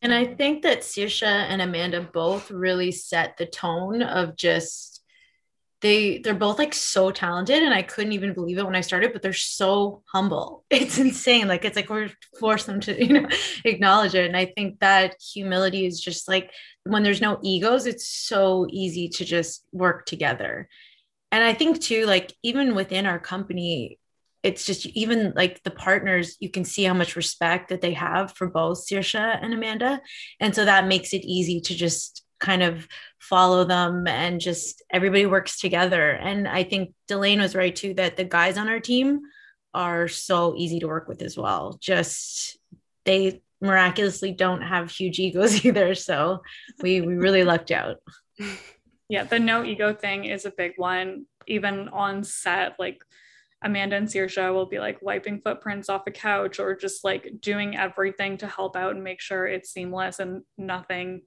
And 0.00 0.14
I 0.14 0.24
think 0.24 0.62
that 0.62 0.80
Saoirse 0.80 1.22
and 1.22 1.60
Amanda 1.60 2.00
both 2.00 2.50
really 2.50 2.90
set 2.90 3.36
the 3.36 3.46
tone 3.46 4.02
of 4.02 4.34
just 4.34 4.97
they 5.80 6.18
they're 6.18 6.34
both 6.34 6.58
like 6.58 6.74
so 6.74 7.10
talented 7.10 7.62
and 7.62 7.72
i 7.72 7.82
couldn't 7.82 8.12
even 8.12 8.34
believe 8.34 8.58
it 8.58 8.64
when 8.64 8.74
i 8.74 8.80
started 8.80 9.12
but 9.12 9.22
they're 9.22 9.32
so 9.32 10.02
humble. 10.12 10.64
It's 10.70 10.98
insane. 10.98 11.48
Like 11.48 11.64
it's 11.64 11.76
like 11.76 11.90
we're 11.90 12.10
forced 12.38 12.66
them 12.66 12.80
to 12.80 13.04
you 13.04 13.12
know 13.12 13.28
acknowledge 13.64 14.14
it 14.14 14.26
and 14.26 14.36
i 14.36 14.46
think 14.46 14.80
that 14.80 15.16
humility 15.20 15.86
is 15.86 16.00
just 16.00 16.28
like 16.28 16.50
when 16.84 17.02
there's 17.02 17.20
no 17.20 17.38
egos 17.42 17.86
it's 17.86 18.08
so 18.08 18.66
easy 18.70 19.08
to 19.08 19.24
just 19.24 19.64
work 19.72 20.06
together. 20.06 20.68
And 21.30 21.44
i 21.44 21.54
think 21.54 21.80
too 21.80 22.06
like 22.06 22.34
even 22.42 22.74
within 22.74 23.06
our 23.06 23.18
company 23.18 23.98
it's 24.44 24.64
just 24.64 24.86
even 24.86 25.32
like 25.34 25.62
the 25.64 25.70
partners 25.70 26.36
you 26.40 26.48
can 26.48 26.64
see 26.64 26.84
how 26.84 26.94
much 26.94 27.16
respect 27.16 27.68
that 27.68 27.80
they 27.80 27.92
have 27.92 28.32
for 28.32 28.48
both 28.48 28.86
Saoirse 28.86 29.38
and 29.42 29.52
Amanda 29.52 30.00
and 30.40 30.54
so 30.54 30.64
that 30.64 30.86
makes 30.86 31.12
it 31.12 31.24
easy 31.24 31.60
to 31.60 31.74
just 31.74 32.24
kind 32.38 32.62
of 32.62 32.86
follow 33.18 33.64
them 33.64 34.06
and 34.06 34.40
just 34.40 34.82
everybody 34.90 35.26
works 35.26 35.60
together. 35.60 36.10
And 36.12 36.46
I 36.46 36.64
think 36.64 36.94
Delane 37.08 37.40
was 37.40 37.54
right 37.54 37.74
too 37.74 37.94
that 37.94 38.16
the 38.16 38.24
guys 38.24 38.56
on 38.56 38.68
our 38.68 38.80
team 38.80 39.20
are 39.74 40.08
so 40.08 40.54
easy 40.56 40.80
to 40.80 40.88
work 40.88 41.08
with 41.08 41.22
as 41.22 41.36
well. 41.36 41.78
Just 41.80 42.58
they 43.04 43.42
miraculously 43.60 44.32
don't 44.32 44.62
have 44.62 44.90
huge 44.90 45.18
egos 45.18 45.64
either. 45.64 45.94
So 45.94 46.42
we 46.82 47.00
we 47.00 47.14
really 47.14 47.44
lucked 47.44 47.70
out. 47.70 47.96
Yeah, 49.10 49.24
the 49.24 49.38
no 49.38 49.64
ego 49.64 49.94
thing 49.94 50.26
is 50.26 50.44
a 50.44 50.50
big 50.50 50.72
one. 50.76 51.24
Even 51.46 51.88
on 51.88 52.22
set, 52.22 52.74
like 52.78 53.02
Amanda 53.62 53.96
and 53.96 54.06
Saoirse 54.06 54.52
will 54.52 54.66
be 54.66 54.78
like 54.78 55.00
wiping 55.00 55.40
footprints 55.40 55.88
off 55.88 56.06
a 56.06 56.10
couch 56.10 56.60
or 56.60 56.76
just 56.76 57.04
like 57.04 57.40
doing 57.40 57.76
everything 57.76 58.36
to 58.38 58.46
help 58.46 58.76
out 58.76 58.94
and 58.94 59.02
make 59.02 59.20
sure 59.20 59.46
it's 59.46 59.70
seamless 59.70 60.18
and 60.18 60.42
nothing 60.58 61.22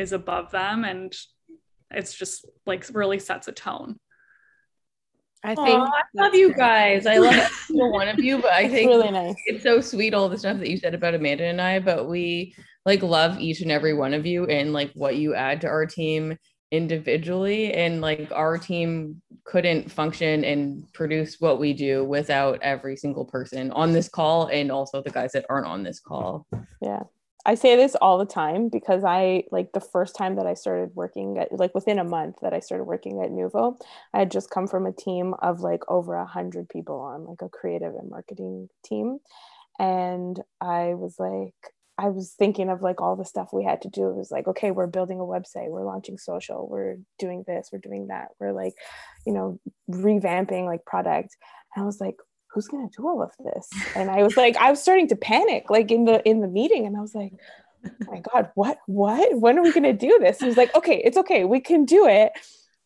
is 0.00 0.12
above 0.12 0.50
them 0.50 0.84
and 0.84 1.14
it's 1.90 2.14
just 2.14 2.46
like 2.66 2.86
really 2.92 3.18
sets 3.18 3.48
a 3.48 3.52
tone 3.52 3.98
I 5.42 5.54
think 5.54 5.68
Aww, 5.68 5.88
I 5.88 6.02
love 6.22 6.34
you 6.34 6.52
guys. 6.52 7.06
I 7.06 7.16
love 7.16 7.34
single 7.66 7.92
one 7.92 8.08
of 8.08 8.18
you, 8.18 8.42
but 8.42 8.52
I 8.52 8.68
think 8.68 8.90
really 8.90 9.10
nice. 9.10 9.36
it's 9.46 9.62
so 9.62 9.80
sweet 9.80 10.12
all 10.12 10.28
the 10.28 10.36
stuff 10.36 10.58
that 10.58 10.68
you 10.68 10.76
said 10.76 10.94
about 10.94 11.14
Amanda 11.14 11.44
and 11.44 11.60
I. 11.60 11.78
But 11.78 12.08
we 12.08 12.54
like 12.84 13.02
love 13.02 13.38
each 13.40 13.62
and 13.62 13.70
every 13.70 13.94
one 13.94 14.12
of 14.12 14.26
you 14.26 14.44
and 14.46 14.74
like 14.74 14.90
what 14.94 15.16
you 15.16 15.34
add 15.34 15.62
to 15.62 15.68
our 15.68 15.86
team 15.86 16.36
individually. 16.70 17.72
And 17.72 18.02
like 18.02 18.30
our 18.34 18.58
team 18.58 19.22
couldn't 19.44 19.90
function 19.90 20.44
and 20.44 20.84
produce 20.92 21.40
what 21.40 21.58
we 21.58 21.72
do 21.72 22.04
without 22.04 22.60
every 22.60 22.96
single 22.96 23.24
person 23.24 23.70
on 23.72 23.92
this 23.92 24.10
call 24.10 24.48
and 24.48 24.70
also 24.70 25.02
the 25.02 25.10
guys 25.10 25.32
that 25.32 25.46
aren't 25.48 25.66
on 25.66 25.82
this 25.82 26.00
call. 26.00 26.46
Yeah. 26.82 27.04
I 27.46 27.54
say 27.54 27.76
this 27.76 27.94
all 27.94 28.18
the 28.18 28.26
time 28.26 28.68
because 28.68 29.02
I 29.02 29.44
like 29.50 29.72
the 29.72 29.80
first 29.80 30.14
time 30.14 30.36
that 30.36 30.46
I 30.46 30.54
started 30.54 30.94
working 30.94 31.38
at 31.38 31.50
like 31.52 31.74
within 31.74 31.98
a 31.98 32.04
month 32.04 32.36
that 32.42 32.52
I 32.52 32.60
started 32.60 32.84
working 32.84 33.22
at 33.22 33.30
Nuevo, 33.30 33.78
I 34.12 34.20
had 34.20 34.30
just 34.30 34.50
come 34.50 34.66
from 34.66 34.86
a 34.86 34.92
team 34.92 35.34
of 35.40 35.60
like 35.60 35.82
over 35.88 36.14
a 36.14 36.26
hundred 36.26 36.68
people 36.68 37.00
on 37.00 37.24
like 37.24 37.40
a 37.42 37.48
creative 37.48 37.94
and 37.94 38.10
marketing 38.10 38.68
team. 38.84 39.20
And 39.78 40.38
I 40.60 40.94
was 40.94 41.16
like, 41.18 41.54
I 41.96 42.08
was 42.08 42.34
thinking 42.38 42.68
of 42.68 42.82
like 42.82 43.00
all 43.00 43.16
the 43.16 43.24
stuff 43.24 43.50
we 43.52 43.64
had 43.64 43.82
to 43.82 43.88
do. 43.88 44.08
It 44.08 44.16
was 44.16 44.30
like, 44.30 44.46
okay, 44.48 44.70
we're 44.70 44.86
building 44.86 45.20
a 45.20 45.24
website, 45.24 45.68
we're 45.68 45.84
launching 45.84 46.18
social, 46.18 46.68
we're 46.68 46.96
doing 47.18 47.44
this, 47.46 47.70
we're 47.72 47.78
doing 47.78 48.08
that, 48.08 48.28
we're 48.38 48.52
like, 48.52 48.74
you 49.26 49.32
know, 49.32 49.58
revamping 49.90 50.66
like 50.66 50.84
product. 50.84 51.36
And 51.74 51.82
I 51.82 51.86
was 51.86 52.00
like, 52.00 52.16
who's 52.52 52.68
going 52.68 52.88
to 52.88 52.96
do 52.96 53.06
all 53.06 53.22
of 53.22 53.32
this? 53.44 53.68
And 53.94 54.10
i 54.10 54.22
was 54.22 54.36
like 54.36 54.56
i 54.56 54.70
was 54.70 54.80
starting 54.80 55.08
to 55.08 55.16
panic 55.16 55.70
like 55.70 55.90
in 55.90 56.04
the 56.04 56.26
in 56.28 56.40
the 56.40 56.48
meeting 56.48 56.86
and 56.86 56.96
i 56.96 57.00
was 57.00 57.14
like 57.14 57.32
oh 57.86 57.90
my 58.10 58.20
god 58.20 58.50
what 58.54 58.78
what? 58.86 59.38
When 59.38 59.58
are 59.58 59.62
we 59.62 59.72
going 59.72 59.84
to 59.84 59.92
do 59.92 60.18
this? 60.20 60.40
He 60.40 60.46
was 60.46 60.56
like 60.56 60.74
okay 60.74 61.00
it's 61.04 61.16
okay 61.16 61.44
we 61.44 61.60
can 61.60 61.84
do 61.84 62.06
it. 62.06 62.32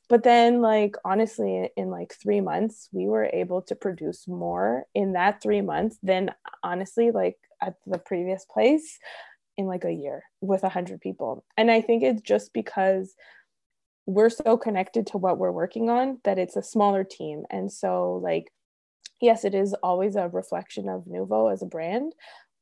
But 0.09 0.23
then 0.23 0.61
like 0.61 0.97
honestly 1.05 1.71
in 1.77 1.91
like 1.91 2.15
three 2.23 2.41
months 2.41 2.89
we 2.93 3.07
were 3.07 3.29
able 3.33 3.63
to 3.63 3.75
produce 3.75 4.29
more 4.29 4.85
in 4.95 5.15
that 5.15 5.43
three 5.43 5.63
months 5.63 5.99
than 6.03 6.31
honestly 6.63 7.11
like 7.11 7.39
at 7.61 7.75
the 7.87 7.99
previous 7.99 8.45
place 8.45 8.99
in 9.57 9.67
like 9.67 9.85
a 9.85 9.93
year 9.93 10.25
with 10.41 10.63
a 10.63 10.69
hundred 10.69 11.01
people. 11.01 11.45
And 11.57 11.71
i 11.71 11.81
think 11.81 12.03
it's 12.03 12.23
just 12.23 12.53
because 12.53 13.15
we're 14.07 14.31
so 14.31 14.57
connected 14.57 15.07
to 15.09 15.19
what 15.19 15.39
we're 15.39 15.51
working 15.51 15.89
on 15.89 16.19
that 16.25 16.39
it's 16.39 16.57
a 16.57 16.63
smaller 16.63 17.05
team. 17.05 17.45
And 17.51 17.73
so 17.73 18.21
like 18.23 18.53
yes, 19.25 19.45
it 19.45 19.55
is 19.55 19.75
always 19.83 20.17
a 20.17 20.29
reflection 20.29 20.89
of 20.89 21.07
Nuevo 21.07 21.49
as 21.49 21.63
a 21.63 21.67
brand, 21.67 22.13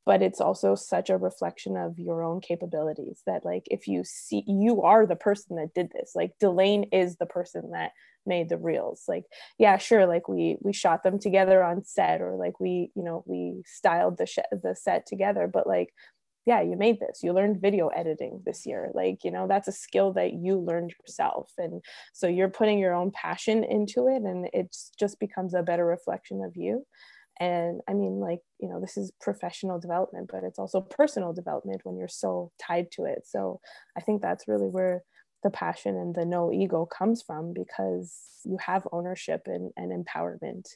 but 0.06 0.22
it's 0.22 0.40
also 0.40 0.74
such 0.74 1.10
a 1.10 1.16
reflection 1.16 1.76
of 1.76 1.98
your 1.98 2.22
own 2.22 2.40
capabilities 2.40 3.22
that 3.26 3.44
like 3.44 3.64
if 3.66 3.86
you 3.86 4.02
see 4.04 4.44
you 4.46 4.82
are 4.82 5.06
the 5.06 5.16
person 5.16 5.56
that 5.56 5.74
did 5.74 5.90
this 5.92 6.12
like 6.14 6.32
delane 6.40 6.84
is 6.92 7.16
the 7.16 7.26
person 7.26 7.70
that 7.72 7.92
made 8.26 8.48
the 8.48 8.56
reels. 8.56 9.04
Like 9.08 9.24
yeah 9.58 9.78
sure 9.78 10.06
like 10.06 10.28
we 10.28 10.56
we 10.60 10.72
shot 10.72 11.02
them 11.02 11.18
together 11.18 11.62
on 11.62 11.84
set 11.84 12.20
or 12.20 12.36
like 12.36 12.58
we 12.60 12.90
you 12.94 13.02
know 13.04 13.22
we 13.26 13.62
styled 13.66 14.18
the 14.18 14.26
sh- 14.26 14.38
the 14.50 14.74
set 14.74 15.06
together 15.06 15.48
but 15.52 15.66
like 15.66 15.90
yeah 16.46 16.60
you 16.60 16.76
made 16.76 16.98
this 17.00 17.20
you 17.22 17.32
learned 17.32 17.60
video 17.60 17.88
editing 17.88 18.42
this 18.44 18.66
year 18.66 18.90
like 18.94 19.24
you 19.24 19.30
know 19.30 19.46
that's 19.46 19.68
a 19.68 19.72
skill 19.72 20.12
that 20.12 20.32
you 20.32 20.58
learned 20.58 20.92
yourself 21.00 21.52
and 21.58 21.82
so 22.12 22.26
you're 22.26 22.48
putting 22.48 22.78
your 22.78 22.94
own 22.94 23.10
passion 23.10 23.64
into 23.64 24.08
it 24.08 24.22
and 24.22 24.48
it 24.52 24.74
just 24.98 25.18
becomes 25.20 25.54
a 25.54 25.62
better 25.62 25.86
reflection 25.86 26.42
of 26.42 26.56
you 26.56 26.84
and 27.40 27.80
i 27.88 27.92
mean 27.92 28.20
like 28.20 28.40
you 28.60 28.68
know 28.68 28.80
this 28.80 28.96
is 28.96 29.12
professional 29.20 29.78
development 29.78 30.28
but 30.32 30.44
it's 30.44 30.58
also 30.58 30.80
personal 30.80 31.32
development 31.32 31.80
when 31.84 31.96
you're 31.96 32.08
so 32.08 32.50
tied 32.60 32.90
to 32.90 33.04
it 33.04 33.22
so 33.24 33.60
i 33.96 34.00
think 34.00 34.20
that's 34.20 34.48
really 34.48 34.68
where 34.68 35.02
the 35.42 35.50
passion 35.50 35.96
and 35.96 36.14
the 36.14 36.24
no 36.24 36.52
ego 36.52 36.86
comes 36.86 37.22
from 37.22 37.52
because 37.52 38.20
you 38.44 38.56
have 38.58 38.86
ownership 38.92 39.42
and, 39.46 39.72
and 39.76 39.90
empowerment 39.92 40.68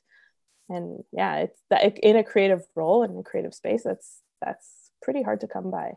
and 0.68 1.04
yeah 1.12 1.36
it's 1.36 1.60
that 1.70 1.98
in 1.98 2.16
a 2.16 2.24
creative 2.24 2.62
role 2.74 3.02
and 3.02 3.18
a 3.18 3.22
creative 3.22 3.54
space 3.54 3.82
that's 3.84 4.22
that's 4.40 4.85
pretty 5.02 5.22
hard 5.22 5.40
to 5.40 5.48
come 5.48 5.70
by. 5.70 5.92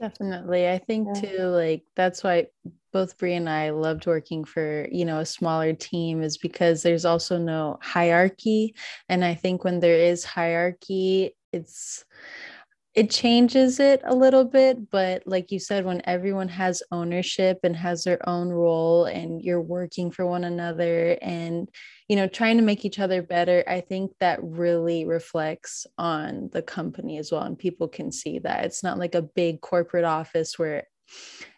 Definitely. 0.00 0.68
I 0.68 0.78
think 0.78 1.08
Yeah. 1.08 1.20
too, 1.20 1.38
like 1.46 1.84
that's 1.94 2.22
why 2.22 2.48
both 2.92 3.16
Bree 3.16 3.34
and 3.34 3.48
I 3.48 3.70
loved 3.70 4.06
working 4.06 4.44
for, 4.44 4.86
you 4.92 5.04
know, 5.06 5.20
a 5.20 5.26
smaller 5.26 5.72
team 5.72 6.22
is 6.22 6.36
because 6.36 6.82
there's 6.82 7.06
also 7.06 7.38
no 7.38 7.78
hierarchy. 7.80 8.74
And 9.08 9.24
I 9.24 9.34
think 9.34 9.64
when 9.64 9.80
there 9.80 9.96
is 9.96 10.22
hierarchy, 10.24 11.34
it's 11.52 12.04
it 12.96 13.10
changes 13.10 13.78
it 13.78 14.00
a 14.04 14.14
little 14.14 14.44
bit. 14.44 14.90
But 14.90 15.22
like 15.26 15.52
you 15.52 15.60
said, 15.60 15.84
when 15.84 16.00
everyone 16.06 16.48
has 16.48 16.82
ownership 16.90 17.60
and 17.62 17.76
has 17.76 18.02
their 18.04 18.26
own 18.26 18.48
role 18.48 19.04
and 19.04 19.42
you're 19.42 19.60
working 19.60 20.10
for 20.10 20.26
one 20.26 20.44
another 20.44 21.18
and 21.20 21.68
you 22.08 22.16
know 22.16 22.26
trying 22.26 22.56
to 22.56 22.62
make 22.62 22.84
each 22.84 23.00
other 23.00 23.20
better 23.20 23.64
i 23.66 23.80
think 23.80 24.12
that 24.20 24.38
really 24.40 25.04
reflects 25.04 25.86
on 25.98 26.48
the 26.52 26.62
company 26.62 27.18
as 27.18 27.32
well 27.32 27.42
and 27.42 27.58
people 27.58 27.88
can 27.88 28.12
see 28.12 28.38
that 28.38 28.64
it's 28.64 28.84
not 28.84 28.96
like 28.96 29.16
a 29.16 29.22
big 29.22 29.60
corporate 29.60 30.04
office 30.04 30.56
where 30.56 30.84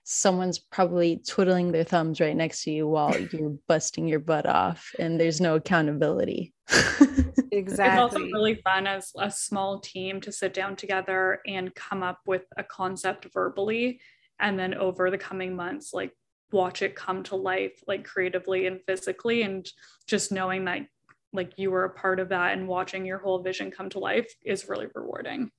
someone's 0.05 0.59
probably 0.59 1.21
twiddling 1.27 1.71
their 1.71 1.85
thumbs 1.85 2.19
right 2.19 2.37
next 2.37 2.65
to 2.65 2.71
you 2.71 2.89
while 2.89 3.15
you're 3.33 3.57
busting 3.69 4.09
your 4.09 4.21
butt 4.21 4.47
off 4.47 4.91
and 4.99 5.21
there's 5.21 5.41
no 5.41 5.57
accountability 5.57 6.55
It's 7.51 7.99
also 7.99 8.19
really 8.19 8.57
fun 8.57 8.87
as 8.87 9.13
a 9.19 9.31
small 9.31 9.81
team 9.81 10.21
to 10.23 10.33
sit 10.33 10.55
down 10.55 10.77
together 10.77 11.41
and 11.47 11.75
come 11.75 12.03
up 12.03 12.21
with 12.27 12.45
a 12.57 12.65
concept 12.65 13.27
verbally 13.33 14.01
and 14.41 14.59
then 14.59 14.75
over 14.75 15.11
the 15.11 15.19
coming 15.19 15.55
months 15.57 15.93
like 15.93 16.13
watch 16.51 16.83
it 16.83 16.97
come 16.97 17.23
to 17.25 17.37
life 17.37 17.83
like 17.87 18.05
creatively 18.05 18.67
and 18.67 18.81
physically 18.87 19.43
and 19.43 19.71
just 20.07 20.33
knowing 20.33 20.65
that 20.65 20.87
like 21.33 21.53
you 21.59 21.71
were 21.71 21.85
a 21.85 21.91
part 21.91 22.21
of 22.21 22.31
that 22.31 22.57
and 22.57 22.67
watching 22.67 23.05
your 23.05 23.19
whole 23.19 23.43
vision 23.43 23.71
come 23.71 23.89
to 23.91 23.99
life 23.99 24.33
is 24.45 24.69
really 24.69 24.87
rewarding. 24.95 25.51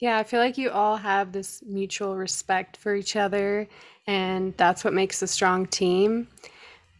Yeah, 0.00 0.18
I 0.18 0.24
feel 0.24 0.40
like 0.40 0.58
you 0.58 0.70
all 0.70 0.96
have 0.96 1.30
this 1.30 1.62
mutual 1.64 2.16
respect 2.16 2.76
for 2.76 2.96
each 2.96 3.14
other, 3.14 3.68
and 4.08 4.52
that's 4.56 4.82
what 4.82 4.92
makes 4.92 5.22
a 5.22 5.28
strong 5.28 5.66
team. 5.66 6.26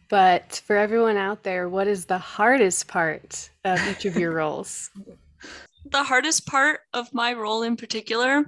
But 0.09 0.61
for 0.65 0.75
everyone 0.75 1.17
out 1.17 1.43
there, 1.43 1.69
what 1.69 1.87
is 1.87 2.05
the 2.05 2.17
hardest 2.17 2.87
part 2.87 3.49
of 3.65 3.79
each 3.87 4.05
of 4.05 4.15
your 4.17 4.31
roles? 4.35 4.89
The 5.85 6.03
hardest 6.03 6.45
part 6.45 6.81
of 6.93 7.13
my 7.13 7.33
role 7.33 7.63
in 7.63 7.75
particular, 7.75 8.45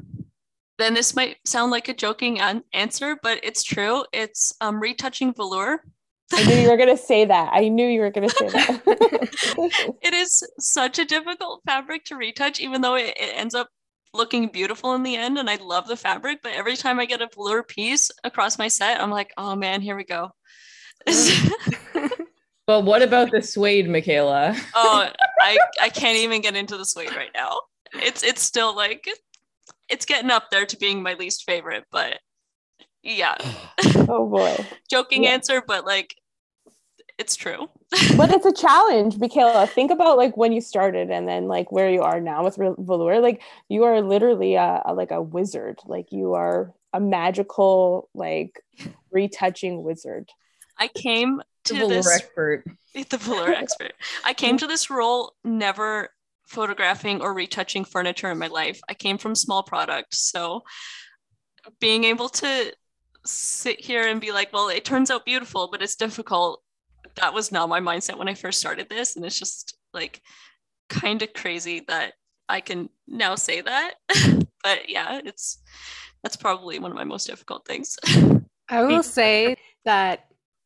then 0.77 0.93
this 0.93 1.15
might 1.15 1.37
sound 1.45 1.71
like 1.71 1.87
a 1.87 1.93
joking 1.93 2.39
an- 2.39 2.63
answer, 2.73 3.17
but 3.21 3.39
it's 3.43 3.63
true. 3.63 4.03
It's 4.11 4.53
um, 4.61 4.79
retouching 4.79 5.33
velour. 5.33 5.83
I 6.33 6.43
knew 6.43 6.55
you 6.55 6.69
were 6.69 6.77
gonna 6.77 6.97
say 6.97 7.25
that. 7.25 7.51
I 7.53 7.69
knew 7.69 7.87
you 7.87 8.01
were 8.01 8.09
gonna 8.09 8.29
say 8.29 8.49
that. 8.49 8.81
it 10.01 10.13
is 10.13 10.43
such 10.59 10.97
a 10.97 11.05
difficult 11.05 11.61
fabric 11.65 12.03
to 12.05 12.15
retouch, 12.15 12.59
even 12.59 12.81
though 12.81 12.95
it, 12.95 13.15
it 13.17 13.35
ends 13.35 13.53
up 13.53 13.69
looking 14.13 14.47
beautiful 14.47 14.95
in 14.95 15.03
the 15.03 15.15
end. 15.15 15.37
And 15.37 15.49
I 15.49 15.55
love 15.55 15.87
the 15.87 15.95
fabric, 15.95 16.39
but 16.41 16.53
every 16.53 16.75
time 16.75 16.99
I 16.99 17.05
get 17.05 17.21
a 17.21 17.29
velour 17.33 17.63
piece 17.63 18.09
across 18.23 18.57
my 18.57 18.67
set, 18.67 18.99
I'm 19.01 19.11
like, 19.11 19.31
oh 19.37 19.55
man, 19.55 19.81
here 19.81 19.95
we 19.95 20.03
go. 20.03 20.31
But 22.67 22.81
what 22.83 23.03
about 23.03 23.31
the 23.31 23.41
suede, 23.41 23.87
Michaela? 23.87 24.55
oh, 24.73 25.09
I, 25.39 25.57
I 25.81 25.89
can't 25.89 26.17
even 26.17 26.41
get 26.41 26.55
into 26.55 26.77
the 26.77 26.85
suede 26.85 27.15
right 27.15 27.29
now. 27.35 27.59
It's 27.93 28.23
it's 28.23 28.41
still 28.41 28.75
like 28.75 29.07
it's 29.87 30.05
getting 30.05 30.31
up 30.31 30.49
there 30.49 30.65
to 30.65 30.77
being 30.77 31.03
my 31.03 31.13
least 31.13 31.43
favorite, 31.45 31.83
but 31.91 32.19
yeah. 33.03 33.35
oh 34.09 34.27
boy. 34.27 34.65
Joking 34.89 35.23
Yeah. 35.25 35.31
answer, 35.31 35.61
but 35.65 35.85
like 35.85 36.15
it's 37.19 37.35
true. 37.35 37.69
but 38.17 38.31
it's 38.31 38.45
a 38.47 38.51
challenge, 38.51 39.17
Michaela. 39.19 39.67
Think 39.67 39.91
about 39.91 40.17
like 40.17 40.35
when 40.35 40.51
you 40.51 40.59
started 40.59 41.11
and 41.11 41.27
then 41.27 41.47
like 41.47 41.71
where 41.71 41.89
you 41.89 42.01
are 42.01 42.19
now 42.19 42.43
with 42.43 42.57
Re- 42.57 42.73
velour. 42.77 43.19
Like 43.21 43.41
you 43.69 43.83
are 43.83 44.01
literally 44.01 44.55
a, 44.55 44.81
a 44.85 44.93
like 44.95 45.11
a 45.11 45.21
wizard. 45.21 45.79
Like 45.85 46.11
you 46.11 46.33
are 46.33 46.73
a 46.93 46.99
magical 46.99 48.09
like 48.15 48.59
retouching 49.11 49.83
wizard. 49.83 50.29
I 50.77 50.87
came 50.87 51.41
to 51.65 51.73
velour 51.73 51.89
this 51.89 52.15
expert. 52.15 52.63
the 53.09 53.17
velour 53.17 53.51
expert. 53.51 53.93
I 54.23 54.33
came 54.33 54.57
to 54.57 54.67
this 54.67 54.89
role 54.89 55.33
never 55.43 56.09
photographing 56.47 57.21
or 57.21 57.33
retouching 57.33 57.85
furniture 57.85 58.29
in 58.31 58.37
my 58.37 58.47
life. 58.47 58.79
I 58.87 58.93
came 58.93 59.17
from 59.17 59.35
small 59.35 59.63
products, 59.63 60.19
so 60.19 60.63
being 61.79 62.03
able 62.03 62.29
to 62.29 62.73
sit 63.25 63.79
here 63.79 64.07
and 64.07 64.21
be 64.21 64.31
like, 64.31 64.53
well, 64.53 64.69
it 64.69 64.85
turns 64.85 65.09
out 65.09 65.25
beautiful, 65.25 65.69
but 65.71 65.81
it's 65.81 65.95
difficult. 65.95 66.61
That 67.15 67.33
was 67.33 67.51
not 67.51 67.69
my 67.69 67.79
mindset 67.79 68.17
when 68.17 68.27
I 68.27 68.35
first 68.35 68.59
started 68.59 68.89
this, 68.89 69.15
and 69.15 69.25
it's 69.25 69.39
just 69.39 69.77
like 69.93 70.21
kind 70.89 71.21
of 71.21 71.33
crazy 71.33 71.83
that 71.87 72.13
I 72.47 72.61
can 72.61 72.89
now 73.07 73.35
say 73.35 73.61
that. 73.61 73.95
but 74.63 74.89
yeah, 74.89 75.19
it's 75.23 75.61
that's 76.23 76.35
probably 76.35 76.79
one 76.79 76.91
of 76.91 76.97
my 76.97 77.03
most 77.03 77.27
difficult 77.27 77.65
things. 77.65 77.97
I 78.69 78.83
will 78.83 79.03
say 79.19 79.55
that 79.85 80.25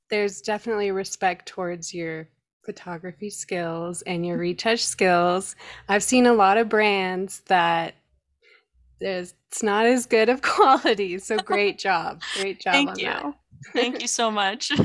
there's 0.09 0.41
definitely 0.41 0.91
respect 0.91 1.47
towards 1.47 1.93
your 1.93 2.27
photography 2.65 3.29
skills 3.29 4.01
and 4.03 4.25
your 4.25 4.37
retouch 4.37 4.85
skills. 4.85 5.55
I've 5.87 6.03
seen 6.03 6.25
a 6.25 6.33
lot 6.33 6.57
of 6.57 6.69
brands 6.69 7.41
that 7.47 7.95
there's 8.99 9.33
it's 9.49 9.63
not 9.63 9.85
as 9.85 10.05
good 10.05 10.29
of 10.29 10.41
quality. 10.43 11.17
So 11.19 11.37
great 11.37 11.79
job. 11.79 12.21
Great 12.35 12.59
job 12.59 12.73
Thank 12.73 12.89
on 12.89 12.99
you. 12.99 13.05
that. 13.05 13.33
Thank 13.73 14.01
you 14.01 14.07
so 14.07 14.31
much. 14.31 14.71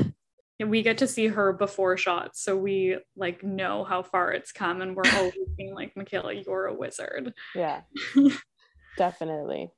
And 0.57 0.69
we 0.69 0.83
get 0.83 0.99
to 0.99 1.07
see 1.07 1.27
her 1.27 1.51
before 1.51 1.97
shots, 1.97 2.41
so 2.41 2.55
we 2.55 2.97
like 3.17 3.43
know 3.43 3.83
how 3.83 4.03
far 4.03 4.31
it's 4.31 4.53
come, 4.53 4.81
and 4.81 4.95
we're 4.95 5.03
always 5.13 5.33
being 5.57 5.75
like, 5.75 5.97
Michaela, 5.97 6.31
you're 6.31 6.67
a 6.67 6.73
wizard. 6.73 7.33
Yeah. 7.53 7.81
Definitely. 8.97 9.69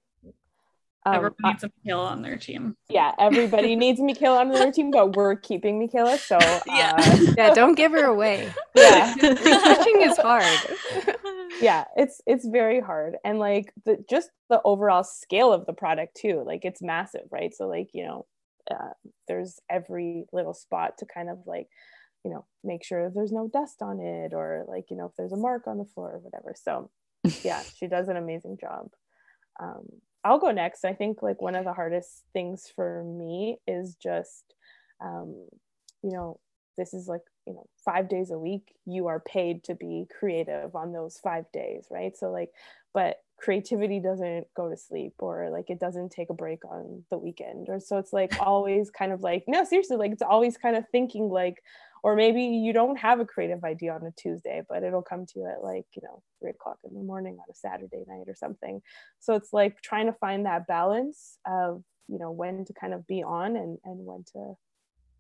Um, 1.08 1.16
Everyone 1.16 1.36
I- 1.44 1.52
needs 1.52 1.64
a 1.64 1.72
Michaela 1.84 2.06
on 2.08 2.22
their 2.22 2.36
team. 2.38 2.76
yeah, 2.90 3.14
everybody 3.20 3.76
needs 3.84 4.00
Michaela 4.00 4.40
on 4.42 4.50
their 4.50 4.72
team, 4.72 4.92
but 4.92 5.16
we're 5.16 5.36
keeping 5.36 5.80
Michaela. 5.80 6.18
So 6.18 6.38
Yeah. 6.68 6.94
uh, 6.98 7.18
Yeah, 7.38 7.54
don't 7.54 7.76
give 7.76 7.92
her 7.94 8.06
away. 8.06 8.52
yeah. 8.76 9.14
Retouching 9.22 10.02
is 10.02 10.18
hard. 10.18 10.46
yeah 11.62 11.86
it's 11.96 12.22
it's 12.28 12.46
very 12.48 12.80
hard 12.80 13.16
and 13.24 13.40
like 13.40 13.74
the 13.86 13.98
just 14.10 14.30
the 14.50 14.62
overall 14.64 15.04
scale 15.04 15.52
of 15.52 15.66
the 15.66 15.74
product 15.74 16.16
too 16.16 16.44
like 16.46 16.64
it's 16.66 16.82
massive 16.84 17.22
right 17.32 17.56
so 17.56 17.68
like 17.68 17.90
you 17.94 18.04
know 18.06 18.26
uh, 18.70 18.90
there's 19.28 19.60
every 19.70 20.26
little 20.32 20.54
spot 20.54 20.98
to 21.00 21.06
kind 21.06 21.30
of 21.30 21.40
like 21.48 21.68
you 22.24 22.30
know 22.32 22.46
make 22.64 22.84
sure 22.84 23.10
there's 23.10 23.32
no 23.32 23.48
dust 23.52 23.82
on 23.82 24.00
it 24.00 24.34
or 24.34 24.66
like 24.68 24.86
you 24.92 24.98
know 24.98 25.06
if 25.06 25.14
there's 25.18 25.32
a 25.32 25.38
mark 25.38 25.66
on 25.68 25.78
the 25.80 25.86
floor 25.86 26.12
or 26.16 26.20
whatever 26.20 26.54
so 26.56 26.92
yeah 27.44 27.64
she 27.78 27.88
does 27.88 28.08
an 28.10 28.18
amazing 28.18 28.58
job 28.60 28.90
um, 29.60 29.88
i'll 30.24 30.40
go 30.40 30.52
next. 30.52 30.86
I 30.86 30.94
think 30.94 31.22
like 31.22 31.42
one 31.42 31.56
of 31.56 31.66
the 31.66 31.74
hardest 31.74 32.24
things 32.34 32.72
for 32.76 33.04
me 33.04 33.58
is 33.68 33.96
just 33.96 34.54
um, 35.02 35.48
you 36.04 36.12
know 36.12 36.40
this 36.78 36.94
is 36.94 37.08
like 37.08 37.22
you 37.46 37.54
know 37.54 37.68
five 37.84 38.10
days 38.10 38.32
a 38.32 38.38
week 38.38 38.76
you 38.86 39.08
are 39.08 39.20
paid 39.20 39.64
to 39.64 39.76
be 39.76 40.06
creative 40.20 40.76
on 40.76 40.92
those 40.92 41.18
five 41.18 41.46
days 41.52 41.86
right? 41.90 42.16
So 42.18 42.32
like 42.32 42.52
but 42.94 43.18
creativity 43.40 44.00
doesn't 44.00 44.48
go 44.56 44.68
to 44.70 44.76
sleep 44.76 45.14
or 45.20 45.50
like 45.52 45.70
it 45.70 45.80
doesn't 45.80 46.12
take 46.12 46.30
a 46.32 46.34
break 46.34 46.66
on 46.66 47.04
the 47.12 47.18
weekend. 47.18 47.70
Or 47.70 47.80
so 47.80 47.98
it's 47.98 48.12
like 48.12 48.40
always 48.40 48.90
kind 48.90 49.12
of 49.12 49.22
like 49.22 49.44
no 49.48 49.64
seriously 49.64 49.98
like 49.98 50.12
it's 50.12 50.24
always 50.24 50.58
kind 50.58 50.76
of 50.76 50.86
thinking 50.92 51.30
like 51.30 51.64
or 52.04 52.16
maybe 52.16 52.44
you 52.44 52.74
don't 52.74 52.98
have 52.98 53.20
a 53.20 53.26
creative 53.26 53.64
idea 53.64 53.94
on 53.94 54.04
a 54.06 54.12
tuesday 54.12 54.62
but 54.70 54.84
it'll 54.84 55.02
come 55.02 55.26
to 55.26 55.40
you 55.40 55.46
at 55.48 55.64
like 55.64 55.86
you 55.96 56.02
know 56.04 56.22
three 56.40 56.52
o'clock 56.52 56.78
in 56.84 56.94
the 56.94 57.04
morning 57.04 57.34
on 57.36 57.46
a 57.50 57.56
saturday 57.56 58.04
night 58.08 58.26
or 58.28 58.36
something 58.36 58.82
so 59.20 59.36
it's 59.36 59.54
like 59.54 59.82
trying 59.82 60.06
to 60.06 60.14
find 60.14 60.46
that 60.46 60.68
balance 60.68 61.38
of 61.46 61.84
you 62.08 62.20
know 62.20 62.32
when 62.32 62.66
to 62.66 62.74
kind 62.74 62.94
of 62.94 63.06
be 63.08 63.24
on 63.24 63.56
and 63.56 63.78
and 63.86 64.06
when 64.06 64.24
to 64.34 64.56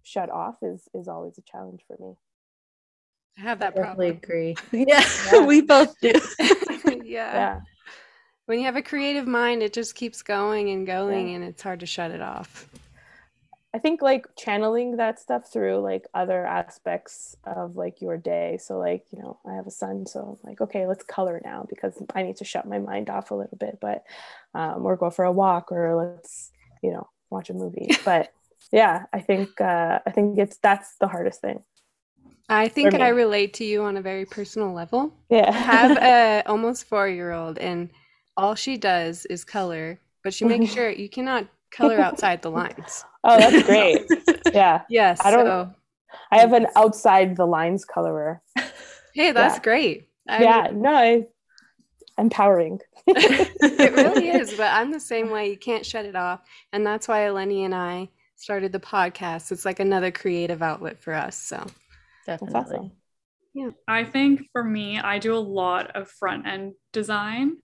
shut 0.03 0.29
off 0.29 0.55
is 0.61 0.87
is 0.93 1.07
always 1.07 1.37
a 1.37 1.41
challenge 1.51 1.81
for 1.87 1.97
me 1.99 2.13
I 3.37 3.41
have 3.41 3.59
that 3.59 3.75
Definitely 3.75 4.07
problem. 4.13 4.17
agree. 4.23 4.55
Yeah, 4.71 5.03
Yeah. 5.31 5.45
we 5.45 5.61
both 5.61 5.93
do. 6.01 6.11
yeah. 6.39 7.03
yeah 7.03 7.59
When 8.47 8.57
you 8.59 8.65
have 8.65 8.75
a 8.75 8.81
creative 8.81 9.27
mind, 9.27 9.61
it 9.61 9.73
just 9.73 9.93
keeps 9.93 10.21
going 10.23 10.69
and 10.71 10.87
going, 10.87 11.35
and 11.35 11.43
it's 11.43 11.61
hard 11.61 11.81
to 11.81 11.85
shut 11.85 12.11
it 12.11 12.21
off. 12.21 12.67
I 13.77 13.79
think 13.79 14.01
like 14.01 14.25
channeling 14.35 14.97
that 14.97 15.19
stuff 15.19 15.53
through 15.53 15.81
like 15.81 16.07
other 16.15 16.43
aspects 16.43 17.37
of 17.43 17.75
like 17.75 18.01
your 18.01 18.17
day. 18.17 18.57
So 18.59 18.79
like, 18.79 19.05
you 19.11 19.21
know, 19.21 19.37
I 19.47 19.53
have 19.53 19.67
a 19.67 19.71
son, 19.71 20.07
so 20.07 20.39
I'm 20.43 20.49
like, 20.49 20.61
okay, 20.61 20.87
let's 20.87 21.03
color 21.03 21.39
now 21.45 21.67
because 21.69 22.01
I 22.15 22.23
need 22.23 22.37
to 22.37 22.43
shut 22.43 22.67
my 22.67 22.79
mind 22.79 23.11
off 23.11 23.29
a 23.29 23.35
little 23.35 23.55
bit, 23.55 23.77
but 23.79 24.03
um, 24.55 24.83
or 24.83 24.97
go 24.97 25.11
for 25.11 25.25
a 25.25 25.31
walk 25.31 25.71
or 25.71 25.93
let's, 25.95 26.51
you 26.81 26.89
know, 26.89 27.07
watch 27.29 27.51
a 27.51 27.53
movie. 27.53 27.91
But 28.03 28.33
yeah, 28.71 29.03
I 29.13 29.19
think 29.19 29.61
uh, 29.61 29.99
I 30.07 30.09
think 30.09 30.39
it's 30.39 30.57
that's 30.57 30.95
the 30.99 31.07
hardest 31.07 31.41
thing. 31.41 31.61
I 32.49 32.69
think. 32.69 32.95
I 32.95 33.09
relate 33.09 33.53
to 33.55 33.63
you 33.63 33.83
on 33.83 33.95
a 33.95 34.01
very 34.01 34.25
personal 34.25 34.73
level. 34.73 35.13
Yeah. 35.29 35.49
I 35.49 35.51
have 35.51 35.97
a 36.01 36.49
almost 36.49 36.85
four 36.85 37.07
year 37.07 37.31
old, 37.31 37.59
and 37.59 37.91
all 38.35 38.55
she 38.55 38.75
does 38.75 39.27
is 39.27 39.45
color, 39.45 39.99
but 40.23 40.33
she 40.33 40.45
makes 40.45 40.73
sure 40.73 40.89
you 40.89 41.09
cannot 41.09 41.45
color 41.77 41.99
outside 42.07 42.41
the 42.41 42.51
lines. 42.51 43.05
oh, 43.23 43.37
that's 43.37 43.63
great. 43.65 44.07
Yeah. 44.53 44.81
Yes. 44.89 45.19
I 45.23 45.31
don't- 45.31 45.45
so, 45.45 45.73
I 46.31 46.39
have 46.39 46.53
an 46.53 46.67
outside 46.75 47.35
the 47.35 47.45
lines 47.45 47.85
colorer. 47.85 48.41
hey, 49.13 49.31
that's 49.31 49.55
Yeah. 49.57 49.61
great. 49.61 50.09
I 50.27 50.41
yeah, 50.43 50.69
no, 50.73 50.93
I 50.93 51.25
empowering. 52.17 52.79
it 53.07 53.93
really 53.93 54.29
is, 54.29 54.53
but 54.55 54.71
I'm 54.73 54.91
the 54.91 54.99
same 54.99 55.29
way. 55.29 55.49
You 55.49 55.57
can't 55.57 55.85
shut 55.85 56.05
it 56.05 56.15
off. 56.15 56.41
And 56.73 56.85
that's 56.85 57.07
why 57.07 57.19
Eleni 57.21 57.63
and 57.65 57.73
I 57.75 58.09
started 58.35 58.71
the 58.71 58.79
podcast. 58.79 59.51
It's 59.51 59.65
like 59.65 59.79
another 59.79 60.11
creative 60.11 60.61
outlet 60.61 60.99
for 60.99 61.13
us. 61.13 61.35
So 61.37 61.65
Definitely. 62.25 62.53
That's 62.53 62.71
awesome. 62.71 62.91
Yeah. 63.53 63.69
I 63.87 64.03
think 64.03 64.49
for 64.51 64.63
me, 64.63 64.99
I 64.99 65.19
do 65.19 65.33
a 65.35 65.39
lot 65.39 65.95
of 65.95 66.09
front 66.09 66.45
end 66.47 66.73
design 66.91 67.57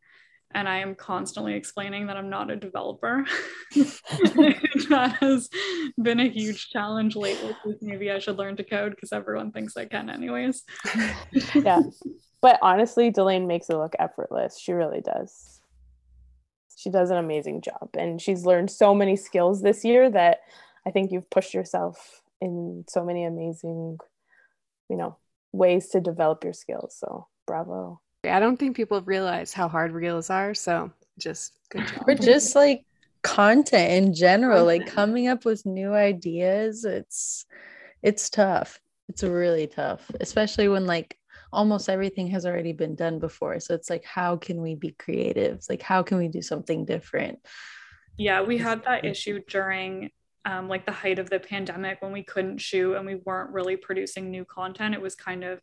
and 0.56 0.68
I 0.68 0.80
am 0.80 0.96
constantly 0.96 1.54
explaining 1.54 2.08
that 2.08 2.18
I'm 2.18 2.30
not 2.30 2.52
a 2.52 2.56
developer. 2.56 3.26
that 3.76 5.18
has 5.20 5.50
been 6.02 6.20
a 6.20 6.30
huge 6.30 6.70
challenge 6.70 7.16
lately. 7.16 7.56
Maybe 7.82 8.12
I 8.12 8.20
should 8.20 8.38
learn 8.38 8.56
to 8.58 8.64
code 8.64 8.92
because 8.92 9.12
everyone 9.12 9.52
thinks 9.52 9.76
I 9.78 9.86
can, 9.86 10.10
anyways. 10.10 10.64
yeah. 11.56 11.82
But 12.42 12.60
honestly, 12.62 13.10
Delane 13.10 13.48
makes 13.48 13.70
it 13.70 13.78
look 13.78 13.96
effortless. 14.00 14.60
She 14.60 14.74
really 14.74 15.02
does. 15.02 15.62
She 16.76 16.90
does 16.90 17.10
an 17.10 17.18
amazing 17.18 17.62
job. 17.62 17.90
And 17.98 18.22
she's 18.22 18.46
learned 18.46 18.70
so 18.70 18.94
many 18.94 19.16
skills 19.16 19.62
this 19.62 19.86
year 19.86 20.10
that 20.10 20.40
I 20.86 20.92
think 20.92 21.12
you've 21.12 21.30
pushed 21.30 21.54
yourself 21.54 22.22
in 22.42 22.84
so 22.90 23.06
many 23.06 23.24
amazing, 23.24 24.00
you 24.90 24.98
know, 24.98 25.18
ways 25.54 25.90
to 25.90 26.02
develop 26.02 26.44
your 26.44 26.54
skills. 26.54 26.96
So 27.00 27.28
bravo. 27.48 28.02
I 28.24 28.40
don't 28.40 28.58
think 28.58 28.76
people 28.76 29.02
realize 29.02 29.54
how 29.54 29.68
hard 29.68 29.92
reels 29.92 30.30
are. 30.30 30.54
So 30.54 30.92
just 31.18 31.54
good 31.70 31.88
job. 31.88 32.04
Or 32.08 32.16
just 32.16 32.56
like 32.56 32.86
content 33.22 33.92
in 33.92 34.14
general, 34.14 34.66
like 34.66 34.88
coming 34.88 35.28
up 35.28 35.46
with 35.46 35.66
new 35.66 35.94
ideas. 35.94 36.86
It's 36.86 37.46
it's 38.02 38.30
tough. 38.30 38.80
It's 39.10 39.24
really 39.24 39.68
tough, 39.68 40.10
especially 40.20 40.68
when 40.68 40.86
like 40.86 41.18
almost 41.52 41.90
everything 41.90 42.28
has 42.28 42.46
already 42.46 42.74
been 42.74 42.96
done 42.96 43.20
before. 43.20 43.60
So 43.60 43.74
it's 43.76 43.90
like, 43.90 44.04
how 44.04 44.38
can 44.38 44.62
we 44.62 44.76
be 44.76 44.96
creative? 44.98 45.64
Like, 45.70 45.82
how 45.82 46.04
can 46.04 46.18
we 46.18 46.28
do 46.28 46.42
something 46.42 46.86
different? 46.86 47.40
Yeah, 48.18 48.42
we 48.42 48.58
had 48.58 48.84
that 48.86 49.06
issue 49.06 49.40
during 49.48 50.12
um, 50.46 50.68
like 50.68 50.86
the 50.86 50.92
height 50.92 51.20
of 51.20 51.30
the 51.30 51.40
pandemic 51.40 52.02
when 52.02 52.12
we 52.12 52.24
couldn't 52.24 52.60
shoot 52.60 52.96
and 52.96 53.06
we 53.06 53.16
weren't 53.16 53.52
really 53.52 53.78
producing 53.78 54.30
new 54.30 54.46
content. 54.46 54.94
It 54.94 55.02
was 55.02 55.16
kind 55.16 55.44
of 55.44 55.62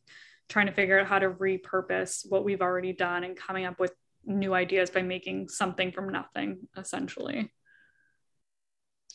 trying 0.51 0.66
to 0.66 0.72
figure 0.72 1.01
out 1.01 1.07
how 1.07 1.18
to 1.18 1.30
repurpose 1.30 2.26
what 2.28 2.44
we've 2.44 2.61
already 2.61 2.92
done 2.92 3.24
and 3.24 3.36
coming 3.36 3.64
up 3.64 3.80
with 3.80 3.92
new 4.24 4.53
ideas 4.53 4.90
by 4.90 5.03
making 5.03 5.48
something 5.48 5.92
from 5.92 6.11
nothing, 6.11 6.68
essentially. 6.76 7.53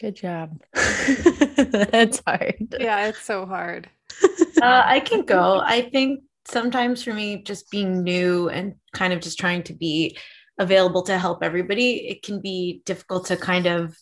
Good 0.01 0.15
job. 0.15 0.61
That's 0.73 2.21
hard. 2.25 2.75
Yeah, 2.79 3.07
it's 3.07 3.21
so 3.21 3.45
hard. 3.45 3.89
Uh, 4.61 4.83
I 4.85 5.01
can 5.01 5.25
go. 5.25 5.59
I 5.59 5.81
think 5.89 6.21
sometimes 6.47 7.03
for 7.03 7.13
me, 7.13 7.43
just 7.43 7.69
being 7.69 8.03
new 8.03 8.47
and 8.47 8.75
kind 8.93 9.11
of 9.11 9.19
just 9.19 9.37
trying 9.37 9.63
to 9.63 9.73
be 9.73 10.17
available 10.57 11.03
to 11.03 11.17
help 11.17 11.43
everybody, 11.43 12.07
it 12.07 12.23
can 12.23 12.39
be 12.39 12.81
difficult 12.85 13.27
to 13.27 13.37
kind 13.37 13.65
of 13.65 13.97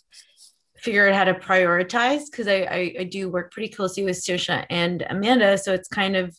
figure 0.78 1.10
out 1.10 1.16
how 1.16 1.24
to 1.24 1.34
prioritize 1.34 2.26
because 2.30 2.48
I, 2.48 2.68
I, 2.70 2.96
I 3.00 3.04
do 3.06 3.30
work 3.30 3.52
pretty 3.52 3.70
closely 3.70 4.04
with 4.04 4.18
Saoirse 4.18 4.66
and 4.70 5.04
Amanda, 5.10 5.58
so 5.58 5.74
it's 5.74 5.88
kind 5.88 6.16
of 6.16 6.38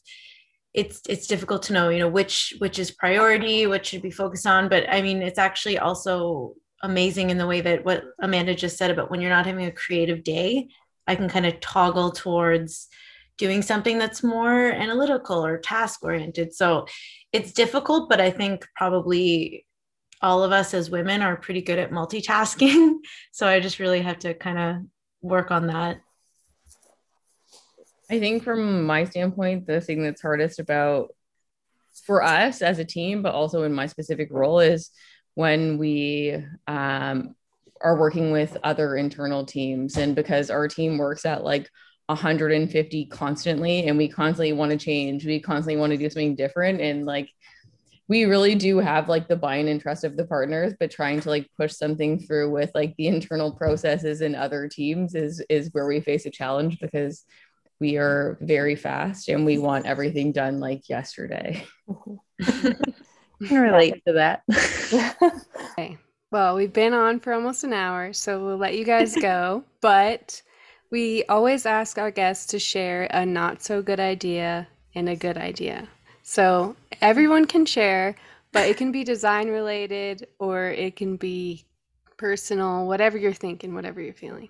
it's 0.74 1.00
it's 1.08 1.28
difficult 1.28 1.62
to 1.64 1.72
know 1.72 1.88
you 1.88 2.00
know 2.00 2.08
which 2.08 2.54
which 2.58 2.78
is 2.78 2.90
priority, 2.90 3.66
what 3.66 3.86
should 3.86 4.02
be 4.02 4.10
focused 4.10 4.46
on. 4.46 4.68
But 4.68 4.84
I 4.92 5.02
mean, 5.02 5.22
it's 5.22 5.38
actually 5.38 5.78
also 5.78 6.54
amazing 6.82 7.30
in 7.30 7.38
the 7.38 7.46
way 7.46 7.60
that 7.62 7.84
what 7.84 8.04
Amanda 8.20 8.54
just 8.54 8.76
said 8.76 8.90
about 8.90 9.10
when 9.10 9.20
you're 9.20 9.30
not 9.30 9.46
having 9.46 9.64
a 9.64 9.72
creative 9.72 10.22
day, 10.22 10.68
I 11.06 11.14
can 11.14 11.28
kind 11.28 11.46
of 11.46 11.60
toggle 11.60 12.10
towards 12.10 12.88
doing 13.38 13.62
something 13.62 13.98
that's 13.98 14.22
more 14.22 14.70
analytical 14.70 15.44
or 15.44 15.58
task 15.58 16.04
oriented. 16.04 16.54
So 16.54 16.86
it's 17.32 17.52
difficult, 17.52 18.08
but 18.08 18.20
I 18.20 18.30
think 18.30 18.66
probably 18.76 19.66
all 20.20 20.42
of 20.42 20.52
us 20.52 20.72
as 20.72 20.90
women 20.90 21.22
are 21.22 21.36
pretty 21.36 21.62
good 21.62 21.78
at 21.78 21.90
multitasking. 21.90 22.96
so 23.32 23.46
I 23.46 23.60
just 23.60 23.78
really 23.78 24.02
have 24.02 24.18
to 24.20 24.34
kind 24.34 24.58
of 24.58 24.76
work 25.20 25.50
on 25.50 25.68
that. 25.68 26.00
I 28.10 28.18
think 28.18 28.42
from 28.42 28.84
my 28.84 29.04
standpoint, 29.04 29.66
the 29.66 29.80
thing 29.80 30.02
that's 30.02 30.22
hardest 30.22 30.58
about 30.58 31.14
for 32.04 32.22
us 32.22 32.60
as 32.60 32.78
a 32.78 32.84
team, 32.84 33.22
but 33.22 33.34
also 33.34 33.62
in 33.62 33.72
my 33.72 33.86
specific 33.86 34.28
role 34.30 34.60
is 34.60 34.90
when 35.34 35.78
we 35.78 36.36
um, 36.66 37.34
are 37.80 37.98
working 37.98 38.30
with 38.30 38.56
other 38.62 38.96
internal 38.96 39.44
teams. 39.46 39.96
And 39.96 40.14
because 40.14 40.50
our 40.50 40.68
team 40.68 40.98
works 40.98 41.24
at 41.24 41.44
like 41.44 41.68
150 42.06 43.06
constantly 43.06 43.86
and 43.86 43.96
we 43.96 44.08
constantly 44.08 44.52
want 44.52 44.72
to 44.72 44.76
change, 44.76 45.24
we 45.24 45.40
constantly 45.40 45.80
want 45.80 45.92
to 45.92 45.96
do 45.96 46.10
something 46.10 46.36
different. 46.36 46.80
And 46.80 47.06
like, 47.06 47.30
we 48.06 48.26
really 48.26 48.54
do 48.54 48.78
have 48.78 49.08
like 49.08 49.28
the 49.28 49.36
buy-in 49.36 49.68
and 49.68 49.80
trust 49.80 50.04
of 50.04 50.14
the 50.16 50.26
partners 50.26 50.74
but 50.78 50.90
trying 50.90 51.20
to 51.20 51.30
like 51.30 51.48
push 51.56 51.72
something 51.72 52.18
through 52.18 52.50
with 52.50 52.70
like 52.74 52.94
the 52.96 53.06
internal 53.06 53.50
processes 53.50 54.20
in 54.20 54.34
other 54.34 54.68
teams 54.68 55.14
is 55.14 55.42
is 55.48 55.70
where 55.72 55.86
we 55.86 56.00
face 56.00 56.26
a 56.26 56.30
challenge 56.30 56.78
because 56.80 57.24
we 57.80 57.96
are 57.96 58.38
very 58.40 58.76
fast 58.76 59.28
and 59.28 59.44
we 59.44 59.58
want 59.58 59.86
everything 59.86 60.32
done 60.32 60.60
like 60.60 60.88
yesterday 60.88 61.64
I 63.42 63.46
can 63.46 63.60
relate 63.60 64.02
to 64.06 64.12
that. 64.14 64.42
Okay. 65.72 65.98
Well, 66.30 66.54
we've 66.54 66.72
been 66.72 66.94
on 66.94 67.18
for 67.18 67.32
almost 67.32 67.64
an 67.64 67.72
hour, 67.72 68.12
so 68.12 68.44
we'll 68.44 68.56
let 68.56 68.76
you 68.76 68.84
guys 68.84 69.16
go. 69.16 69.64
but 69.80 70.40
we 70.90 71.24
always 71.24 71.66
ask 71.66 71.98
our 71.98 72.10
guests 72.10 72.46
to 72.46 72.58
share 72.58 73.08
a 73.10 73.26
not 73.26 73.62
so 73.62 73.82
good 73.82 73.98
idea 73.98 74.68
and 74.94 75.08
a 75.08 75.16
good 75.16 75.36
idea. 75.36 75.88
So 76.22 76.76
everyone 77.00 77.46
can 77.46 77.66
share, 77.66 78.14
but 78.52 78.68
it 78.68 78.76
can 78.76 78.92
be 78.92 79.02
design 79.02 79.48
related 79.48 80.28
or 80.38 80.66
it 80.68 80.94
can 80.96 81.16
be 81.16 81.64
personal, 82.16 82.86
whatever 82.86 83.18
you're 83.18 83.32
thinking, 83.32 83.74
whatever 83.74 84.00
you're 84.00 84.14
feeling. 84.14 84.48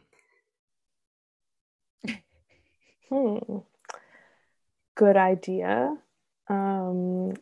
Hmm. 3.11 3.59
Good 4.97 5.17
idea. 5.17 5.97
Um, 6.49 7.35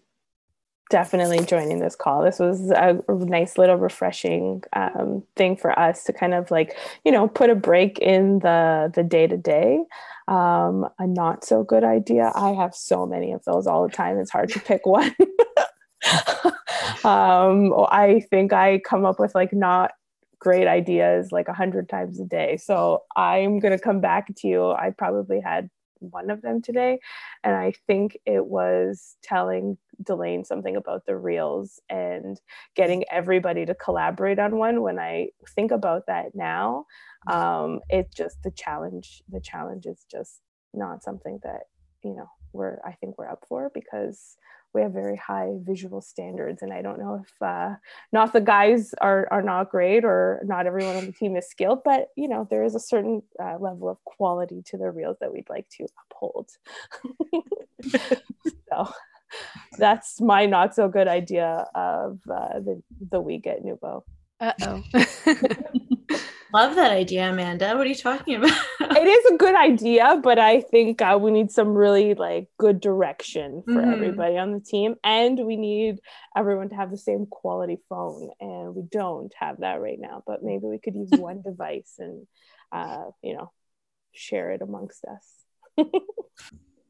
definitely 0.91 1.45
joining 1.45 1.81
this 1.81 1.97
call. 1.97 2.23
This 2.23 2.39
was 2.39 2.71
a 2.71 3.03
nice 3.09 3.57
little 3.57 3.77
refreshing 3.77 4.63
um, 4.75 5.23
thing 5.37 5.57
for 5.57 5.77
us 5.79 6.05
to 6.05 6.13
kind 6.13 6.35
of 6.35 6.51
like, 6.51 6.77
you 7.05 7.11
know, 7.11 7.29
put 7.29 7.51
a 7.51 7.55
break 7.55 7.99
in 7.99 8.41
the 8.41 8.93
the 8.95 9.03
day 9.03 9.27
to 9.27 9.37
day. 9.37 9.81
Um, 10.29 10.87
a 10.99 11.07
not 11.07 11.45
so 11.45 11.65
good 11.65 11.83
idea. 11.83 12.31
I 12.35 12.51
have 12.51 12.75
so 12.75 13.07
many 13.07 13.33
of 13.33 13.43
those 13.45 13.67
all 13.67 13.87
the 13.87 13.93
time. 13.93 14.19
It's 14.19 14.31
hard 14.31 14.51
to 14.51 14.61
pick 14.61 14.85
one. 14.85 15.15
um, 17.05 17.73
I 17.89 18.23
think 18.31 18.53
I 18.53 18.79
come 18.81 19.05
up 19.05 19.19
with 19.19 19.35
like 19.35 19.53
not 19.53 19.93
great 20.43 20.67
ideas 20.67 21.31
like 21.31 21.47
a 21.47 21.53
hundred 21.53 21.89
times 21.89 22.19
a 22.19 22.25
day. 22.25 22.57
So 22.57 23.05
I'm 23.15 23.61
gonna 23.61 23.79
come 23.79 24.01
back 24.01 24.35
to 24.39 24.49
you. 24.49 24.73
I 24.73 24.91
probably 24.91 25.41
had 25.41 25.71
one 26.01 26.31
of 26.31 26.43
them 26.43 26.61
today, 26.61 26.99
and 27.45 27.55
I 27.55 27.75
think 27.87 28.19
it 28.27 28.45
was 28.45 29.17
telling 29.23 29.79
Delane 30.03 30.45
something 30.45 30.75
about 30.75 31.07
the 31.07 31.17
reels 31.17 31.81
and 31.89 32.41
getting 32.75 33.05
everybody 33.09 33.65
to 33.67 33.75
collaborate 33.77 34.41
on 34.41 34.57
one. 34.57 34.83
When 34.83 34.99
I 34.99 35.29
think 35.55 35.71
about 35.71 36.07
that 36.09 36.35
now, 36.35 36.87
um, 37.31 37.79
just 38.13 38.43
the 38.43 38.51
challenge. 38.51 39.23
The 39.29 39.41
challenge 39.41 39.87
is 39.87 40.05
just 40.11 40.41
not 40.75 41.05
something 41.05 41.39
that 41.45 41.69
you 42.03 42.17
know 42.17 42.27
we're 42.53 42.81
I 42.85 42.95
think 43.01 43.17
we're 43.17 43.31
up 43.31 43.45
for 43.49 43.71
because 43.73 44.37
we 44.75 44.83
have 44.83 44.93
very 44.93 45.17
high 45.17 45.51
visual 45.61 46.01
standards 46.01 46.63
and 46.63 46.73
i 46.73 46.83
don't 46.83 46.99
know 46.99 47.23
if 47.23 47.43
uh, 47.43 47.75
not 48.13 48.33
the 48.33 48.41
guys 48.41 48.95
are, 49.01 49.29
are 49.31 49.43
not 49.43 49.71
great 49.71 50.05
or 50.05 50.43
not 50.45 50.67
everyone 50.67 50.97
on 50.97 51.07
the 51.07 51.13
team 51.13 51.37
is 51.37 51.49
skilled 51.49 51.81
but 51.85 52.09
you 52.17 52.29
know 52.29 52.47
there 52.51 52.65
is 52.65 52.75
a 52.75 52.81
certain 52.81 53.23
uh, 53.43 53.57
level 53.59 53.89
of 53.89 54.03
quality 54.05 54.63
to 54.65 54.77
the 54.77 54.91
reels 54.91 55.17
that 55.21 55.33
we'd 55.33 55.49
like 55.51 55.69
to 55.69 55.87
uphold. 56.11 56.51
So 58.73 58.89
that's 59.79 60.21
my 60.21 60.47
not 60.47 60.75
so 60.75 60.89
good 60.89 61.09
idea 61.09 61.67
of 61.75 62.21
uh, 62.31 62.61
the, 62.61 62.83
the 63.11 63.21
week 63.21 63.47
at 63.47 63.65
Nuevo. 64.43 64.83
Uh-oh. 64.93 64.93
Love 66.53 66.75
that 66.75 66.91
idea, 66.93 67.31
Amanda. 67.31 67.75
What 67.77 67.87
are 67.87 67.89
you 67.89 67.95
talking 67.95 68.35
about? 68.37 68.51
it 68.81 69.07
is 69.09 69.33
a 69.33 69.37
good 69.39 69.55
idea, 69.55 70.21
but 70.23 70.39
I 70.39 70.61
think 70.61 71.01
uh, 71.01 71.19
we 71.21 71.31
need 71.31 71.51
some 71.51 71.69
really 71.75 72.13
like 72.15 72.49
good 72.59 72.79
direction 72.81 73.63
for 73.65 73.81
Mhm. 73.81 73.93
everybody 73.93 74.37
on 74.37 74.53
the 74.53 74.61
team, 74.61 74.97
and 75.03 75.47
we 75.47 75.57
need 75.57 76.01
everyone 76.37 76.69
to 76.69 76.75
have 76.77 76.91
the 76.91 76.99
same 76.99 77.25
quality 77.25 77.79
phone, 77.89 78.29
and 78.39 78.75
we 78.75 78.83
don't 78.83 79.33
have 79.39 79.61
that 79.61 79.81
right 79.81 79.99
now. 79.99 80.23
But 80.27 80.43
maybe 80.43 80.65
we 80.67 80.79
could 80.79 80.95
use 80.95 81.11
one 81.19 81.41
device 81.41 81.95
and 81.99 82.27
uh, 82.71 83.05
you 83.23 83.35
know 83.35 83.51
share 84.13 84.51
it 84.51 84.61
amongst 84.61 85.05
us. 85.07 85.27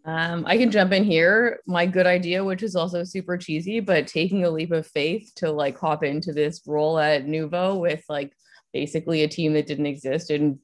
Um, 0.04 0.44
I 0.46 0.56
can 0.56 0.70
jump 0.70 0.92
in 0.92 1.04
here. 1.04 1.60
My 1.66 1.86
good 1.86 2.06
idea, 2.06 2.42
which 2.42 2.62
is 2.62 2.74
also 2.74 3.04
super 3.04 3.36
cheesy, 3.36 3.78
but 3.80 4.06
taking 4.06 4.44
a 4.44 4.50
leap 4.50 4.72
of 4.72 4.86
faith 4.86 5.30
to 5.36 5.52
like 5.52 5.78
hop 5.78 6.02
into 6.02 6.32
this 6.32 6.62
role 6.66 6.98
at 6.98 7.26
Nuevo 7.26 7.76
with 7.76 8.04
like 8.08 8.32
basically 8.72 9.22
a 9.22 9.28
team 9.28 9.52
that 9.52 9.66
didn't 9.66 9.86
exist 9.86 10.30
and 10.30 10.58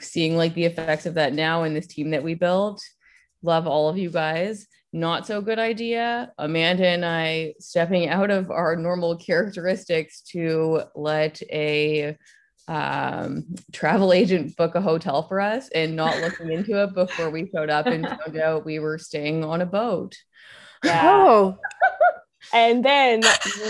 seeing 0.00 0.36
like 0.36 0.54
the 0.54 0.64
effects 0.64 1.06
of 1.06 1.14
that 1.14 1.32
now 1.32 1.64
in 1.64 1.74
this 1.74 1.88
team 1.88 2.10
that 2.10 2.22
we 2.22 2.34
built. 2.34 2.80
Love 3.42 3.66
all 3.66 3.88
of 3.88 3.98
you 3.98 4.10
guys. 4.10 4.66
not 4.92 5.26
so 5.26 5.40
good 5.42 5.58
idea. 5.58 6.32
Amanda 6.38 6.86
and 6.86 7.04
I 7.04 7.54
stepping 7.58 8.08
out 8.08 8.30
of 8.30 8.50
our 8.50 8.76
normal 8.76 9.16
characteristics 9.16 10.22
to 10.32 10.82
let 10.94 11.42
a 11.50 12.16
um, 12.68 13.44
travel 13.72 14.12
agent 14.12 14.56
book 14.56 14.74
a 14.74 14.80
hotel 14.80 15.22
for 15.22 15.40
us 15.40 15.68
and 15.70 15.96
not 15.96 16.20
looking 16.20 16.52
into 16.52 16.82
it 16.82 16.94
before 16.94 17.30
we 17.30 17.48
showed 17.52 17.70
up 17.70 17.86
and 17.86 18.06
found 18.06 18.36
out 18.42 18.64
we 18.64 18.78
were 18.78 18.98
staying 18.98 19.42
on 19.42 19.62
a 19.62 19.66
boat. 19.66 20.16
Yeah. 20.84 21.00
Oh, 21.04 21.58
And 22.52 22.84
then 22.84 23.22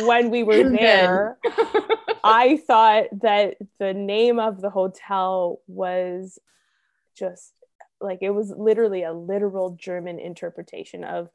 when 0.02 0.30
we 0.30 0.42
were 0.42 0.68
there, 0.68 1.38
I 2.24 2.58
thought 2.66 3.06
that 3.22 3.56
the 3.78 3.94
name 3.94 4.38
of 4.38 4.60
the 4.60 4.70
hotel 4.70 5.60
was 5.66 6.38
just 7.16 7.52
like 8.00 8.18
it 8.22 8.30
was 8.30 8.52
literally 8.56 9.02
a 9.02 9.12
literal 9.12 9.70
German 9.70 10.18
interpretation 10.18 11.02
of 11.02 11.30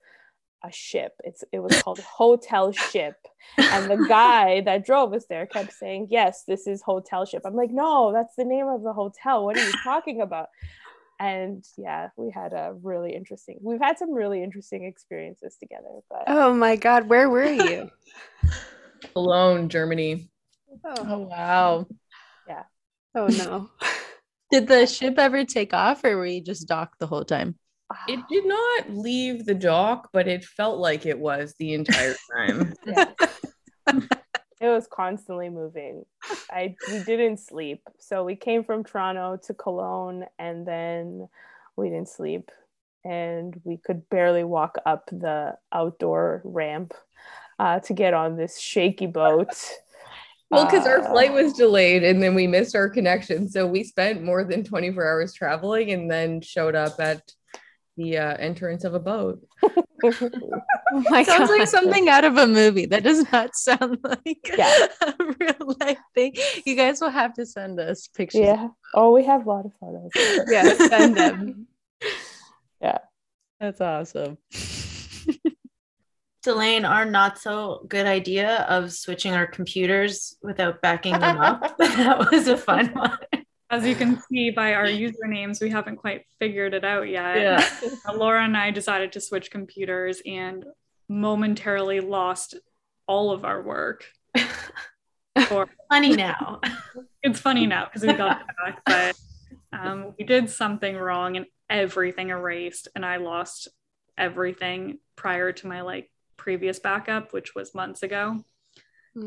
a 0.64 0.72
ship. 0.72 1.14
It's 1.24 1.44
it 1.52 1.60
was 1.60 1.82
called 1.82 2.00
Hotel 2.00 2.72
Ship. 2.72 3.16
And 3.58 3.90
the 3.90 4.06
guy 4.08 4.62
that 4.62 4.86
drove 4.86 5.14
us 5.14 5.26
there 5.30 5.46
kept 5.46 5.74
saying, 5.74 6.08
Yes, 6.10 6.44
this 6.48 6.68
is 6.68 6.82
Hotel 6.82 7.26
Ship. 7.26 7.42
I'm 7.46 7.56
like, 7.56 7.72
No, 7.72 8.12
that's 8.14 8.36
the 8.36 8.46
name 8.46 8.68
of 8.68 8.84
the 8.84 8.94
hotel. 8.94 9.46
What 9.46 9.58
are 9.58 9.66
you 9.66 9.74
talking 9.84 10.22
about? 10.22 10.48
And 11.20 11.64
yeah, 11.78 12.10
we 12.18 12.32
had 12.32 12.54
a 12.54 12.74
really 12.82 13.16
interesting, 13.16 13.60
we've 13.62 13.80
had 13.80 13.98
some 13.98 14.12
really 14.12 14.44
interesting 14.44 14.86
experiences 14.86 15.56
together. 15.60 16.00
But 16.10 16.24
oh 16.28 16.54
my 16.54 16.76
God, 16.76 17.08
where 17.08 17.30
were 17.30 17.52
you? 17.52 17.90
Cologne, 19.14 19.70
Germany. 19.70 20.30
Oh, 20.86 20.96
Oh 20.98 21.20
wow. 21.20 21.88
Yeah. 22.48 22.64
Oh 23.16 23.28
no. 23.28 23.70
Did 24.52 24.68
the 24.68 24.86
ship 24.86 25.18
ever 25.18 25.46
take 25.46 25.74
off 25.74 26.04
or 26.04 26.16
were 26.16 26.26
you 26.26 26.42
just 26.42 26.68
docked 26.68 27.00
the 27.00 27.08
whole 27.08 27.26
time? 27.26 27.56
It 28.08 28.20
did 28.30 28.46
not 28.46 28.90
leave 28.90 29.46
the 29.46 29.54
dock, 29.54 30.10
but 30.12 30.28
it 30.28 30.44
felt 30.44 30.80
like 30.80 31.06
it 31.06 31.20
was 31.20 31.54
the 31.60 31.74
entire 31.74 32.16
time. 32.36 32.74
Yeah. 32.86 33.12
it 33.88 34.70
was 34.70 34.88
constantly 34.92 35.50
moving. 35.50 36.06
I 36.50 36.76
we 36.92 37.04
didn't 37.04 37.38
sleep. 37.38 37.82
So 38.00 38.24
we 38.24 38.36
came 38.36 38.64
from 38.64 38.84
Toronto 38.84 39.38
to 39.46 39.54
Cologne 39.54 40.26
and 40.40 40.66
then 40.66 41.28
we 41.76 41.90
didn't 41.90 42.10
sleep 42.10 42.50
and 43.04 43.60
we 43.64 43.78
could 43.78 44.10
barely 44.10 44.44
walk 44.44 44.78
up 44.86 45.08
the 45.08 45.58
outdoor 45.74 46.42
ramp 46.46 46.94
uh, 47.60 47.80
to 47.82 47.94
get 47.94 48.14
on 48.14 48.38
this 48.38 48.60
shaky 48.60 49.08
boat. 49.08 49.50
Well, 50.52 50.66
because 50.66 50.86
our 50.86 51.00
Uh, 51.00 51.10
flight 51.10 51.34
was 51.34 51.54
delayed 51.54 52.04
and 52.04 52.22
then 52.22 52.36
we 52.36 52.46
missed 52.46 52.76
our 52.76 52.88
connection. 52.88 53.50
So 53.50 53.66
we 53.66 53.84
spent 53.84 54.22
more 54.22 54.44
than 54.44 54.64
24 54.64 55.04
hours 55.04 55.34
traveling 55.34 55.90
and 55.92 56.12
then 56.12 56.42
showed 56.42 56.76
up 56.76 57.00
at 57.00 57.24
the 57.98 58.18
uh, 58.18 58.36
entrance 58.38 58.84
of 58.84 58.94
a 58.94 59.00
boat. 59.00 59.40
Oh 60.96 61.02
my 61.10 61.24
Sounds 61.24 61.50
God. 61.50 61.58
like 61.60 61.68
something 61.68 62.08
out 62.10 62.24
of 62.26 62.38
a 62.38 62.46
movie. 62.46 62.86
That 62.86 63.04
does 63.04 63.26
not 63.32 63.56
sound 63.56 63.98
like 64.04 64.52
Yeah. 64.56 64.88
a 65.02 65.14
real 65.40 65.76
life 65.80 65.98
thing. 66.14 66.36
You 66.66 66.76
guys 66.76 67.02
will 67.02 67.10
have 67.10 67.34
to 67.36 67.46
send 67.48 67.80
us 67.80 68.08
pictures. 68.10 68.42
yeah. 68.42 68.68
Oh, 68.94 69.12
we 69.12 69.24
have 69.26 69.48
a 69.48 69.50
lot 69.50 69.66
of 69.66 69.72
photos. 69.80 70.12
yeah, 70.52 70.74
send 70.76 71.18
them. 71.18 71.68
Yeah. 72.82 73.00
That's 73.60 73.82
awesome. 73.82 74.38
Delane, 76.44 76.84
our 76.86 77.06
not 77.06 77.40
so 77.40 77.86
good 77.88 78.06
idea 78.06 78.66
of 78.70 78.92
switching 78.92 79.34
our 79.34 79.48
computers 79.48 80.36
without 80.44 80.82
backing 80.82 81.18
them 81.18 81.38
up. 81.40 81.78
that 81.78 82.30
was 82.32 82.48
a 82.50 82.58
fun 82.58 82.88
one. 82.94 83.18
As 83.74 83.88
you 83.88 83.96
can 83.96 84.22
see 84.30 84.52
by 84.52 84.76
our 84.76 84.86
usernames, 84.86 85.60
we 85.60 85.72
haven't 85.72 85.96
quite 85.96 86.28
figured 86.38 86.76
it 86.76 86.84
out 86.84 87.10
yet. 87.10 87.42
Yeah. 87.42 87.90
Laura 88.14 88.44
and 88.44 88.56
I 88.56 88.70
decided 88.70 89.14
to 89.14 89.20
switch 89.20 89.50
computers 89.50 90.22
and 90.28 90.64
momentarily 91.10 92.00
lost 92.00 92.54
all 93.08 93.32
of 93.32 93.46
our 93.46 93.64
work. 93.64 94.06
For, 95.48 95.68
Funny 95.90 96.16
now. 96.16 96.62
it's 97.24 97.40
funny 97.40 97.66
now 97.66 97.86
because 97.86 98.04
we 98.04 98.14
got 98.14 98.44
back, 98.64 98.82
but 98.86 99.16
um, 99.72 100.14
we 100.20 100.24
did 100.24 100.52
something 100.52 100.96
wrong 100.96 101.38
and 101.38 101.48
everything 101.68 102.30
erased, 102.30 102.90
and 102.96 103.04
I 103.04 103.18
lost 103.18 103.70
everything 104.16 105.00
prior 105.16 105.52
to 105.52 105.68
my 105.68 105.82
like 105.82 106.12
previous 106.38 106.78
backup, 106.78 107.34
which 107.34 107.56
was 107.56 107.74
months 107.74 108.04
ago. 108.04 108.46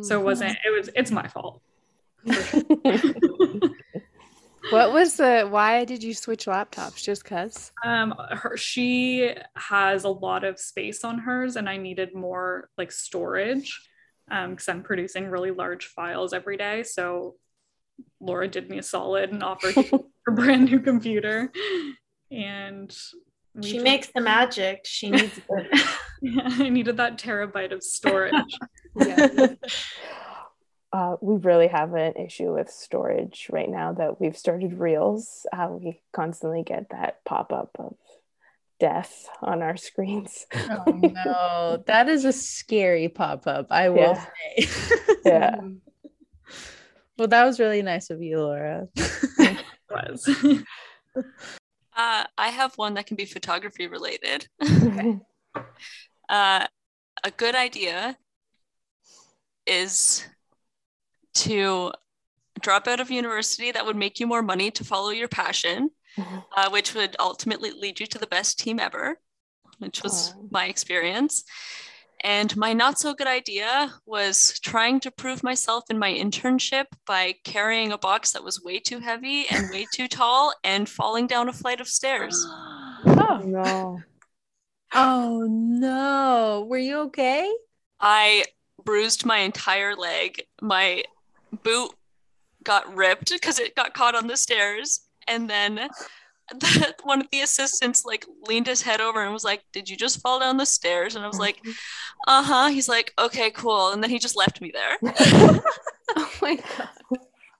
So 0.03 0.21
it 0.21 0.25
wasn't. 0.25 0.57
It 0.65 0.71
was. 0.71 0.89
It's 0.95 1.11
my 1.11 1.27
fault. 1.27 1.61
What 4.71 4.93
was 4.93 5.17
the 5.17 5.47
why 5.49 5.85
did 5.85 6.03
you 6.03 6.15
switch 6.15 6.47
laptops? 6.47 7.03
Just 7.03 7.25
cuz? 7.25 7.73
Um, 7.85 8.15
her 8.31 8.57
she 8.57 9.33
has 9.55 10.05
a 10.05 10.09
lot 10.09 10.45
of 10.45 10.59
space 10.59 11.05
on 11.05 11.19
hers, 11.19 11.57
and 11.57 11.69
I 11.69 11.77
needed 11.77 12.15
more 12.15 12.69
like 12.79 12.91
storage, 12.93 13.81
um, 14.31 14.51
because 14.51 14.69
I'm 14.69 14.83
producing 14.83 15.27
really 15.29 15.51
large 15.51 15.87
files 15.87 16.33
every 16.33 16.57
day. 16.57 16.83
So 16.83 17.37
Laura 18.21 18.49
did 18.49 18.69
me 18.71 18.79
a 18.79 18.83
solid 18.83 19.31
and 19.31 19.43
offered 19.43 19.75
her 19.75 20.01
brand 20.35 20.65
new 20.71 20.81
computer, 20.81 21.51
and 22.31 22.91
She 23.63 23.73
just- 23.75 23.85
makes 23.85 24.09
the 24.09 24.21
magic. 24.21 24.81
She 24.85 25.11
needs 25.11 25.39
it. 25.39 25.81
Yeah, 26.23 26.49
I 26.51 26.71
needed 26.71 26.97
that 26.97 27.19
terabyte 27.19 27.73
of 27.73 27.83
storage. 27.83 28.33
Yeah. 28.99 29.49
Uh, 30.97 31.17
we 31.21 31.37
really 31.37 31.67
have 31.67 31.93
an 31.93 32.15
issue 32.15 32.55
with 32.55 32.71
storage 32.71 33.49
right 33.53 33.69
now 33.69 33.93
that 33.93 34.19
we've 34.19 34.37
started 34.37 34.79
reels. 34.79 35.45
Uh, 35.53 35.69
we 35.71 36.01
constantly 36.15 36.63
get 36.63 36.89
that 36.89 37.23
pop 37.27 37.53
up 37.53 37.69
of 37.79 37.97
death 38.81 39.29
on 39.43 39.61
our 39.61 39.77
screens. 39.89 40.47
Oh 40.71 40.93
no, 40.93 41.83
that 41.87 42.09
is 42.09 42.25
a 42.25 42.33
scary 42.33 43.11
pop 43.11 43.47
up. 43.47 43.67
I 43.71 43.91
will 43.91 43.99
Yeah. 43.99 44.25
say. 44.57 44.69
Yeah. 45.27 45.57
well, 47.19 47.29
that 47.29 47.45
was 47.45 47.61
really 47.61 47.83
nice 47.83 48.09
of 48.09 48.23
you, 48.23 48.41
Laura. 48.41 48.89
was. 49.91 50.27
Uh, 51.95 52.25
I 52.39 52.49
have 52.49 52.73
one 52.77 52.95
that 52.95 53.07
can 53.07 53.17
be 53.19 53.27
photography 53.27 53.87
related. 53.87 54.49
Uh, 56.29 56.67
a 57.23 57.31
good 57.37 57.55
idea 57.55 58.17
is 59.67 60.27
to 61.37 61.93
drop 62.61 62.89
out 62.89 63.01
of 63.01 63.11
university. 63.11 63.71
That 63.71 63.87
would 63.87 63.97
make 63.97 64.21
you 64.21 64.27
more 64.27 64.43
money 64.43 64.71
to 64.73 64.85
follow 64.85 65.11
your 65.11 65.29
passion, 65.29 65.91
uh, 66.19 66.71
which 66.71 66.95
would 66.95 67.17
ultimately 67.21 67.71
lead 67.71 68.01
you 68.01 68.07
to 68.07 68.19
the 68.19 68.27
best 68.27 68.59
team 68.59 68.81
ever, 68.81 69.19
which 69.79 70.03
was 70.03 70.33
Aw. 70.33 70.47
my 70.51 70.67
experience. 70.67 71.45
And 72.25 72.57
my 72.57 72.73
not 72.73 72.99
so 72.99 73.15
good 73.15 73.27
idea 73.27 73.93
was 74.07 74.59
trying 74.61 75.01
to 75.01 75.11
prove 75.11 75.43
myself 75.43 75.85
in 75.91 75.99
my 75.99 76.13
internship 76.13 76.87
by 77.07 77.35
carrying 77.45 77.93
a 77.93 77.99
box 77.99 78.33
that 78.33 78.43
was 78.43 78.63
way 78.63 78.79
too 78.79 79.01
heavy 79.01 79.47
and 79.51 79.71
way 79.71 79.87
too 79.95 80.09
tall 80.09 80.53
and 80.65 80.89
falling 80.89 81.27
down 81.27 81.49
a 81.49 81.53
flight 81.53 81.81
of 81.81 81.89
stairs. 81.89 82.35
oh 83.07 83.43
no. 83.45 84.01
Oh 84.95 85.47
no, 85.49 86.67
were 86.69 86.79
you 86.79 87.01
okay? 87.01 87.53
I 88.01 88.45
bruised 88.83 89.27
my 89.27 89.39
entire 89.39 89.95
leg. 89.95 90.43
My 90.63 91.05
boot 91.63 91.91
got 92.65 92.95
ripped 92.95 93.31
because 93.33 93.59
it 93.59 93.75
got 93.75 93.95
caught 93.95 94.15
on 94.15 94.27
the 94.27 94.37
stairs. 94.37 95.01
And 95.29 95.49
then 95.49 95.75
the, 96.51 96.95
one 97.05 97.21
of 97.21 97.29
the 97.31 97.41
assistants 97.41 98.05
like 98.05 98.25
leaned 98.47 98.67
his 98.67 98.83
head 98.83 99.01
over 99.01 99.23
and 99.23 99.33
was 99.33 99.45
like, 99.45 99.63
"Did 99.73 99.89
you 99.89 99.97
just 99.97 100.21
fall 100.21 100.39
down 100.41 100.57
the 100.57 100.67
stairs?" 100.67 101.17
And 101.17 101.25
I 101.25 101.29
was 101.29 101.39
like, 101.39 101.61
"Uh 102.27 102.43
huh." 102.43 102.69
He's 102.69 102.89
like, 102.89 103.13
"Okay, 103.19 103.51
cool." 103.51 103.93
And 103.93 104.03
then 104.03 104.11
he 104.11 104.19
just 104.19 104.37
left 104.37 104.61
me 104.61 104.73
there. 104.73 104.99
oh 106.17 106.33
my 106.41 106.57
god. 106.57 106.89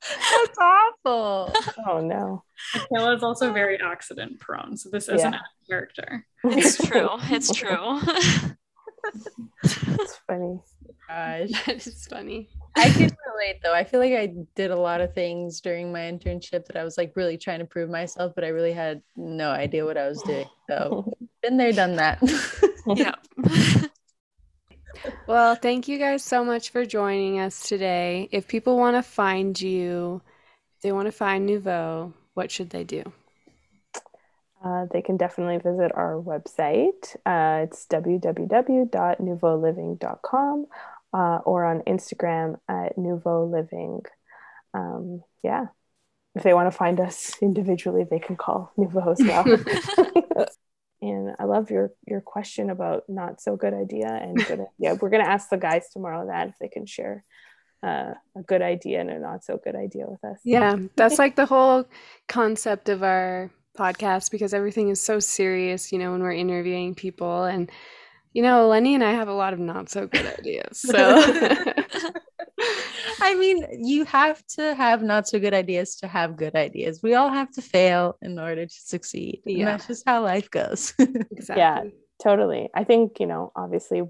That's 0.09 0.59
awful. 0.61 1.53
Oh 1.89 2.01
no. 2.01 2.45
Michaela 2.75 3.17
is 3.17 3.25
also 3.25 3.53
very 3.53 3.81
accident 3.81 4.39
prone, 4.39 4.77
so 4.77 4.89
this 4.89 5.09
isn't 5.09 5.33
Yeah. 5.33 5.41
a 5.41 5.67
character. 5.69 6.25
It's 6.45 6.77
true. 6.87 7.09
It's 7.25 7.53
true. 7.53 8.01
It's 9.65 10.17
funny. 10.29 10.61
Gosh. 11.09 11.51
That 11.67 11.87
is 11.87 12.07
funny. 12.09 12.51
I 12.77 12.91
can 12.91 13.17
relate 13.35 13.61
though. 13.63 13.75
I 13.75 13.85
feel 13.85 14.01
like 14.01 14.13
I 14.13 14.35
did 14.55 14.71
a 14.71 14.79
lot 14.79 15.01
of 15.01 15.15
things 15.15 15.61
during 15.61 15.93
my 15.93 16.01
internship 16.01 16.67
that 16.67 16.77
I 16.77 16.85
was 16.85 16.99
like 16.99 17.13
really 17.17 17.39
trying 17.39 17.61
to 17.61 17.65
prove 17.65 17.91
myself, 17.91 18.33
but 18.35 18.45
I 18.45 18.49
really 18.49 18.73
had 18.73 19.03
no 19.17 19.51
idea 19.51 19.85
what 19.85 19.97
I 19.97 20.09
was 20.09 20.23
doing. 20.23 20.47
So 20.69 21.13
been 21.43 21.57
there, 21.57 21.73
done 21.73 21.97
that. 21.97 22.21
yeah. 22.87 23.15
Well, 25.27 25.55
thank 25.55 25.89
you 25.89 25.99
guys 25.99 26.25
so 26.25 26.43
much 26.45 26.71
for 26.71 26.87
joining 26.87 27.39
us 27.39 27.69
today. 27.69 28.29
If 28.33 28.49
people 28.49 28.79
want 28.79 28.97
to 28.97 29.03
find 29.03 29.61
you, 29.61 30.23
if 30.77 30.83
they 30.83 30.91
want 30.91 31.07
to 31.07 31.13
find 31.13 31.47
Nuevo, 31.47 32.13
what 32.35 32.51
should 32.51 32.71
they 32.71 32.83
do? 32.83 33.05
Uh, 34.65 34.87
they 34.93 35.03
can 35.03 35.17
definitely 35.17 35.59
visit 35.59 35.93
our 35.95 36.15
website. 36.15 37.15
Uh, 37.27 37.61
it's 37.65 37.87
www.nuevoliving.com 37.87 40.67
uh, 41.17 41.39
or 41.47 41.65
on 41.65 41.81
Instagram 41.87 42.59
at 42.69 42.99
Nuevo 42.99 43.47
Living. 43.47 44.03
Um, 44.75 45.23
yeah. 45.43 45.67
If 46.35 46.43
they 46.43 46.53
want 46.53 46.71
to 46.71 46.77
find 46.77 47.01
us 47.01 47.33
individually, 47.41 48.05
they 48.09 48.19
can 48.19 48.37
call 48.37 48.71
Nouveau 48.77 49.13
as 49.13 49.21
well. 49.21 49.47
and 51.01 51.35
I 51.39 51.45
love 51.45 51.71
your 51.71 51.93
your 52.07 52.21
question 52.21 52.69
about 52.69 53.05
not 53.09 53.41
so 53.41 53.57
good 53.57 53.73
idea 53.73 54.09
and 54.09 54.37
good 54.47 54.65
yeah 54.79 54.95
we're 54.95 55.11
going 55.11 55.23
to 55.23 55.31
ask 55.31 55.51
the 55.51 55.59
guys 55.59 55.91
tomorrow 55.93 56.27
that 56.29 56.49
if 56.49 56.55
they 56.59 56.69
can 56.69 56.87
share 56.87 57.23
uh, 57.83 58.15
a 58.35 58.43
good 58.47 58.63
idea 58.63 59.01
and 59.01 59.11
a 59.11 59.19
not 59.19 59.45
so 59.45 59.61
good 59.63 59.77
idea 59.77 60.05
with 60.07 60.23
us 60.25 60.41
Yeah, 60.45 60.77
that's 60.97 61.19
like 61.19 61.37
the 61.37 61.47
whole 61.47 61.85
concept 62.29 62.89
of 62.89 63.03
our 63.03 63.51
podcast 63.77 64.31
because 64.31 64.55
everything 64.55 64.89
is 64.89 65.01
so 65.01 65.21
serious, 65.21 65.93
you 65.93 65.99
know, 65.99 66.13
when 66.13 66.23
we're 66.23 66.33
interviewing 66.33 66.95
people. 66.95 67.45
And, 67.45 67.71
you 68.37 68.43
know, 68.43 68.69
Lenny 68.69 68.95
and 68.95 69.03
I 69.03 69.13
have 69.13 69.29
a 69.29 69.33
lot 69.33 69.55
of 69.55 69.59
not 69.59 69.89
so 69.89 70.07
good 70.07 70.27
ideas. 70.27 70.79
So, 70.79 70.93
I 73.23 73.35
mean, 73.35 73.67
you 73.83 74.05
have 74.05 74.47
to 74.57 74.75
have 74.75 75.03
not 75.03 75.27
so 75.27 75.39
good 75.41 75.55
ideas 75.55 75.97
to 75.97 76.07
have 76.07 76.37
good 76.37 76.55
ideas. 76.55 77.03
We 77.03 77.15
all 77.15 77.31
have 77.31 77.51
to 77.53 77.63
fail 77.63 78.19
in 78.21 78.39
order 78.39 78.67
to 78.67 78.75
succeed. 78.75 79.41
And 79.47 79.57
Yeah. 79.57 79.65
that's 79.65 79.87
just 79.87 80.03
how 80.07 80.23
life 80.23 80.51
goes. 80.51 80.93
exactly. 80.99 81.57
yeah 81.57 81.85
totally 82.23 82.69
i 82.75 82.85
think 82.85 83.21
you 83.21 83.27
know 83.27 83.53
obviously 83.57 84.03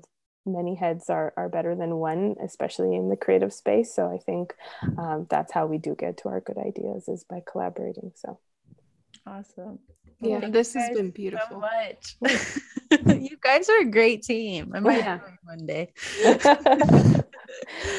many 0.44 0.74
heads 0.74 1.08
are 1.08 1.32
are 1.36 1.48
better 1.48 1.74
than 1.76 1.96
one 1.96 2.34
especially 2.42 2.94
in 2.96 3.08
the 3.08 3.16
creative 3.16 3.52
space 3.52 3.94
so 3.94 4.06
i 4.08 4.18
think 4.18 4.54
um, 4.98 5.26
that's 5.30 5.52
how 5.52 5.66
we 5.66 5.78
do 5.78 5.94
get 5.96 6.16
to 6.16 6.28
our 6.28 6.40
good 6.40 6.58
ideas 6.58 7.08
is 7.08 7.24
by 7.24 7.40
collaborating 7.50 8.10
so 8.14 8.38
awesome. 9.26 9.78
Yeah, 10.20 10.40
Thank 10.40 10.54
this 10.54 10.72
has 10.74 10.88
guys 10.88 10.96
been 10.96 11.08
so 11.08 11.12
beautiful. 11.12 11.60
much. 11.60 12.16
you 13.20 13.36
guys 13.40 13.68
are 13.68 13.80
a 13.80 13.84
great 13.84 14.22
team. 14.22 14.72
I 14.74 14.80
might 14.80 14.98
Yeah. 14.98 15.18
one 15.44 15.66
day. 15.66 15.92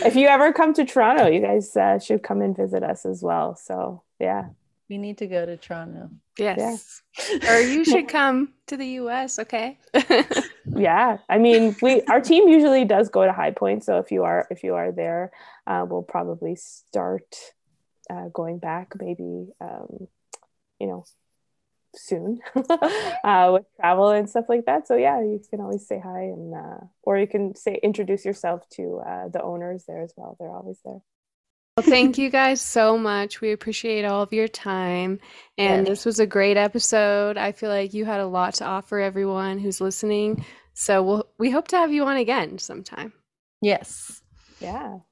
if 0.05 0.15
you 0.15 0.27
ever 0.27 0.51
come 0.53 0.73
to 0.73 0.85
toronto 0.85 1.27
you 1.27 1.41
guys 1.41 1.75
uh, 1.77 1.97
should 1.99 2.21
come 2.21 2.41
and 2.41 2.55
visit 2.55 2.83
us 2.83 3.05
as 3.05 3.23
well 3.23 3.55
so 3.55 4.03
yeah 4.19 4.45
We 4.89 4.97
need 4.97 5.17
to 5.17 5.27
go 5.27 5.45
to 5.45 5.57
Toronto. 5.57 6.09
Yes. 6.37 7.01
or 7.49 7.59
you 7.59 7.83
should 7.83 8.07
come 8.07 8.53
to 8.67 8.77
the 8.77 8.87
US, 9.03 9.39
okay? 9.39 9.77
yeah 10.75 11.17
i 11.29 11.37
mean 11.37 11.75
we 11.81 12.01
our 12.03 12.21
team 12.21 12.47
usually 12.47 12.85
does 12.85 13.09
go 13.09 13.25
to 13.25 13.31
high 13.33 13.51
point 13.51 13.83
so 13.83 13.97
if 13.99 14.11
you 14.11 14.23
are 14.23 14.47
if 14.51 14.63
you 14.63 14.75
are 14.75 14.91
there 14.91 15.31
uh, 15.65 15.85
we'll 15.89 16.03
probably 16.03 16.55
start 16.55 17.35
uh, 18.09 18.27
going 18.33 18.59
back 18.59 18.93
maybe 18.99 19.47
um, 19.61 20.07
you 20.79 20.87
know 20.87 21.05
soon 21.95 22.39
uh, 22.55 23.49
with 23.53 23.65
travel 23.79 24.09
and 24.09 24.29
stuff 24.29 24.45
like 24.49 24.65
that 24.65 24.87
so 24.87 24.95
yeah 24.95 25.19
you 25.21 25.41
can 25.49 25.61
always 25.61 25.87
say 25.87 25.99
hi 25.99 26.21
and 26.23 26.53
uh, 26.53 26.79
or 27.03 27.17
you 27.17 27.27
can 27.27 27.55
say 27.55 27.79
introduce 27.81 28.23
yourself 28.25 28.67
to 28.69 29.01
uh, 29.07 29.27
the 29.29 29.41
owners 29.41 29.85
there 29.87 30.01
as 30.03 30.13
well 30.15 30.35
they're 30.39 30.51
always 30.51 30.79
there 30.85 30.99
Well, 31.77 31.83
thank 31.85 32.17
you 32.17 32.29
guys 32.29 32.59
so 32.61 32.97
much. 32.97 33.39
We 33.39 33.51
appreciate 33.51 34.03
all 34.05 34.23
of 34.23 34.33
your 34.33 34.47
time. 34.47 35.19
And 35.57 35.85
Yes. 35.85 35.87
this 35.87 36.05
was 36.05 36.19
a 36.19 36.25
great 36.25 36.57
episode. 36.57 37.37
I 37.37 37.51
feel 37.51 37.69
like 37.69 37.93
you 37.93 38.03
had 38.05 38.19
a 38.19 38.25
lot 38.27 38.55
to 38.55 38.65
offer 38.65 38.99
everyone 38.99 39.59
who's 39.59 39.79
listening. 39.79 40.43
So 40.73 41.03
we'll, 41.03 41.27
we 41.37 41.51
hope 41.51 41.67
to 41.69 41.77
have 41.77 41.91
you 41.91 42.05
on 42.05 42.17
again 42.17 42.57
sometime. 42.57 43.13
Yes. 43.61 44.21
yeah 44.59 44.89
Thanks 44.89 45.06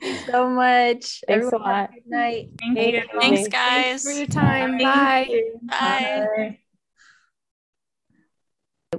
so 0.26 0.48
much. 0.48 1.20
Thanks 1.26 1.28
a 1.28 1.32
Everyone, 1.32 1.52
have 1.52 1.60
lot. 1.60 1.90
Good 1.92 2.02
night. 2.06 2.50
Thank 2.60 2.76
Thank 2.76 2.94
you. 2.94 3.00
you. 3.00 3.20
Thanks, 3.20 3.40
Thanks 3.40 3.48
guys. 3.48 4.02
for 4.04 4.10
your 4.10 4.26
time. 4.26 4.78
Bye. 4.78 5.42
Bye. 5.62 6.58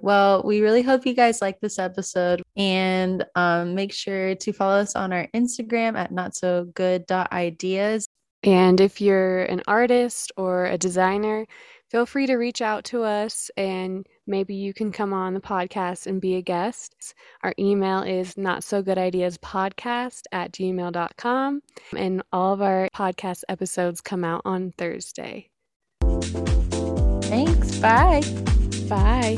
Well, 0.01 0.43
we 0.43 0.61
really 0.61 0.83
hope 0.83 1.05
you 1.05 1.13
guys 1.13 1.41
like 1.41 1.59
this 1.59 1.79
episode 1.79 2.43
and 2.55 3.25
um, 3.35 3.73
make 3.75 3.91
sure 3.91 4.35
to 4.35 4.53
follow 4.53 4.79
us 4.79 4.95
on 4.95 5.11
our 5.11 5.27
Instagram 5.33 5.97
at 5.97 6.11
not 6.11 6.35
so 6.35 6.65
good.ideas. 6.75 8.07
And 8.43 8.79
if 8.79 9.01
you're 9.01 9.43
an 9.45 9.63
artist 9.67 10.31
or 10.37 10.65
a 10.65 10.77
designer, 10.77 11.45
feel 11.89 12.05
free 12.05 12.27
to 12.27 12.35
reach 12.35 12.61
out 12.61 12.85
to 12.85 13.03
us 13.03 13.49
and 13.57 14.05
maybe 14.29 14.55
you 14.55 14.73
can 14.73 14.91
come 14.91 15.11
on 15.11 15.33
the 15.33 15.41
podcast 15.41 16.07
and 16.07 16.21
be 16.21 16.35
a 16.35 16.41
guest. 16.41 17.13
Our 17.43 17.53
email 17.59 18.03
is 18.03 18.37
not 18.37 18.63
so 18.63 18.81
good 18.81 18.97
ideas 18.97 19.37
podcast 19.37 20.23
at 20.31 20.51
gmail.com. 20.53 21.61
And 21.97 22.23
all 22.31 22.53
of 22.53 22.61
our 22.61 22.87
podcast 22.95 23.43
episodes 23.49 23.99
come 23.99 24.23
out 24.23 24.43
on 24.45 24.71
Thursday. 24.77 25.49
Thanks. 27.23 27.77
Bye. 27.79 28.21
Bye. 28.87 29.37